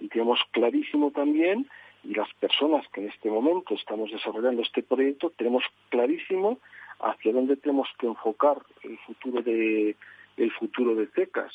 y 0.00 0.08
tenemos 0.08 0.40
clarísimo 0.50 1.10
también, 1.10 1.68
y 2.02 2.14
las 2.14 2.32
personas 2.34 2.86
que 2.88 3.00
en 3.00 3.08
este 3.08 3.30
momento 3.30 3.74
estamos 3.74 4.10
desarrollando 4.10 4.62
este 4.62 4.82
proyecto, 4.82 5.30
tenemos 5.30 5.64
clarísimo 5.88 6.58
hacia 7.00 7.32
dónde 7.32 7.56
tenemos 7.56 7.88
que 7.98 8.06
enfocar 8.06 8.58
el 8.82 8.98
futuro 8.98 9.42
de 9.42 9.96
el 10.36 10.50
futuro 10.52 10.94
de 10.94 11.06
CECAS. 11.08 11.54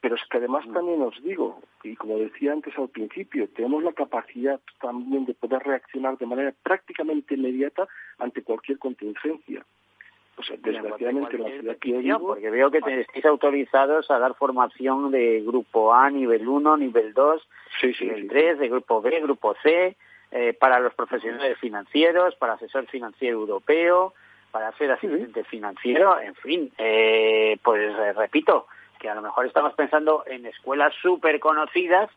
Pero 0.00 0.14
es 0.14 0.22
que 0.30 0.38
además 0.38 0.66
mm. 0.66 0.72
también 0.72 1.02
os 1.02 1.22
digo, 1.22 1.60
y 1.84 1.94
como 1.94 2.18
decía 2.18 2.52
antes 2.52 2.76
al 2.78 2.88
principio, 2.88 3.48
tenemos 3.48 3.84
la 3.84 3.92
capacidad 3.92 4.58
también 4.80 5.26
de 5.26 5.34
poder 5.34 5.62
reaccionar 5.62 6.16
de 6.16 6.26
manera 6.26 6.54
prácticamente 6.62 7.34
inmediata 7.34 7.86
ante 8.18 8.42
cualquier 8.42 8.78
contingencia 8.78 9.64
Pues 10.46 10.62
desgraciadamente 10.62 11.38
la 11.38 11.48
ciudad 11.50 11.76
que 11.76 11.90
yo 11.90 11.98
vivo, 11.98 12.18
porque 12.28 12.50
veo 12.50 12.70
que 12.70 12.80
te 12.80 13.00
estáis 13.00 13.24
autorizados 13.26 14.10
a 14.10 14.18
dar 14.18 14.34
formación 14.34 15.10
de 15.10 15.42
grupo 15.42 15.92
A, 15.94 16.10
nivel 16.10 16.48
1, 16.48 16.76
nivel 16.76 17.12
2, 17.12 17.48
nivel 18.00 18.28
3, 18.28 18.58
de 18.58 18.68
grupo 18.68 19.02
B, 19.02 19.20
grupo 19.20 19.54
C, 19.62 19.96
eh, 20.30 20.52
para 20.58 20.78
los 20.80 20.94
profesionales 20.94 21.58
financieros, 21.58 22.34
para 22.36 22.54
asesor 22.54 22.86
financiero 22.86 23.38
europeo, 23.38 24.14
para 24.50 24.72
ser 24.72 24.90
asistente 24.90 25.44
financiero, 25.44 26.20
en 26.20 26.34
fin, 26.34 26.72
eh, 26.78 27.56
pues 27.62 27.94
eh, 27.96 28.12
repito, 28.12 28.66
que 28.98 29.08
a 29.08 29.14
lo 29.14 29.22
mejor 29.22 29.46
estamos 29.46 29.74
pensando 29.74 30.24
en 30.26 30.46
escuelas 30.46 30.92
súper 31.00 31.40
conocidas 31.40 32.10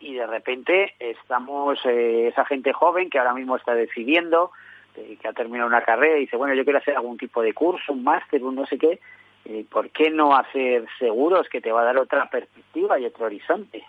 y 0.00 0.14
de 0.14 0.26
repente 0.26 0.94
estamos, 0.98 1.78
eh, 1.84 2.28
esa 2.28 2.44
gente 2.44 2.72
joven 2.72 3.08
que 3.08 3.18
ahora 3.18 3.34
mismo 3.34 3.56
está 3.56 3.74
decidiendo, 3.74 4.50
eh, 4.96 5.16
que 5.20 5.28
ha 5.28 5.32
terminado 5.32 5.68
una 5.68 5.82
carrera 5.82 6.16
y 6.16 6.22
dice, 6.22 6.36
bueno, 6.36 6.54
yo 6.54 6.64
quiero 6.64 6.78
hacer 6.78 6.96
algún 6.96 7.16
tipo 7.16 7.42
de 7.42 7.52
curso, 7.52 7.92
un 7.92 8.04
máster, 8.04 8.42
un 8.42 8.54
no 8.54 8.66
sé 8.66 8.78
qué, 8.78 9.00
eh, 9.44 9.64
¿por 9.70 9.90
qué 9.90 10.10
no 10.10 10.34
hacer 10.34 10.86
seguros 10.98 11.48
que 11.48 11.60
te 11.60 11.72
va 11.72 11.82
a 11.82 11.86
dar 11.86 11.98
otra 11.98 12.28
perspectiva 12.28 12.98
y 12.98 13.06
otro 13.06 13.26
horizonte? 13.26 13.84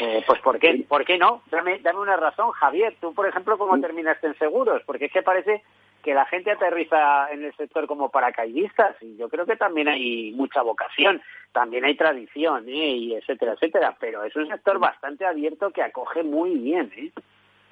Eh, 0.00 0.24
pues 0.26 0.40
¿por 0.40 0.58
qué, 0.58 0.84
¿por 0.88 1.04
qué 1.04 1.18
no? 1.18 1.42
Dame, 1.50 1.78
dame 1.78 2.00
una 2.00 2.16
razón, 2.16 2.50
Javier. 2.50 2.96
Tú, 3.00 3.14
por 3.14 3.28
ejemplo, 3.28 3.56
¿cómo 3.56 3.80
terminaste 3.80 4.26
en 4.26 4.38
seguros? 4.38 4.82
Porque 4.84 5.06
es 5.06 5.12
que 5.12 5.22
parece 5.22 5.62
que 6.04 6.14
la 6.14 6.26
gente 6.26 6.50
aterriza 6.50 7.30
en 7.32 7.44
el 7.44 7.56
sector 7.56 7.86
como 7.86 8.10
paracaidistas 8.10 8.94
y 9.00 9.16
yo 9.16 9.28
creo 9.30 9.46
que 9.46 9.56
también 9.56 9.88
hay 9.88 10.32
mucha 10.32 10.60
vocación, 10.60 11.22
también 11.52 11.86
hay 11.86 11.96
tradición, 11.96 12.68
¿eh? 12.68 12.72
y 12.96 13.14
etcétera, 13.14 13.54
etcétera, 13.54 13.96
pero 13.98 14.22
es 14.22 14.36
un 14.36 14.46
sector 14.46 14.78
bastante 14.78 15.24
abierto 15.24 15.70
que 15.70 15.82
acoge 15.82 16.22
muy 16.22 16.56
bien. 16.56 16.92
¿eh? 16.94 17.10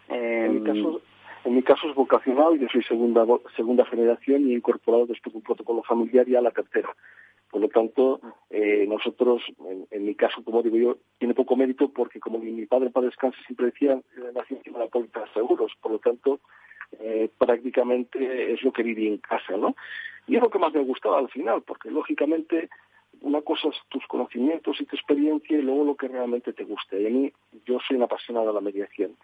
En, 0.09 0.55
mi 0.55 0.65
caso, 0.65 1.03
en 1.45 1.55
mi 1.55 1.63
caso 1.63 1.89
es 1.89 1.95
vocacional, 1.95 2.59
yo 2.59 2.69
soy 2.69 2.83
segunda 2.83 3.27
segunda 3.57 3.85
generación 3.87 4.49
y 4.49 4.53
he 4.53 4.57
incorporado 4.57 5.07
después 5.07 5.35
un 5.35 5.43
protocolo 5.43 5.83
familiar 5.83 6.27
ya 6.27 6.39
a 6.39 6.43
la 6.43 6.51
tercera. 6.51 6.95
Por 7.51 7.61
lo 7.61 7.69
tanto, 7.69 8.21
eh, 8.49 8.87
nosotros, 8.89 9.43
en, 9.69 9.87
en, 9.91 10.07
mi 10.07 10.15
caso, 10.15 10.43
como 10.43 10.63
digo 10.63 10.77
yo, 10.79 10.97
tiene 11.19 11.35
poco 11.35 11.55
mérito 11.55 11.91
porque, 11.91 12.19
como 12.19 12.39
mi 12.39 12.65
padre 12.65 12.89
para 12.89 13.07
descanso 13.07 13.39
siempre 13.47 13.67
decía, 13.67 14.01
nací 14.35 14.55
encima 14.55 14.79
de 14.79 14.85
la 14.87 14.91
póliza 14.91 15.21
de 15.21 15.33
seguros. 15.35 15.73
Por 15.83 15.93
lo 15.93 15.99
tanto, 15.99 16.41
eh, 17.01 17.29
prácticamente 17.37 18.53
es 18.53 18.63
lo 18.63 18.73
que 18.73 18.83
viví 18.83 19.07
en 19.07 19.19
casa, 19.19 19.57
¿no? 19.57 19.77
Y 20.27 20.37
es 20.37 20.43
lo 20.43 20.49
que 20.49 20.59
más 20.59 20.73
me 20.73 20.83
gustaba 20.83 21.19
al 21.19 21.29
final, 21.29 21.63
porque 21.63 21.91
lógicamente 21.91 22.71
una 23.21 23.43
cosa 23.43 23.69
es 23.69 23.77
tus 23.89 24.07
conocimientos 24.07 24.81
y 24.81 24.87
tu 24.87 24.97
experiencia 24.97 25.59
y 25.59 25.63
luego 25.63 25.85
lo 25.85 25.95
que 25.95 26.09
realmente 26.09 26.53
te 26.53 26.65
guste. 26.65 27.01
Y 27.01 27.07
a 27.07 27.11
mí, 27.11 27.33
yo 27.67 27.79
soy 27.87 27.97
una 27.97 28.07
apasionada 28.07 28.47
de 28.47 28.53
la 28.55 28.61
mediación. 28.61 29.17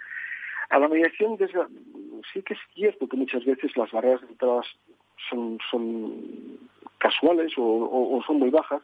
A 0.70 0.78
la 0.78 0.88
mediación 0.88 1.38
sí 2.32 2.42
que 2.42 2.54
es 2.54 2.60
cierto 2.74 3.08
que 3.08 3.16
muchas 3.16 3.44
veces 3.44 3.76
las 3.76 3.90
barreras 3.90 4.20
de 4.20 4.28
entrada 4.28 4.62
son, 5.28 5.58
son 5.70 6.58
casuales 6.98 7.56
o, 7.56 7.62
o, 7.62 8.16
o, 8.16 8.22
son 8.22 8.38
muy 8.38 8.50
bajas, 8.50 8.82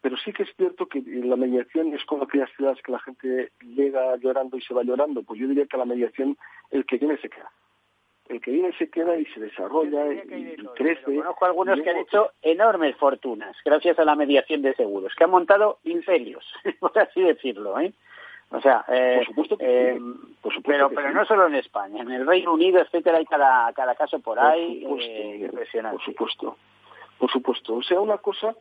pero 0.00 0.16
sí 0.16 0.32
que 0.32 0.42
es 0.42 0.54
cierto 0.56 0.86
que 0.86 1.02
la 1.06 1.36
mediación 1.36 1.94
es 1.94 2.04
como 2.04 2.24
aquellas 2.24 2.50
ciudades 2.56 2.82
que 2.82 2.92
la 2.92 3.00
gente 3.00 3.52
llega 3.62 4.16
llorando 4.16 4.56
y 4.56 4.62
se 4.62 4.74
va 4.74 4.82
llorando. 4.82 5.22
Pues 5.22 5.40
yo 5.40 5.48
diría 5.48 5.66
que 5.66 5.76
la 5.76 5.84
mediación, 5.84 6.36
el 6.70 6.84
que 6.84 6.98
viene 6.98 7.16
se 7.18 7.28
queda 7.28 7.50
el 8.28 8.40
que 8.40 8.50
viene 8.50 8.72
se 8.76 8.90
queda 8.90 9.16
y 9.16 9.24
se 9.26 9.40
desarrolla 9.40 10.12
y, 10.12 10.56
y 10.58 10.66
crece. 10.74 11.04
Conozco 11.04 11.44
algunos 11.44 11.80
que 11.80 11.90
han 11.90 11.98
hecho 11.98 12.32
enormes 12.42 12.96
fortunas 12.96 13.56
gracias 13.64 13.98
a 13.98 14.04
la 14.04 14.14
mediación 14.14 14.62
de 14.62 14.74
seguros, 14.74 15.14
que 15.16 15.24
han 15.24 15.30
montado 15.30 15.78
imperios, 15.84 16.44
por 16.80 16.98
así 16.98 17.22
decirlo, 17.22 17.78
¿eh? 17.78 17.92
O 18.56 18.60
sea, 18.62 18.86
eh, 18.88 19.16
por 19.18 19.26
supuesto 19.26 19.58
que 19.58 19.90
eh, 19.90 19.94
sí. 19.94 20.00
por 20.40 20.54
supuesto 20.54 20.62
pero, 20.64 20.88
que 20.88 20.94
pero 20.96 21.08
sí. 21.08 21.14
no 21.14 21.24
solo 21.26 21.46
en 21.46 21.56
España, 21.56 22.00
en 22.00 22.10
el 22.10 22.26
Reino 22.26 22.54
Unido, 22.54 22.80
etcétera, 22.80 23.18
hay 23.18 23.26
cada, 23.26 23.70
cada 23.74 23.94
caso 23.94 24.18
por, 24.20 24.38
por 24.38 24.46
ahí 24.46 24.82
supuesto, 24.82 25.12
eh, 25.12 25.38
impresionante. 25.42 25.96
Por 25.98 26.04
supuesto, 26.06 26.56
por 27.18 27.30
supuesto. 27.30 27.74
O 27.74 27.82
sea, 27.82 28.00
una 28.00 28.16
cosa 28.16 28.54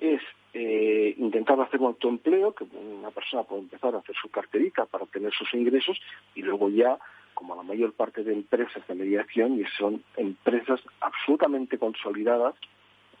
es 0.00 0.20
eh, 0.52 1.14
intentar 1.18 1.60
hacer 1.60 1.80
un 1.80 1.86
autoempleo, 1.86 2.54
que 2.54 2.64
una 2.64 3.12
persona 3.12 3.44
puede 3.44 3.62
empezar 3.62 3.94
a 3.94 3.98
hacer 3.98 4.16
su 4.20 4.28
carterita 4.30 4.84
para 4.86 5.06
tener 5.06 5.32
sus 5.32 5.54
ingresos 5.54 5.96
y 6.34 6.42
luego 6.42 6.68
ya 6.68 6.98
como 7.34 7.54
la 7.54 7.62
mayor 7.62 7.92
parte 7.92 8.24
de 8.24 8.32
empresas 8.32 8.84
de 8.88 8.94
mediación, 8.94 9.60
y 9.60 9.64
son 9.78 10.02
empresas 10.16 10.80
absolutamente 11.00 11.78
consolidadas, 11.78 12.54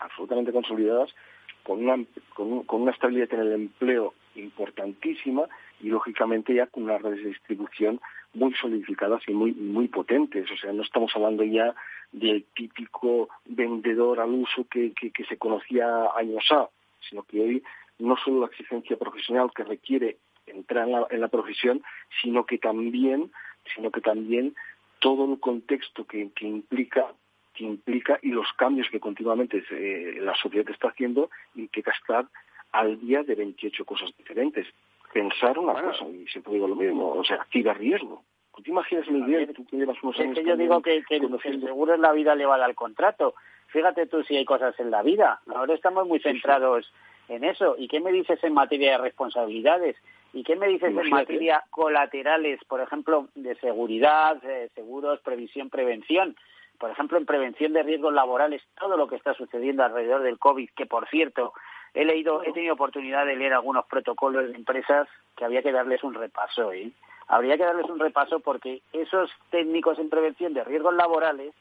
absolutamente 0.00 0.52
consolidadas, 0.52 1.14
con 1.62 1.86
una, 1.86 2.02
con, 2.34 2.64
con 2.64 2.82
una 2.82 2.92
estabilidad 2.92 3.32
en 3.34 3.40
el 3.40 3.52
empleo 3.52 4.14
importantísima 4.34 5.46
y 5.80 5.88
lógicamente 5.88 6.54
ya 6.54 6.66
con 6.66 6.84
unas 6.84 7.02
redes 7.02 7.22
de 7.22 7.30
distribución 7.30 8.00
muy 8.34 8.54
solidificadas 8.54 9.22
y 9.26 9.32
muy, 9.32 9.52
muy 9.52 9.88
potentes. 9.88 10.50
O 10.50 10.56
sea, 10.56 10.72
no 10.72 10.82
estamos 10.82 11.12
hablando 11.14 11.42
ya 11.44 11.74
del 12.12 12.44
típico 12.54 13.28
vendedor 13.44 14.20
al 14.20 14.30
uso 14.30 14.66
que, 14.70 14.92
que, 14.92 15.10
que 15.10 15.24
se 15.24 15.36
conocía 15.36 15.86
años 16.16 16.44
A, 16.50 16.68
sino 17.08 17.22
que 17.22 17.40
hoy 17.40 17.62
no 17.98 18.16
solo 18.16 18.40
la 18.40 18.46
exigencia 18.46 18.96
profesional 18.96 19.50
que 19.54 19.64
requiere 19.64 20.18
entrar 20.46 20.86
en 20.86 20.92
la, 20.92 21.06
en 21.10 21.20
la 21.20 21.28
profesión, 21.28 21.82
sino 22.22 22.44
que 22.44 22.58
también 22.58 23.30
sino 23.74 23.90
que 23.90 24.00
también 24.00 24.54
todo 25.00 25.30
el 25.32 25.40
contexto 25.40 26.04
que, 26.06 26.30
que 26.34 26.46
implica 26.46 27.06
que 27.54 27.64
implica 27.64 28.18
y 28.22 28.28
los 28.28 28.46
cambios 28.52 28.88
que 28.90 29.00
continuamente 29.00 29.64
eh, 29.70 30.18
la 30.20 30.34
sociedad 30.36 30.68
está 30.70 30.88
haciendo 30.88 31.30
implica 31.54 31.90
estar 31.90 32.26
al 32.72 33.00
día 33.00 33.22
de 33.22 33.34
28 33.34 33.84
cosas 33.84 34.10
diferentes. 34.18 34.66
Pensar 35.16 35.58
una 35.58 35.72
Bueno. 35.72 35.92
cosa, 35.92 36.04
y 36.08 36.26
siempre 36.26 36.52
digo 36.52 36.68
lo 36.68 36.76
mismo, 36.76 37.12
o 37.12 37.24
sea, 37.24 37.36
activa 37.36 37.72
riesgo. 37.72 38.22
¿Tú 38.54 38.62
te 38.62 38.70
imaginas 38.70 39.08
el 39.08 39.54
tú 39.54 39.64
que 39.64 39.78
llevas 39.78 39.96
unos 40.02 40.14
Es 40.16 40.20
años 40.26 40.38
que 40.38 40.44
yo 40.44 40.56
digo 40.58 40.82
que, 40.82 41.02
que 41.08 41.16
el, 41.16 41.40
seguro 41.40 41.94
en 41.94 42.02
la 42.02 42.12
vida 42.12 42.34
le 42.34 42.44
va 42.44 42.56
al 42.56 42.74
contrato. 42.74 43.34
Fíjate 43.68 44.06
tú 44.08 44.22
si 44.24 44.36
hay 44.36 44.44
cosas 44.44 44.78
en 44.78 44.90
la 44.90 45.02
vida. 45.02 45.40
Ahora 45.54 45.72
estamos 45.72 46.06
muy 46.06 46.20
centrados 46.20 46.92
en 47.30 47.44
eso. 47.44 47.76
¿Y 47.78 47.88
qué 47.88 48.00
me 48.00 48.12
dices 48.12 48.44
en 48.44 48.52
materia 48.52 48.92
de 48.92 48.98
responsabilidades? 48.98 49.96
¿Y 50.34 50.44
qué 50.44 50.54
me 50.54 50.68
dices 50.68 50.94
en 50.94 51.08
materia 51.08 51.64
colaterales, 51.70 52.62
por 52.64 52.82
ejemplo, 52.82 53.28
de 53.34 53.54
seguridad, 53.56 54.36
eh, 54.44 54.68
seguros, 54.74 55.20
previsión, 55.20 55.70
prevención? 55.70 56.36
Por 56.78 56.90
ejemplo, 56.90 57.16
en 57.16 57.24
prevención 57.24 57.72
de 57.72 57.82
riesgos 57.82 58.12
laborales, 58.12 58.62
todo 58.78 58.98
lo 58.98 59.08
que 59.08 59.16
está 59.16 59.32
sucediendo 59.32 59.82
alrededor 59.82 60.22
del 60.22 60.38
COVID, 60.38 60.68
que 60.76 60.84
por 60.84 61.08
cierto, 61.08 61.54
he 61.96 62.04
leído, 62.04 62.42
he 62.44 62.52
tenido 62.52 62.74
oportunidad 62.74 63.24
de 63.24 63.36
leer 63.36 63.54
algunos 63.54 63.86
protocolos 63.86 64.48
de 64.48 64.54
empresas 64.54 65.08
que 65.34 65.46
había 65.46 65.62
que 65.62 65.72
darles 65.72 66.04
un 66.04 66.14
repaso, 66.14 66.72
¿eh? 66.72 66.92
Habría 67.26 67.56
que 67.56 67.64
darles 67.64 67.88
un 67.88 67.98
repaso 67.98 68.38
porque 68.40 68.82
esos 68.92 69.30
técnicos 69.50 69.98
en 69.98 70.10
prevención 70.10 70.52
de 70.52 70.62
riesgos 70.62 70.94
laborales 70.94 71.54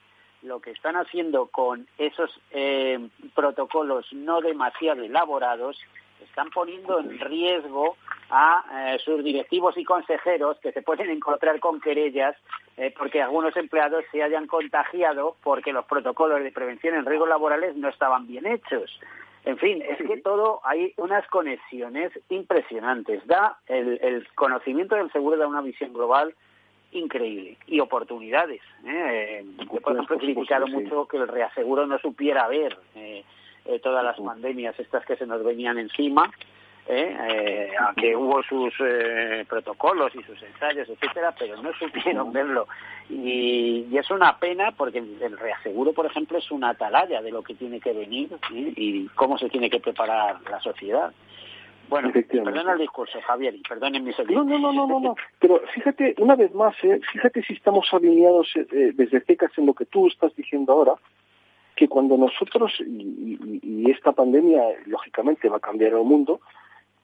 lo 0.44 0.60
que 0.60 0.72
están 0.72 0.96
haciendo 0.96 1.48
con 1.48 1.88
esos 1.98 2.30
eh, 2.52 3.00
protocolos 3.34 4.06
no 4.12 4.42
demasiado 4.42 5.04
elaborados 5.04 5.80
están 6.22 6.50
poniendo 6.50 7.00
en 7.00 7.18
riesgo 7.20 7.98
a 8.30 8.94
eh, 8.94 9.00
sus 9.00 9.24
directivos 9.24 9.78
y 9.78 9.84
consejeros 9.84 10.60
que 10.60 10.72
se 10.72 10.82
pueden 10.82 11.10
encontrar 11.10 11.60
con 11.60 11.80
querellas 11.80 12.36
eh, 12.78 12.94
porque 12.96 13.22
algunos 13.22 13.56
empleados 13.56 14.04
se 14.12 14.22
hayan 14.22 14.48
contagiado 14.48 15.36
porque 15.44 15.74
los 15.74 15.86
protocolos 15.86 16.44
de 16.44 16.52
prevención 16.52 16.94
en 16.94 17.06
riesgos 17.06 17.30
laborales 17.30 17.76
no 17.76 17.90
estaban 17.90 18.28
bien 18.28 18.46
hechos. 18.46 19.00
En 19.46 19.58
fin, 19.58 19.84
es 19.84 19.98
que 19.98 20.18
todo 20.18 20.60
hay 20.64 20.94
unas 20.98 21.26
conexiones 21.28 22.12
impresionantes. 22.30 23.26
Da 23.28 23.60
el, 23.68 24.00
el 24.02 24.28
conocimiento 24.34 24.96
del 24.96 25.12
seguro 25.12 25.38
da 25.38 25.48
una 25.48 25.62
visión 25.62 25.94
global 25.94 26.34
increíble 26.92 27.58
y 27.68 27.80
oportunidades. 27.80 28.62
¿eh? 28.86 29.46
Yo, 29.72 29.82
por 29.82 29.94
ejemplo, 29.94 30.16
he 30.16 30.20
criticado 30.20 30.68
mucho 30.68 31.08
que 31.08 31.18
el 31.18 31.28
reaseguro 31.28 31.86
no 31.86 32.00
supiera 32.00 32.48
ver 32.48 32.78
eh, 32.96 33.24
eh, 33.66 33.80
todas 33.80 34.04
las 34.04 34.20
pandemias 34.20 34.80
estas 34.80 35.06
que 35.06 35.16
se 35.16 35.26
nos 35.26 35.44
venían 35.44 35.78
encima, 35.78 36.32
¿eh? 36.88 37.18
Eh, 37.32 37.72
aunque 37.80 38.16
hubo 38.16 38.42
sus 38.44 38.74
eh, 38.80 39.46
protocolos 39.50 40.14
y 40.16 40.24
sus 40.24 40.42
ensayos, 40.44 40.88
etcétera, 40.90 41.34
pero 41.38 41.62
no 41.62 41.72
supieron 41.74 42.32
verlo. 42.32 42.68
Y, 43.10 43.88
y 43.92 43.98
es 43.98 44.10
una 44.12 44.38
pena 44.38 44.72
porque 44.72 45.00
el, 45.00 45.38
reaseguro, 45.38 45.94
por 45.94 46.06
ejemplo, 46.06 46.38
es 46.38 46.50
una 46.52 46.70
atalaya 46.70 47.22
de 47.22 47.32
lo 47.32 47.44
que 47.44 47.56
tiene 47.56 47.80
que 47.80 47.94
venir 47.94 48.30
¿eh? 48.54 48.74
y 48.76 49.08
cómo 49.10 49.38
se 49.38 49.50
tiene 49.50 49.70
que 49.70 49.80
preparar 49.80 50.38
la 50.50 50.60
sociedad. 50.60 51.12
Bueno, 51.88 52.12
perdona 52.12 52.74
el 52.74 52.80
discurso, 52.80 53.20
Javier, 53.22 53.54
y 53.54 53.62
perdonen 53.62 54.04
mis 54.04 54.18
No, 54.30 54.44
no, 54.44 54.58
no, 54.58 54.74
no, 54.74 55.00
no. 55.00 55.16
Pero 55.40 55.62
fíjate, 55.74 56.16
una 56.18 56.36
vez 56.36 56.52
más, 56.56 56.76
eh, 56.84 57.00
fíjate 57.14 57.44
si 57.44 57.54
estamos 57.54 57.88
alineados 57.94 58.52
eh, 58.56 58.92
desde 58.96 59.22
CECAS 59.22 59.56
en 59.60 59.68
lo 59.68 59.76
que 59.76 59.86
tú 59.86 60.08
estás 60.08 60.36
diciendo 60.36 60.74
ahora, 60.74 60.94
que 61.76 61.88
cuando 61.88 62.18
nosotros, 62.18 62.72
y, 62.80 63.38
y- 63.40 63.60
y 63.62 63.92
esta 63.92 64.14
pandemia 64.14 64.64
lógicamente 64.88 65.48
va 65.48 65.58
a 65.58 65.60
cambiar 65.60 65.92
el 65.92 66.04
mundo, 66.06 66.40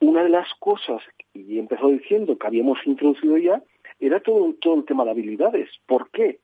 una 0.01 0.23
de 0.23 0.29
las 0.29 0.53
cosas, 0.55 1.01
y 1.33 1.57
empezó 1.57 1.87
diciendo 1.87 2.37
que 2.37 2.47
habíamos 2.47 2.79
introducido 2.85 3.37
ya, 3.37 3.63
era 3.99 4.19
todo, 4.19 4.53
todo 4.59 4.75
el 4.75 4.85
tema 4.85 5.05
de 5.05 5.11
habilidades. 5.11 5.69
¿Por 5.85 6.09
qué? 6.09 6.39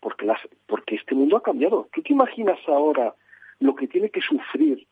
Porque, 0.00 0.26
las, 0.26 0.40
porque 0.66 0.96
este 0.96 1.14
mundo 1.14 1.36
ha 1.36 1.42
cambiado. 1.42 1.88
¿Tú 1.92 2.02
te 2.02 2.12
imaginas 2.12 2.58
ahora 2.66 3.14
lo 3.60 3.76
que 3.76 3.86
tiene 3.86 4.10
que 4.10 4.20
sufrir 4.20 4.86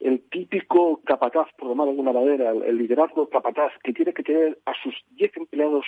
el 0.00 0.20
típico 0.28 1.00
capataz, 1.04 1.48
por 1.56 1.68
llamar 1.68 1.86
de 1.86 1.92
alguna 1.92 2.12
manera, 2.12 2.50
el, 2.50 2.76
liderazgo 2.76 3.28
capataz, 3.28 3.72
que 3.82 3.92
tiene 3.92 4.12
que 4.12 4.22
tener 4.22 4.58
a 4.66 4.74
sus 4.82 4.94
10 5.12 5.36
empleados 5.38 5.86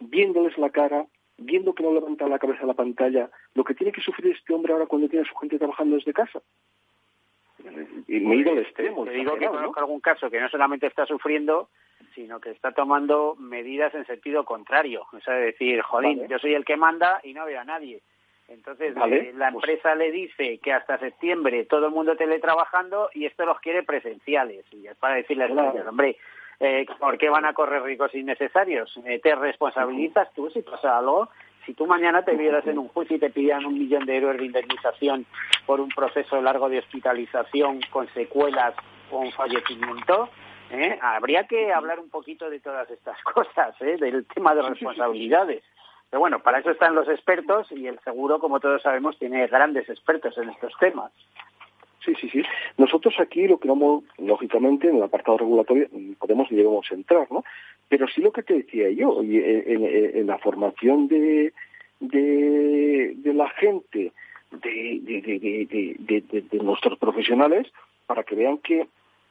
viéndoles 0.00 0.56
la 0.58 0.70
cara, 0.70 1.06
viendo 1.36 1.74
que 1.74 1.82
no 1.82 1.92
levanta 1.92 2.28
la 2.28 2.38
cabeza 2.38 2.62
a 2.62 2.66
la 2.66 2.74
pantalla, 2.74 3.30
lo 3.54 3.64
que 3.64 3.74
tiene 3.74 3.92
que 3.92 4.00
sufrir 4.00 4.32
este 4.32 4.54
hombre 4.54 4.72
ahora 4.72 4.86
cuando 4.86 5.08
tiene 5.08 5.26
a 5.26 5.28
su 5.28 5.34
gente 5.36 5.58
trabajando 5.58 5.96
desde 5.96 6.12
casa. 6.12 6.42
Y 8.06 8.48
extremo. 8.58 9.04
Te 9.04 9.12
digo 9.12 9.36
que 9.36 9.46
conozco 9.46 9.80
algún 9.80 10.00
caso 10.00 10.30
que 10.30 10.40
no 10.40 10.48
solamente 10.48 10.86
está 10.86 11.06
sufriendo, 11.06 11.68
sino 12.14 12.40
que 12.40 12.50
está 12.50 12.72
tomando 12.72 13.34
medidas 13.38 13.94
en 13.94 14.06
sentido 14.06 14.44
contrario. 14.44 15.06
O 15.12 15.20
sea, 15.20 15.34
decir, 15.34 15.80
jolín, 15.82 16.18
Vale. 16.18 16.28
yo 16.28 16.38
soy 16.38 16.54
el 16.54 16.64
que 16.64 16.76
manda 16.76 17.20
y 17.22 17.32
no 17.34 17.44
veo 17.46 17.60
a 17.60 17.64
nadie. 17.64 18.00
Entonces, 18.48 18.94
Vale, 18.94 19.32
la 19.34 19.50
pues- 19.50 19.64
empresa 19.68 19.94
le 19.94 20.12
dice 20.12 20.58
que 20.58 20.72
hasta 20.72 20.98
septiembre 20.98 21.64
todo 21.64 21.86
el 21.86 21.92
mundo 21.92 22.16
teletrabajando 22.16 23.08
y 23.14 23.24
esto 23.24 23.46
los 23.46 23.58
quiere 23.60 23.82
presenciales. 23.82 24.64
Y 24.72 24.86
es 24.86 24.96
para 24.96 25.14
decirles, 25.14 25.50
Claro. 25.50 25.88
hombre, 25.88 26.16
eh, 26.60 26.86
¿por 26.98 27.16
qué 27.18 27.30
van 27.30 27.46
a 27.46 27.54
correr 27.54 27.82
ricos 27.82 28.14
innecesarios? 28.14 29.00
Eh, 29.06 29.18
te 29.20 29.34
responsabilizas 29.34 30.32
tú 30.34 30.50
si 30.50 30.62
pasa 30.62 30.98
algo. 30.98 31.30
Si 31.66 31.74
tú 31.74 31.86
mañana 31.86 32.24
te 32.24 32.34
vieras 32.36 32.66
en 32.66 32.78
un 32.78 32.88
juicio 32.88 33.16
y 33.16 33.20
te 33.20 33.30
pidieran 33.30 33.66
un 33.66 33.78
millón 33.78 34.06
de 34.06 34.16
euros 34.16 34.36
de 34.38 34.46
indemnización 34.46 35.26
por 35.66 35.80
un 35.80 35.88
proceso 35.88 36.40
largo 36.40 36.68
de 36.68 36.78
hospitalización 36.78 37.80
con 37.90 38.08
secuelas 38.14 38.74
o 39.10 39.18
un 39.18 39.32
fallecimiento, 39.32 40.28
¿eh? 40.70 40.98
habría 41.00 41.46
que 41.46 41.72
hablar 41.72 42.00
un 42.00 42.10
poquito 42.10 42.50
de 42.50 42.60
todas 42.60 42.90
estas 42.90 43.22
cosas, 43.34 43.74
¿eh? 43.80 43.96
del 43.98 44.26
tema 44.26 44.54
de 44.54 44.62
responsabilidades. 44.62 45.62
Pero 46.10 46.20
bueno, 46.20 46.40
para 46.40 46.58
eso 46.58 46.70
están 46.70 46.94
los 46.94 47.08
expertos 47.08 47.72
y 47.72 47.86
el 47.86 47.98
seguro, 48.00 48.38
como 48.38 48.60
todos 48.60 48.82
sabemos, 48.82 49.18
tiene 49.18 49.46
grandes 49.48 49.88
expertos 49.88 50.38
en 50.38 50.50
estos 50.50 50.72
temas. 50.78 51.10
Sí, 52.04 52.14
sí, 52.20 52.28
sí. 52.28 52.42
Nosotros 52.76 53.14
aquí 53.18 53.48
lo 53.48 53.58
que 53.58 53.68
vamos, 53.68 54.04
lógicamente, 54.18 54.88
en 54.88 54.96
el 54.96 55.02
apartado 55.02 55.38
regulatorio 55.38 55.88
mm, 55.90 56.12
podemos 56.14 56.50
y 56.52 56.56
debemos 56.56 56.90
entrar, 56.92 57.26
¿no? 57.30 57.42
Pero 57.88 58.06
sí 58.08 58.20
lo 58.20 58.32
que 58.32 58.42
te 58.42 58.54
decía 58.54 58.90
yo, 58.90 59.20
en, 59.22 60.26
la 60.26 60.38
formación 60.38 61.08
de, 61.08 61.52
de, 62.00 63.34
la 63.34 63.48
gente, 63.50 64.12
de- 64.50 66.42
de 66.50 66.58
nuestros 66.58 66.98
profesionales, 66.98 67.70
para 68.06 68.22
que 68.24 68.34
vean 68.34 68.58
que 68.58 68.86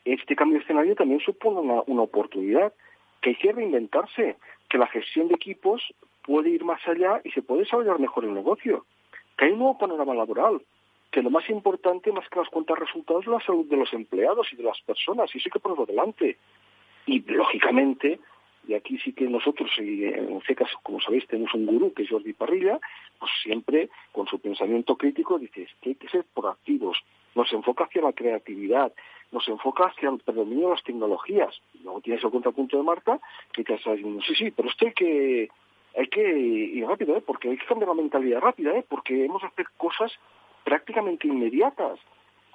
este 0.06 0.36
cambio 0.36 0.58
de 0.58 0.64
escenario 0.64 0.96
también 0.96 1.20
supone 1.22 1.60
una, 1.60 1.82
una 1.88 2.02
oportunidad, 2.04 2.74
que 3.22 3.30
hay 3.32 3.36
que 3.36 3.52
reinventarse, 3.54 4.36
que 4.70 4.78
la 4.78 4.88
gestión 4.88 5.28
de 5.30 5.36
equipos 5.36 5.82
puede 6.24 6.50
ir 6.50 6.64
más 6.64 6.86
allá 6.88 7.22
y 7.24 7.32
se 7.32 7.42
puede 7.42 7.62
desarrollar 7.62 8.00
mejor 8.00 8.26
el 8.26 8.34
negocio, 8.34 8.86
que 9.38 9.46
hay 9.46 9.52
un 9.52 9.60
nuevo 9.60 9.78
panorama 9.78 10.14
laboral, 10.14 10.62
que 11.12 11.22
lo 11.22 11.30
más 11.30 11.50
importante, 11.50 12.12
más 12.12 12.28
que 12.30 12.40
las 12.40 12.50
cuentas 12.50 12.80
resultados, 12.80 13.24
es 13.24 13.32
la 13.32 13.40
salud 13.42 13.66
de 13.66 13.78
los 13.78 13.94
empleados 13.94 14.52
y 14.52 14.56
de 14.56 14.64
las 14.64 14.82
personas, 14.82 15.34
y 15.34 15.38
eso 15.38 15.48
hay 15.48 15.52
que 15.52 15.60
ponerlo 15.60 15.86
delante. 15.86 16.38
Y, 17.06 17.20
lógicamente, 17.32 18.20
y 18.68 18.74
aquí 18.74 18.98
sí 19.00 19.14
que 19.14 19.26
nosotros, 19.26 19.70
y 19.80 20.06
en 20.06 20.42
CECAS, 20.42 20.72
como 20.84 21.02
sabéis, 21.02 21.28
tenemos 21.28 21.54
un 21.54 21.66
gurú 21.66 21.94
que 21.94 22.04
es 22.04 22.10
Jordi 22.10 22.34
Parrilla, 22.34 22.80
pues 23.20 23.32
siempre 23.44 23.90
con 24.12 24.28
su 24.28 24.40
pensamiento 24.40 24.96
crítico 24.96 25.38
dice 25.38 25.68
que 25.82 25.90
hay 25.90 25.96
que 25.96 26.10
ser 26.10 26.26
proactivos, 26.34 26.98
nos 27.36 27.52
enfoca 27.52 27.86
hacia 27.86 28.02
la 28.02 28.14
creatividad, 28.14 28.94
nos 29.32 29.48
enfoca 29.48 29.86
hacia 29.86 30.10
el 30.10 30.20
predominio 30.20 30.68
de 30.68 30.76
las 30.76 30.84
tecnologías. 30.84 31.60
Luego 31.84 32.02
tienes 32.02 32.24
el 32.24 32.32
contrapunto 32.32 32.78
de 32.78 32.84
Marta, 32.84 33.20
que 33.52 33.64
te 33.64 33.74
está 33.74 33.94
diciendo, 33.94 34.22
sí, 34.22 34.36
sí, 34.36 34.52
pero 34.52 34.70
esto 34.70 34.86
hay 34.86 34.94
que, 34.94 35.50
hay 35.98 36.08
que 36.08 36.38
ir 36.38 36.86
rápido, 36.86 37.18
¿eh? 37.18 37.24
porque 37.26 37.50
hay 37.50 37.58
que 37.58 37.66
cambiar 37.66 37.90
la 37.90 37.96
mentalidad 37.96 38.40
rápida, 38.40 38.78
¿eh? 38.78 38.86
porque 38.88 39.26
hemos 39.26 39.42
de 39.42 39.48
hacer 39.48 39.66
cosas 39.78 40.12
prácticamente 40.64 41.28
inmediatas. 41.28 42.00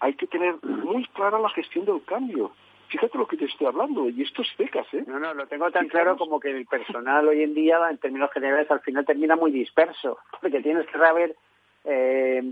Hay 0.00 0.14
que 0.14 0.28
tener 0.28 0.54
muy 0.62 1.04
clara 1.06 1.40
la 1.40 1.50
gestión 1.50 1.84
del 1.84 2.02
cambio. 2.04 2.52
Fíjate 2.88 3.18
lo 3.18 3.26
que 3.26 3.36
te 3.36 3.44
estoy 3.44 3.66
hablando, 3.66 4.08
y 4.08 4.22
esto 4.22 4.42
es 4.42 4.48
secas, 4.56 4.86
¿eh? 4.94 5.04
No, 5.06 5.18
no, 5.18 5.34
lo 5.34 5.46
tengo 5.46 5.70
tan 5.70 5.88
claro 5.88 6.16
como 6.16 6.40
que 6.40 6.50
el 6.50 6.66
personal 6.66 7.28
hoy 7.28 7.42
en 7.42 7.54
día, 7.54 7.78
en 7.90 7.98
términos 7.98 8.30
generales, 8.32 8.70
al 8.70 8.80
final 8.80 9.04
termina 9.04 9.36
muy 9.36 9.50
disperso, 9.52 10.18
porque 10.40 10.62
tienes 10.62 10.86
que 10.86 10.98
saber 10.98 11.36
eh, 11.84 12.42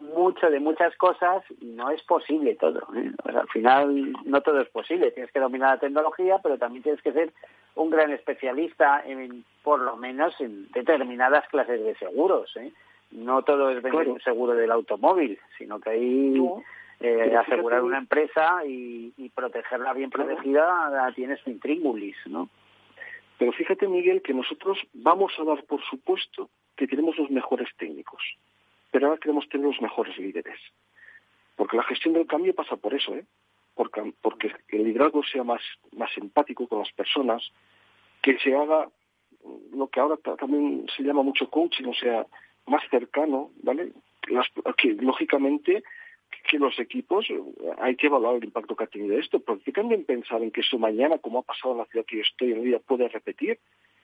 mucho 0.00 0.50
de 0.50 0.60
muchas 0.60 0.94
cosas 0.96 1.42
y 1.60 1.66
no 1.66 1.90
es 1.90 2.02
posible 2.02 2.54
todo. 2.56 2.80
¿eh? 2.94 3.10
Al 3.24 3.48
final 3.48 4.12
no 4.24 4.40
todo 4.42 4.60
es 4.60 4.68
posible. 4.68 5.10
Tienes 5.12 5.32
que 5.32 5.40
dominar 5.40 5.74
la 5.74 5.80
tecnología, 5.80 6.38
pero 6.42 6.58
también 6.58 6.82
tienes 6.82 7.02
que 7.02 7.12
ser 7.12 7.32
un 7.74 7.90
gran 7.90 8.10
especialista, 8.12 9.02
en, 9.04 9.44
por 9.62 9.80
lo 9.80 9.96
menos 9.96 10.40
en 10.40 10.70
determinadas 10.72 11.48
clases 11.48 11.82
de 11.82 11.94
seguros. 11.96 12.56
¿eh? 12.56 12.72
No 13.12 13.42
todo 13.42 13.70
es 13.70 13.76
vender 13.82 13.92
Claro. 13.92 14.12
un 14.12 14.20
seguro 14.20 14.54
del 14.54 14.70
automóvil, 14.70 15.38
sino 15.58 15.80
que 15.80 15.90
hay 15.90 16.30
No, 16.30 16.62
eh, 17.00 17.36
asegurar 17.36 17.82
una 17.82 17.98
empresa 17.98 18.64
y, 18.66 19.12
y 19.16 19.28
protegerla 19.30 19.92
bien 19.92 20.10
protegida 20.10 21.12
tiene 21.14 21.36
su 21.36 21.50
intríngulis, 21.50 22.16
¿no? 22.26 22.48
Pero 23.38 23.52
fíjate, 23.52 23.86
Miguel, 23.86 24.22
que 24.22 24.32
nosotros 24.32 24.78
vamos 24.94 25.32
a 25.38 25.44
dar 25.44 25.62
por 25.64 25.82
supuesto 25.84 26.48
que 26.74 26.86
tenemos 26.86 27.16
los 27.18 27.30
mejores 27.30 27.68
técnicos, 27.76 28.22
pero 28.90 29.08
ahora 29.08 29.20
queremos 29.20 29.48
tener 29.48 29.66
los 29.66 29.80
mejores 29.80 30.16
líderes. 30.18 30.58
Porque 31.54 31.76
la 31.76 31.82
gestión 31.84 32.14
del 32.14 32.26
cambio 32.26 32.54
pasa 32.54 32.76
por 32.76 32.94
eso, 32.94 33.14
¿eh? 33.14 33.24
Porque, 33.74 34.12
porque 34.22 34.52
el 34.68 34.84
liderazgo 34.84 35.22
sea 35.22 35.44
más, 35.44 35.60
más 35.92 36.10
empático 36.16 36.66
con 36.66 36.78
las 36.80 36.92
personas, 36.92 37.42
que 38.22 38.38
se 38.38 38.54
haga 38.54 38.88
lo 39.74 39.88
que 39.88 40.00
ahora 40.00 40.16
ta- 40.16 40.36
también 40.36 40.86
se 40.96 41.02
llama 41.02 41.22
mucho 41.22 41.48
coaching, 41.50 41.84
o 41.86 41.94
sea, 41.94 42.26
más 42.66 42.82
cercano, 42.90 43.50
¿vale? 43.62 43.92
Las- 44.28 44.48
que 44.78 44.94
lógicamente 44.94 45.82
que 46.48 46.58
los 46.58 46.78
equipos 46.78 47.28
eh, 47.30 47.40
hay 47.78 47.96
que 47.96 48.06
evaluar 48.06 48.36
el 48.36 48.44
impacto 48.44 48.76
que 48.76 48.84
ha 48.84 48.88
tenido 48.88 49.18
esto, 49.18 49.40
porque 49.40 49.72
también 49.72 50.04
pensar 50.04 50.42
en 50.42 50.50
que 50.50 50.60
eso 50.60 50.78
mañana, 50.78 51.18
como 51.18 51.40
ha 51.40 51.42
pasado 51.42 51.72
en 51.72 51.78
la 51.78 51.84
ciudad 51.86 52.06
que 52.06 52.16
yo 52.16 52.22
estoy 52.22 52.52
en 52.52 52.64
día, 52.64 52.78
puede 52.78 53.08
repetir, 53.08 53.58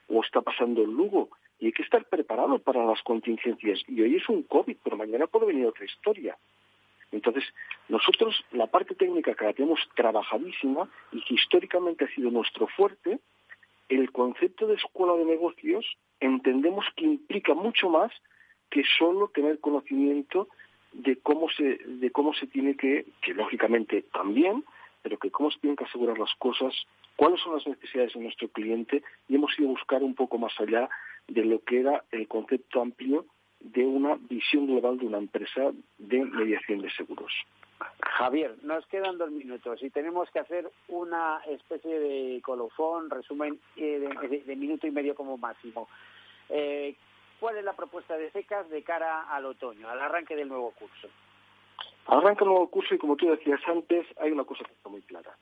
o 0.08 0.22
está 0.22 0.40
pasando 0.40 0.82
en 0.82 0.92
Lugo, 0.92 1.30
y 1.58 1.66
hay 1.66 1.72
que 1.72 1.82
estar 1.82 2.04
preparado 2.04 2.58
para 2.58 2.84
las 2.84 3.02
contingencias. 3.02 3.80
Y 3.86 4.02
hoy 4.02 4.16
es 4.16 4.28
un 4.28 4.42
COVID, 4.42 4.76
pero 4.82 4.96
mañana 4.96 5.26
puede 5.26 5.46
venir 5.46 5.66
otra 5.66 5.84
historia. 5.84 6.36
Entonces, 7.12 7.44
nosotros 7.88 8.42
la 8.52 8.66
parte 8.66 8.94
técnica 8.94 9.34
que 9.34 9.44
la 9.44 9.52
tenemos 9.52 9.80
trabajadísima 9.94 10.90
y 11.12 11.22
que 11.22 11.34
históricamente 11.34 12.06
ha 12.06 12.14
sido 12.14 12.30
nuestro 12.30 12.66
fuerte, 12.66 13.20
el 13.88 14.10
concepto 14.10 14.66
de 14.66 14.74
escuela 14.74 15.14
de 15.14 15.26
negocios 15.26 15.84
entendemos 16.20 16.86
que 16.96 17.04
implica 17.04 17.52
mucho 17.54 17.90
más 17.90 18.10
que 18.70 18.82
solo 18.98 19.28
tener 19.28 19.60
conocimiento 19.60 20.48
de 20.92 21.16
cómo 21.16 21.48
se 21.50 21.78
de 21.84 22.10
cómo 22.10 22.34
se 22.34 22.46
tiene 22.46 22.76
que 22.76 23.06
que 23.22 23.34
lógicamente 23.34 24.02
también 24.12 24.64
pero 25.02 25.18
que 25.18 25.30
cómo 25.30 25.50
se 25.50 25.58
tienen 25.58 25.76
que 25.76 25.84
asegurar 25.84 26.18
las 26.18 26.34
cosas 26.36 26.74
cuáles 27.16 27.40
son 27.40 27.54
las 27.54 27.66
necesidades 27.66 28.14
de 28.14 28.20
nuestro 28.20 28.48
cliente 28.48 29.02
y 29.28 29.34
hemos 29.36 29.58
ido 29.58 29.68
a 29.68 29.72
buscar 29.72 30.02
un 30.02 30.14
poco 30.14 30.38
más 30.38 30.52
allá 30.60 30.88
de 31.28 31.44
lo 31.44 31.62
que 31.64 31.80
era 31.80 32.04
el 32.10 32.28
concepto 32.28 32.80
amplio 32.80 33.26
de 33.60 33.86
una 33.86 34.18
visión 34.28 34.66
global 34.66 34.98
de 34.98 35.06
una 35.06 35.18
empresa 35.18 35.72
de 35.98 36.24
mediación 36.24 36.80
de 36.80 36.90
seguros. 36.90 37.32
Javier, 38.00 38.56
nos 38.62 38.86
quedan 38.86 39.18
dos 39.18 39.30
minutos 39.30 39.82
y 39.82 39.90
tenemos 39.90 40.30
que 40.30 40.40
hacer 40.40 40.70
una 40.88 41.40
especie 41.48 41.98
de 41.98 42.40
colofón, 42.42 43.10
resumen 43.10 43.58
eh, 43.76 44.08
de, 44.46 44.56
minuto 44.56 44.86
y 44.86 44.90
medio 44.90 45.14
como 45.14 45.36
máximo. 45.36 45.88
Eh, 46.48 46.94
¿Cuál 47.42 47.56
es 47.56 47.64
la 47.64 47.72
propuesta 47.72 48.16
de 48.16 48.30
SECAS 48.30 48.70
de 48.70 48.84
cara 48.84 49.22
al 49.22 49.46
otoño, 49.46 49.88
al 49.88 49.98
arranque 49.98 50.36
del 50.36 50.46
nuevo 50.46 50.70
curso? 50.70 51.08
Arranca 52.06 52.44
el 52.44 52.50
nuevo 52.50 52.70
curso 52.70 52.94
y 52.94 52.98
como 52.98 53.16
tú 53.16 53.28
decías 53.28 53.60
antes, 53.66 54.06
hay 54.20 54.30
una 54.30 54.44
cosa 54.44 54.62
que 54.62 54.70
está 54.70 54.88
muy 54.88 55.02
clara. 55.02 55.36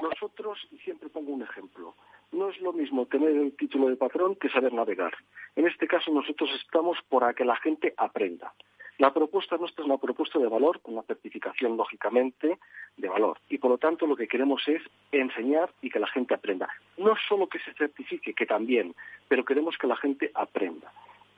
Nosotros, 0.00 0.66
y 0.70 0.78
siempre 0.78 1.10
pongo 1.10 1.30
un 1.30 1.42
ejemplo, 1.42 1.94
no 2.32 2.48
es 2.48 2.58
lo 2.62 2.72
mismo 2.72 3.04
tener 3.04 3.36
el 3.36 3.54
título 3.54 3.90
de 3.90 3.96
patrón 3.96 4.34
que 4.36 4.48
saber 4.48 4.72
navegar. 4.72 5.12
En 5.54 5.66
este 5.66 5.86
caso 5.86 6.10
nosotros 6.10 6.48
estamos 6.58 6.96
para 7.10 7.34
que 7.34 7.44
la 7.44 7.56
gente 7.56 7.92
aprenda. 7.98 8.54
La 8.96 9.12
propuesta 9.12 9.58
nuestra 9.58 9.82
es 9.82 9.86
una 9.90 9.98
propuesta 9.98 10.38
de 10.38 10.48
valor, 10.48 10.80
una 10.84 11.02
certificación 11.02 11.76
lógicamente 11.76 12.58
de 12.96 13.08
valor. 13.10 13.38
Y 13.50 13.58
por 13.58 13.72
lo 13.72 13.76
tanto 13.76 14.06
lo 14.06 14.16
que 14.16 14.26
queremos 14.26 14.66
es 14.68 14.80
enseñar 15.10 15.70
y 15.82 15.90
que 15.90 15.98
la 15.98 16.08
gente 16.08 16.32
aprenda. 16.32 16.70
No 16.96 17.14
solo 17.28 17.46
que 17.46 17.58
se 17.58 17.74
certifique, 17.74 18.32
que 18.32 18.46
también, 18.46 18.94
pero 19.28 19.44
queremos 19.44 19.76
que 19.76 19.86
la 19.86 19.96
gente 19.96 20.30
aprenda. 20.32 20.90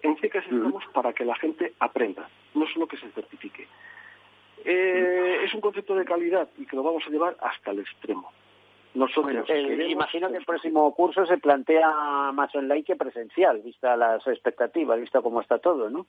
En 0.05 0.19
CECAS 0.19 0.45
estamos 0.45 0.85
para 0.93 1.15
que 1.15 1.25
la 1.25 1.35
gente 1.37 1.73
aprenda, 1.81 2.29
no 2.55 2.67
solo 2.67 2.87
que 2.87 2.99
se 2.99 3.09
certifique. 3.13 3.67
Eh, 4.63 5.39
es 5.43 5.55
un 5.55 5.63
concepto 5.63 5.95
de 5.95 6.05
calidad 6.05 6.47
y 6.59 6.67
que 6.67 6.77
lo 6.77 6.83
vamos 6.83 7.03
a 7.07 7.11
llevar 7.11 7.37
hasta 7.41 7.71
el 7.71 7.79
extremo. 7.81 8.31
Nosotros 8.93 9.49
Eh, 9.49 9.87
imagino 9.89 10.31
que 10.31 10.37
el 10.37 10.45
próximo 10.45 10.95
curso 10.95 11.25
se 11.25 11.39
plantea 11.39 11.91
más 12.33 12.55
online 12.55 12.85
que 12.85 12.97
presencial, 12.97 13.63
vista 13.63 13.97
las 13.97 14.27
expectativas, 14.27 15.01
visto 15.01 15.23
cómo 15.23 15.41
está 15.41 15.59
todo, 15.59 15.89
¿no? 15.89 16.07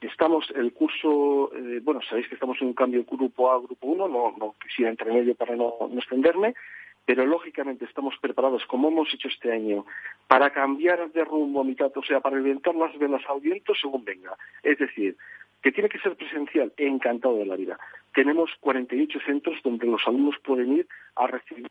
Estamos, 0.00 0.50
el 0.56 0.72
curso, 0.72 1.52
eh, 1.54 1.80
bueno, 1.82 2.00
sabéis 2.02 2.28
que 2.28 2.34
estamos 2.34 2.60
en 2.60 2.68
un 2.68 2.74
cambio 2.74 3.04
grupo 3.04 3.50
A 3.52 3.54
a 3.54 3.58
grupo 3.60 3.86
1, 3.86 4.08
no, 4.08 4.34
no 4.36 4.54
quisiera 4.60 4.90
entrar 4.90 5.10
en 5.10 5.18
ello 5.18 5.34
para 5.36 5.54
no, 5.54 5.74
no 5.88 5.98
extenderme, 5.98 6.54
pero 7.06 7.24
lógicamente 7.24 7.84
estamos 7.84 8.14
preparados, 8.20 8.66
como 8.66 8.88
hemos 8.88 9.14
hecho 9.14 9.28
este 9.28 9.52
año, 9.52 9.86
para 10.26 10.50
cambiar 10.50 11.10
de 11.12 11.24
rumbo 11.24 11.60
a 11.60 11.64
mitad, 11.64 11.96
o 11.96 12.02
sea, 12.02 12.20
para 12.20 12.36
inventar 12.36 12.74
las 12.74 12.98
velas 12.98 13.22
al 13.28 13.40
viento 13.40 13.74
según 13.74 14.04
venga. 14.04 14.36
Es 14.62 14.76
decir, 14.78 15.16
que 15.62 15.70
tiene 15.70 15.88
que 15.88 16.00
ser 16.00 16.16
presencial, 16.16 16.72
encantado 16.76 17.38
de 17.38 17.46
la 17.46 17.54
vida. 17.54 17.78
Tenemos 18.12 18.50
48 18.60 19.20
centros 19.24 19.62
donde 19.62 19.86
los 19.86 20.02
alumnos 20.06 20.34
pueden 20.44 20.72
ir 20.72 20.88
a 21.14 21.28
recibir 21.28 21.68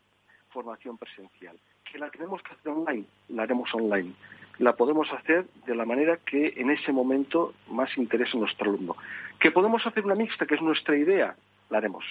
formación 0.50 0.96
presencial. 0.96 1.56
Que 1.84 1.98
la 1.98 2.10
tenemos 2.10 2.42
que 2.42 2.54
hacer 2.54 2.72
online, 2.72 3.04
la 3.28 3.42
haremos 3.42 3.72
online. 3.74 4.12
la 4.58 4.74
podemos 4.74 5.12
hacer 5.12 5.44
de 5.66 5.74
la 5.74 5.84
manera 5.84 6.16
que 6.16 6.54
en 6.56 6.70
ese 6.70 6.90
momento 6.90 7.52
más 7.68 7.94
interese 7.98 8.38
a 8.38 8.40
nuestro 8.40 8.70
alumno. 8.70 8.96
¿Que 9.38 9.50
podemos 9.50 9.86
hacer 9.86 10.02
una 10.06 10.14
mixta, 10.14 10.46
que 10.46 10.54
es 10.54 10.62
nuestra 10.62 10.96
idea? 10.96 11.36
La 11.68 11.78
haremos. 11.78 12.04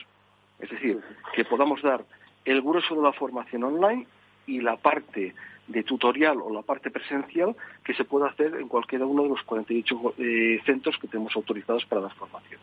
Es 0.59 0.69
decir, 0.69 1.01
que 1.33 1.43
podamos 1.43 1.81
dar 1.81 2.05
el 2.45 2.61
grueso 2.61 2.95
de 2.95 3.01
la 3.01 3.13
formación 3.13 3.63
online 3.63 4.07
y 4.47 4.61
la 4.61 4.77
parte 4.77 5.33
de 5.67 5.83
tutorial 5.83 6.39
o 6.41 6.53
la 6.53 6.61
parte 6.61 6.91
presencial 6.91 7.55
que 7.83 7.93
se 7.95 8.05
pueda 8.05 8.27
hacer 8.27 8.55
en 8.55 8.67
cualquiera 8.67 9.05
uno 9.05 9.23
de 9.23 9.29
los 9.29 9.41
48 9.43 10.13
eh, 10.17 10.61
centros 10.65 10.97
que 10.99 11.07
tenemos 11.07 11.35
autorizados 11.35 11.85
para 11.85 12.01
dar 12.01 12.13
formación. 12.13 12.61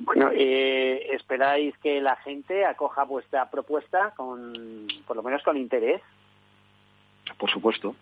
Bueno, 0.00 0.30
eh, 0.32 1.06
¿esperáis 1.12 1.76
que 1.78 2.00
la 2.00 2.16
gente 2.16 2.66
acoja 2.66 3.04
vuestra 3.04 3.48
propuesta 3.50 4.12
con, 4.16 4.88
por 5.06 5.16
lo 5.16 5.22
menos 5.22 5.42
con 5.42 5.56
interés? 5.56 6.02
Por 7.38 7.50
supuesto. 7.50 7.94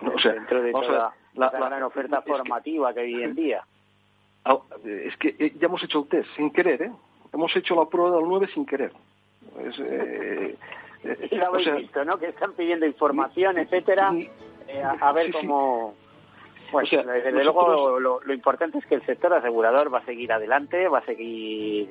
o 0.00 0.18
sea, 0.18 0.32
dentro 0.32 0.62
de 0.62 0.72
toda 0.72 1.14
la, 1.34 1.50
gran 1.50 1.82
oferta 1.82 2.22
formativa 2.22 2.92
que, 2.92 3.00
hay 3.00 3.14
hoy 3.14 3.22
en 3.22 3.34
día. 3.34 3.64
Ah, 4.44 4.58
es 4.84 5.16
que 5.18 5.36
eh, 5.38 5.52
ya 5.60 5.66
hemos 5.66 5.82
hecho 5.84 6.00
el 6.00 6.08
test 6.08 6.28
sin 6.34 6.50
querer, 6.50 6.82
¿eh? 6.82 6.92
Hemos 7.32 7.54
hecho 7.54 7.76
la 7.76 7.86
prueba 7.86 8.16
del 8.16 8.26
9 8.26 8.48
sin 8.52 8.66
querer. 8.66 8.92
Es, 9.60 9.78
eh, 9.78 10.56
eh, 11.04 11.28
lo 11.36 11.46
habéis 11.46 11.74
visto, 11.74 12.04
¿no? 12.04 12.18
Que 12.18 12.26
están 12.26 12.52
pidiendo 12.52 12.86
información, 12.86 13.58
etcétera, 13.58 14.12
eh, 14.68 14.82
a, 14.82 15.12
ver 15.12 15.32
cómo... 15.32 15.94
Pues 16.70 16.90
desde 16.90 17.44
luego 17.44 18.00
lo, 18.00 18.32
importante 18.32 18.78
es 18.78 18.86
que 18.86 18.94
el 18.94 19.04
sector 19.04 19.34
asegurador 19.34 19.92
va 19.92 19.98
a 19.98 20.04
seguir 20.06 20.32
adelante, 20.32 20.88
va 20.88 21.00
a 21.00 21.04
seguir 21.04 21.86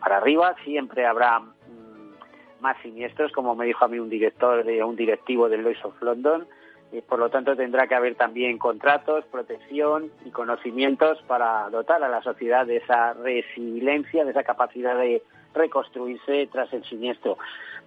para 0.00 0.16
arriba, 0.16 0.54
siempre 0.64 1.04
habrá 1.04 1.40
mm, 1.40 2.62
más 2.62 2.78
siniestros, 2.80 3.30
como 3.32 3.54
me 3.54 3.66
dijo 3.66 3.84
a 3.84 3.88
mí 3.88 3.98
un 3.98 4.08
director 4.08 4.64
de 4.64 4.82
un 4.82 4.96
directivo 4.96 5.50
del 5.50 5.64
Lloyd's 5.64 5.84
of 5.84 6.00
London, 6.00 6.46
y 6.92 7.02
por 7.02 7.18
lo 7.18 7.30
tanto 7.30 7.54
tendrá 7.56 7.86
que 7.86 7.94
haber 7.94 8.14
también 8.14 8.58
contratos, 8.58 9.24
protección 9.26 10.10
y 10.24 10.30
conocimientos 10.30 11.22
para 11.26 11.68
dotar 11.70 12.02
a 12.02 12.08
la 12.08 12.22
sociedad 12.22 12.66
de 12.66 12.78
esa 12.78 13.12
resiliencia, 13.12 14.24
de 14.24 14.30
esa 14.30 14.42
capacidad 14.42 14.96
de 14.96 15.22
reconstruirse 15.54 16.48
tras 16.52 16.72
el 16.72 16.84
siniestro. 16.84 17.38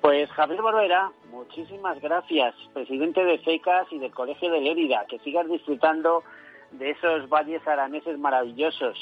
Pues 0.01 0.29
Javier 0.31 0.61
Barbera, 0.61 1.11
muchísimas 1.31 1.99
gracias, 2.01 2.55
presidente 2.73 3.23
de 3.23 3.37
FECAS 3.39 3.87
y 3.91 3.99
del 3.99 4.11
Colegio 4.11 4.51
de 4.51 4.61
Lérida, 4.61 5.05
que 5.07 5.19
sigas 5.19 5.47
disfrutando 5.47 6.23
de 6.71 6.91
esos 6.91 7.29
valles 7.29 7.65
araneses 7.67 8.17
maravillosos. 8.17 8.97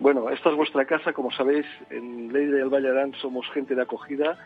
Bueno, 0.00 0.28
esta 0.30 0.50
es 0.50 0.56
vuestra 0.56 0.84
casa, 0.84 1.12
como 1.12 1.30
sabéis, 1.30 1.66
en 1.90 2.32
Lérida 2.32 2.58
y 2.58 2.62
el 2.62 2.68
Valle 2.68 2.90
Arán 2.90 3.14
somos 3.20 3.48
gente 3.52 3.74
de 3.74 3.82
acogida 3.82 4.36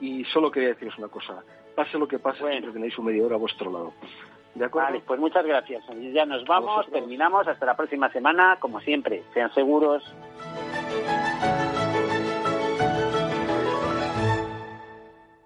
y 0.00 0.24
solo 0.26 0.50
quería 0.50 0.70
deciros 0.70 0.96
una 0.98 1.08
cosa, 1.08 1.42
pase 1.74 1.98
lo 1.98 2.08
que 2.08 2.18
pase, 2.18 2.38
siempre 2.48 2.72
tenéis 2.72 2.96
un 2.98 3.06
medio 3.06 3.26
hora 3.26 3.34
a 3.34 3.38
vuestro 3.38 3.70
lado. 3.70 3.92
¿De 4.54 4.64
acuerdo? 4.64 4.88
Vale, 4.88 5.02
pues 5.06 5.20
muchas 5.20 5.44
gracias. 5.44 5.84
Ya 6.12 6.26
nos 6.26 6.44
vamos, 6.44 6.86
terminamos, 6.90 7.46
hasta 7.46 7.66
la 7.66 7.76
próxima 7.76 8.10
semana, 8.10 8.56
como 8.58 8.80
siempre, 8.80 9.22
sean 9.32 9.52
seguros. 9.54 10.02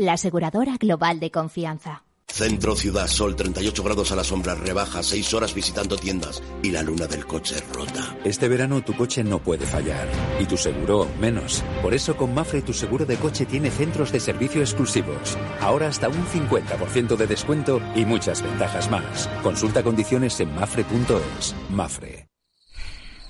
la 0.00 0.14
aseguradora 0.14 0.76
global 0.78 1.20
de 1.20 1.30
confianza. 1.30 2.04
Centro 2.26 2.76
Ciudad 2.76 3.08
Sol, 3.08 3.34
38 3.34 3.82
grados 3.82 4.12
a 4.12 4.16
la 4.16 4.24
sombra, 4.24 4.54
rebaja, 4.54 5.02
6 5.02 5.34
horas 5.34 5.52
visitando 5.52 5.96
tiendas 5.96 6.42
y 6.62 6.70
la 6.70 6.82
luna 6.82 7.06
del 7.06 7.26
coche 7.26 7.56
rota. 7.74 8.16
Este 8.24 8.48
verano 8.48 8.82
tu 8.82 8.96
coche 8.96 9.24
no 9.24 9.40
puede 9.40 9.66
fallar 9.66 10.08
y 10.38 10.46
tu 10.46 10.56
seguro 10.56 11.08
menos. 11.20 11.62
Por 11.82 11.92
eso 11.92 12.16
con 12.16 12.32
Mafre 12.32 12.62
tu 12.62 12.72
seguro 12.72 13.04
de 13.04 13.16
coche 13.16 13.44
tiene 13.46 13.70
centros 13.70 14.12
de 14.12 14.20
servicio 14.20 14.60
exclusivos. 14.60 15.36
Ahora 15.60 15.88
hasta 15.88 16.08
un 16.08 16.24
50% 16.24 17.16
de 17.16 17.26
descuento 17.26 17.82
y 17.94 18.04
muchas 18.04 18.42
ventajas 18.42 18.90
más. 18.90 19.28
Consulta 19.42 19.82
condiciones 19.82 20.38
en 20.40 20.54
mafre.es. 20.54 21.54
Mafre. 21.68 22.28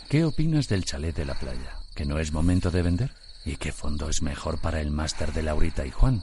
¿Qué 0.09 0.25
opinas 0.25 0.69
del 0.69 0.85
chalet 0.85 1.17
de 1.17 1.25
la 1.25 1.35
playa? 1.35 1.79
¿Que 1.97 2.05
no 2.05 2.19
es 2.19 2.33
momento 2.33 2.71
de 2.71 2.83
vender? 2.83 3.11
¿Y 3.45 3.57
qué 3.57 3.73
fondo 3.73 4.11
es 4.11 4.23
mejor 4.23 4.61
para 4.61 4.81
el 4.81 4.91
máster 4.91 5.33
de 5.33 5.43
Laurita 5.43 5.87
y 5.87 5.91
Juan? 5.91 6.23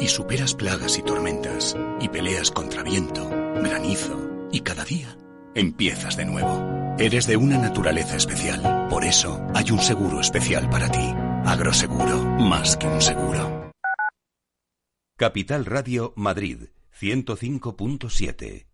y 0.00 0.08
superas 0.08 0.54
plagas 0.54 0.98
y 0.98 1.02
tormentas, 1.02 1.76
y 2.00 2.08
peleas 2.08 2.50
contra 2.50 2.82
viento, 2.82 3.28
granizo, 3.28 4.48
y 4.52 4.60
cada 4.60 4.84
día 4.84 5.16
empiezas 5.54 6.16
de 6.16 6.24
nuevo. 6.24 6.94
Eres 6.98 7.26
de 7.26 7.36
una 7.36 7.58
naturaleza 7.58 8.16
especial, 8.16 8.88
por 8.88 9.04
eso 9.04 9.44
hay 9.54 9.70
un 9.70 9.80
seguro 9.80 10.20
especial 10.20 10.70
para 10.70 10.90
ti. 10.90 11.14
Agroseguro, 11.44 12.22
más 12.38 12.76
que 12.76 12.86
un 12.86 13.00
seguro. 13.00 13.70
Capital 15.16 15.64
Radio 15.64 16.12
Madrid, 16.16 16.70
105.7. 17.00 18.73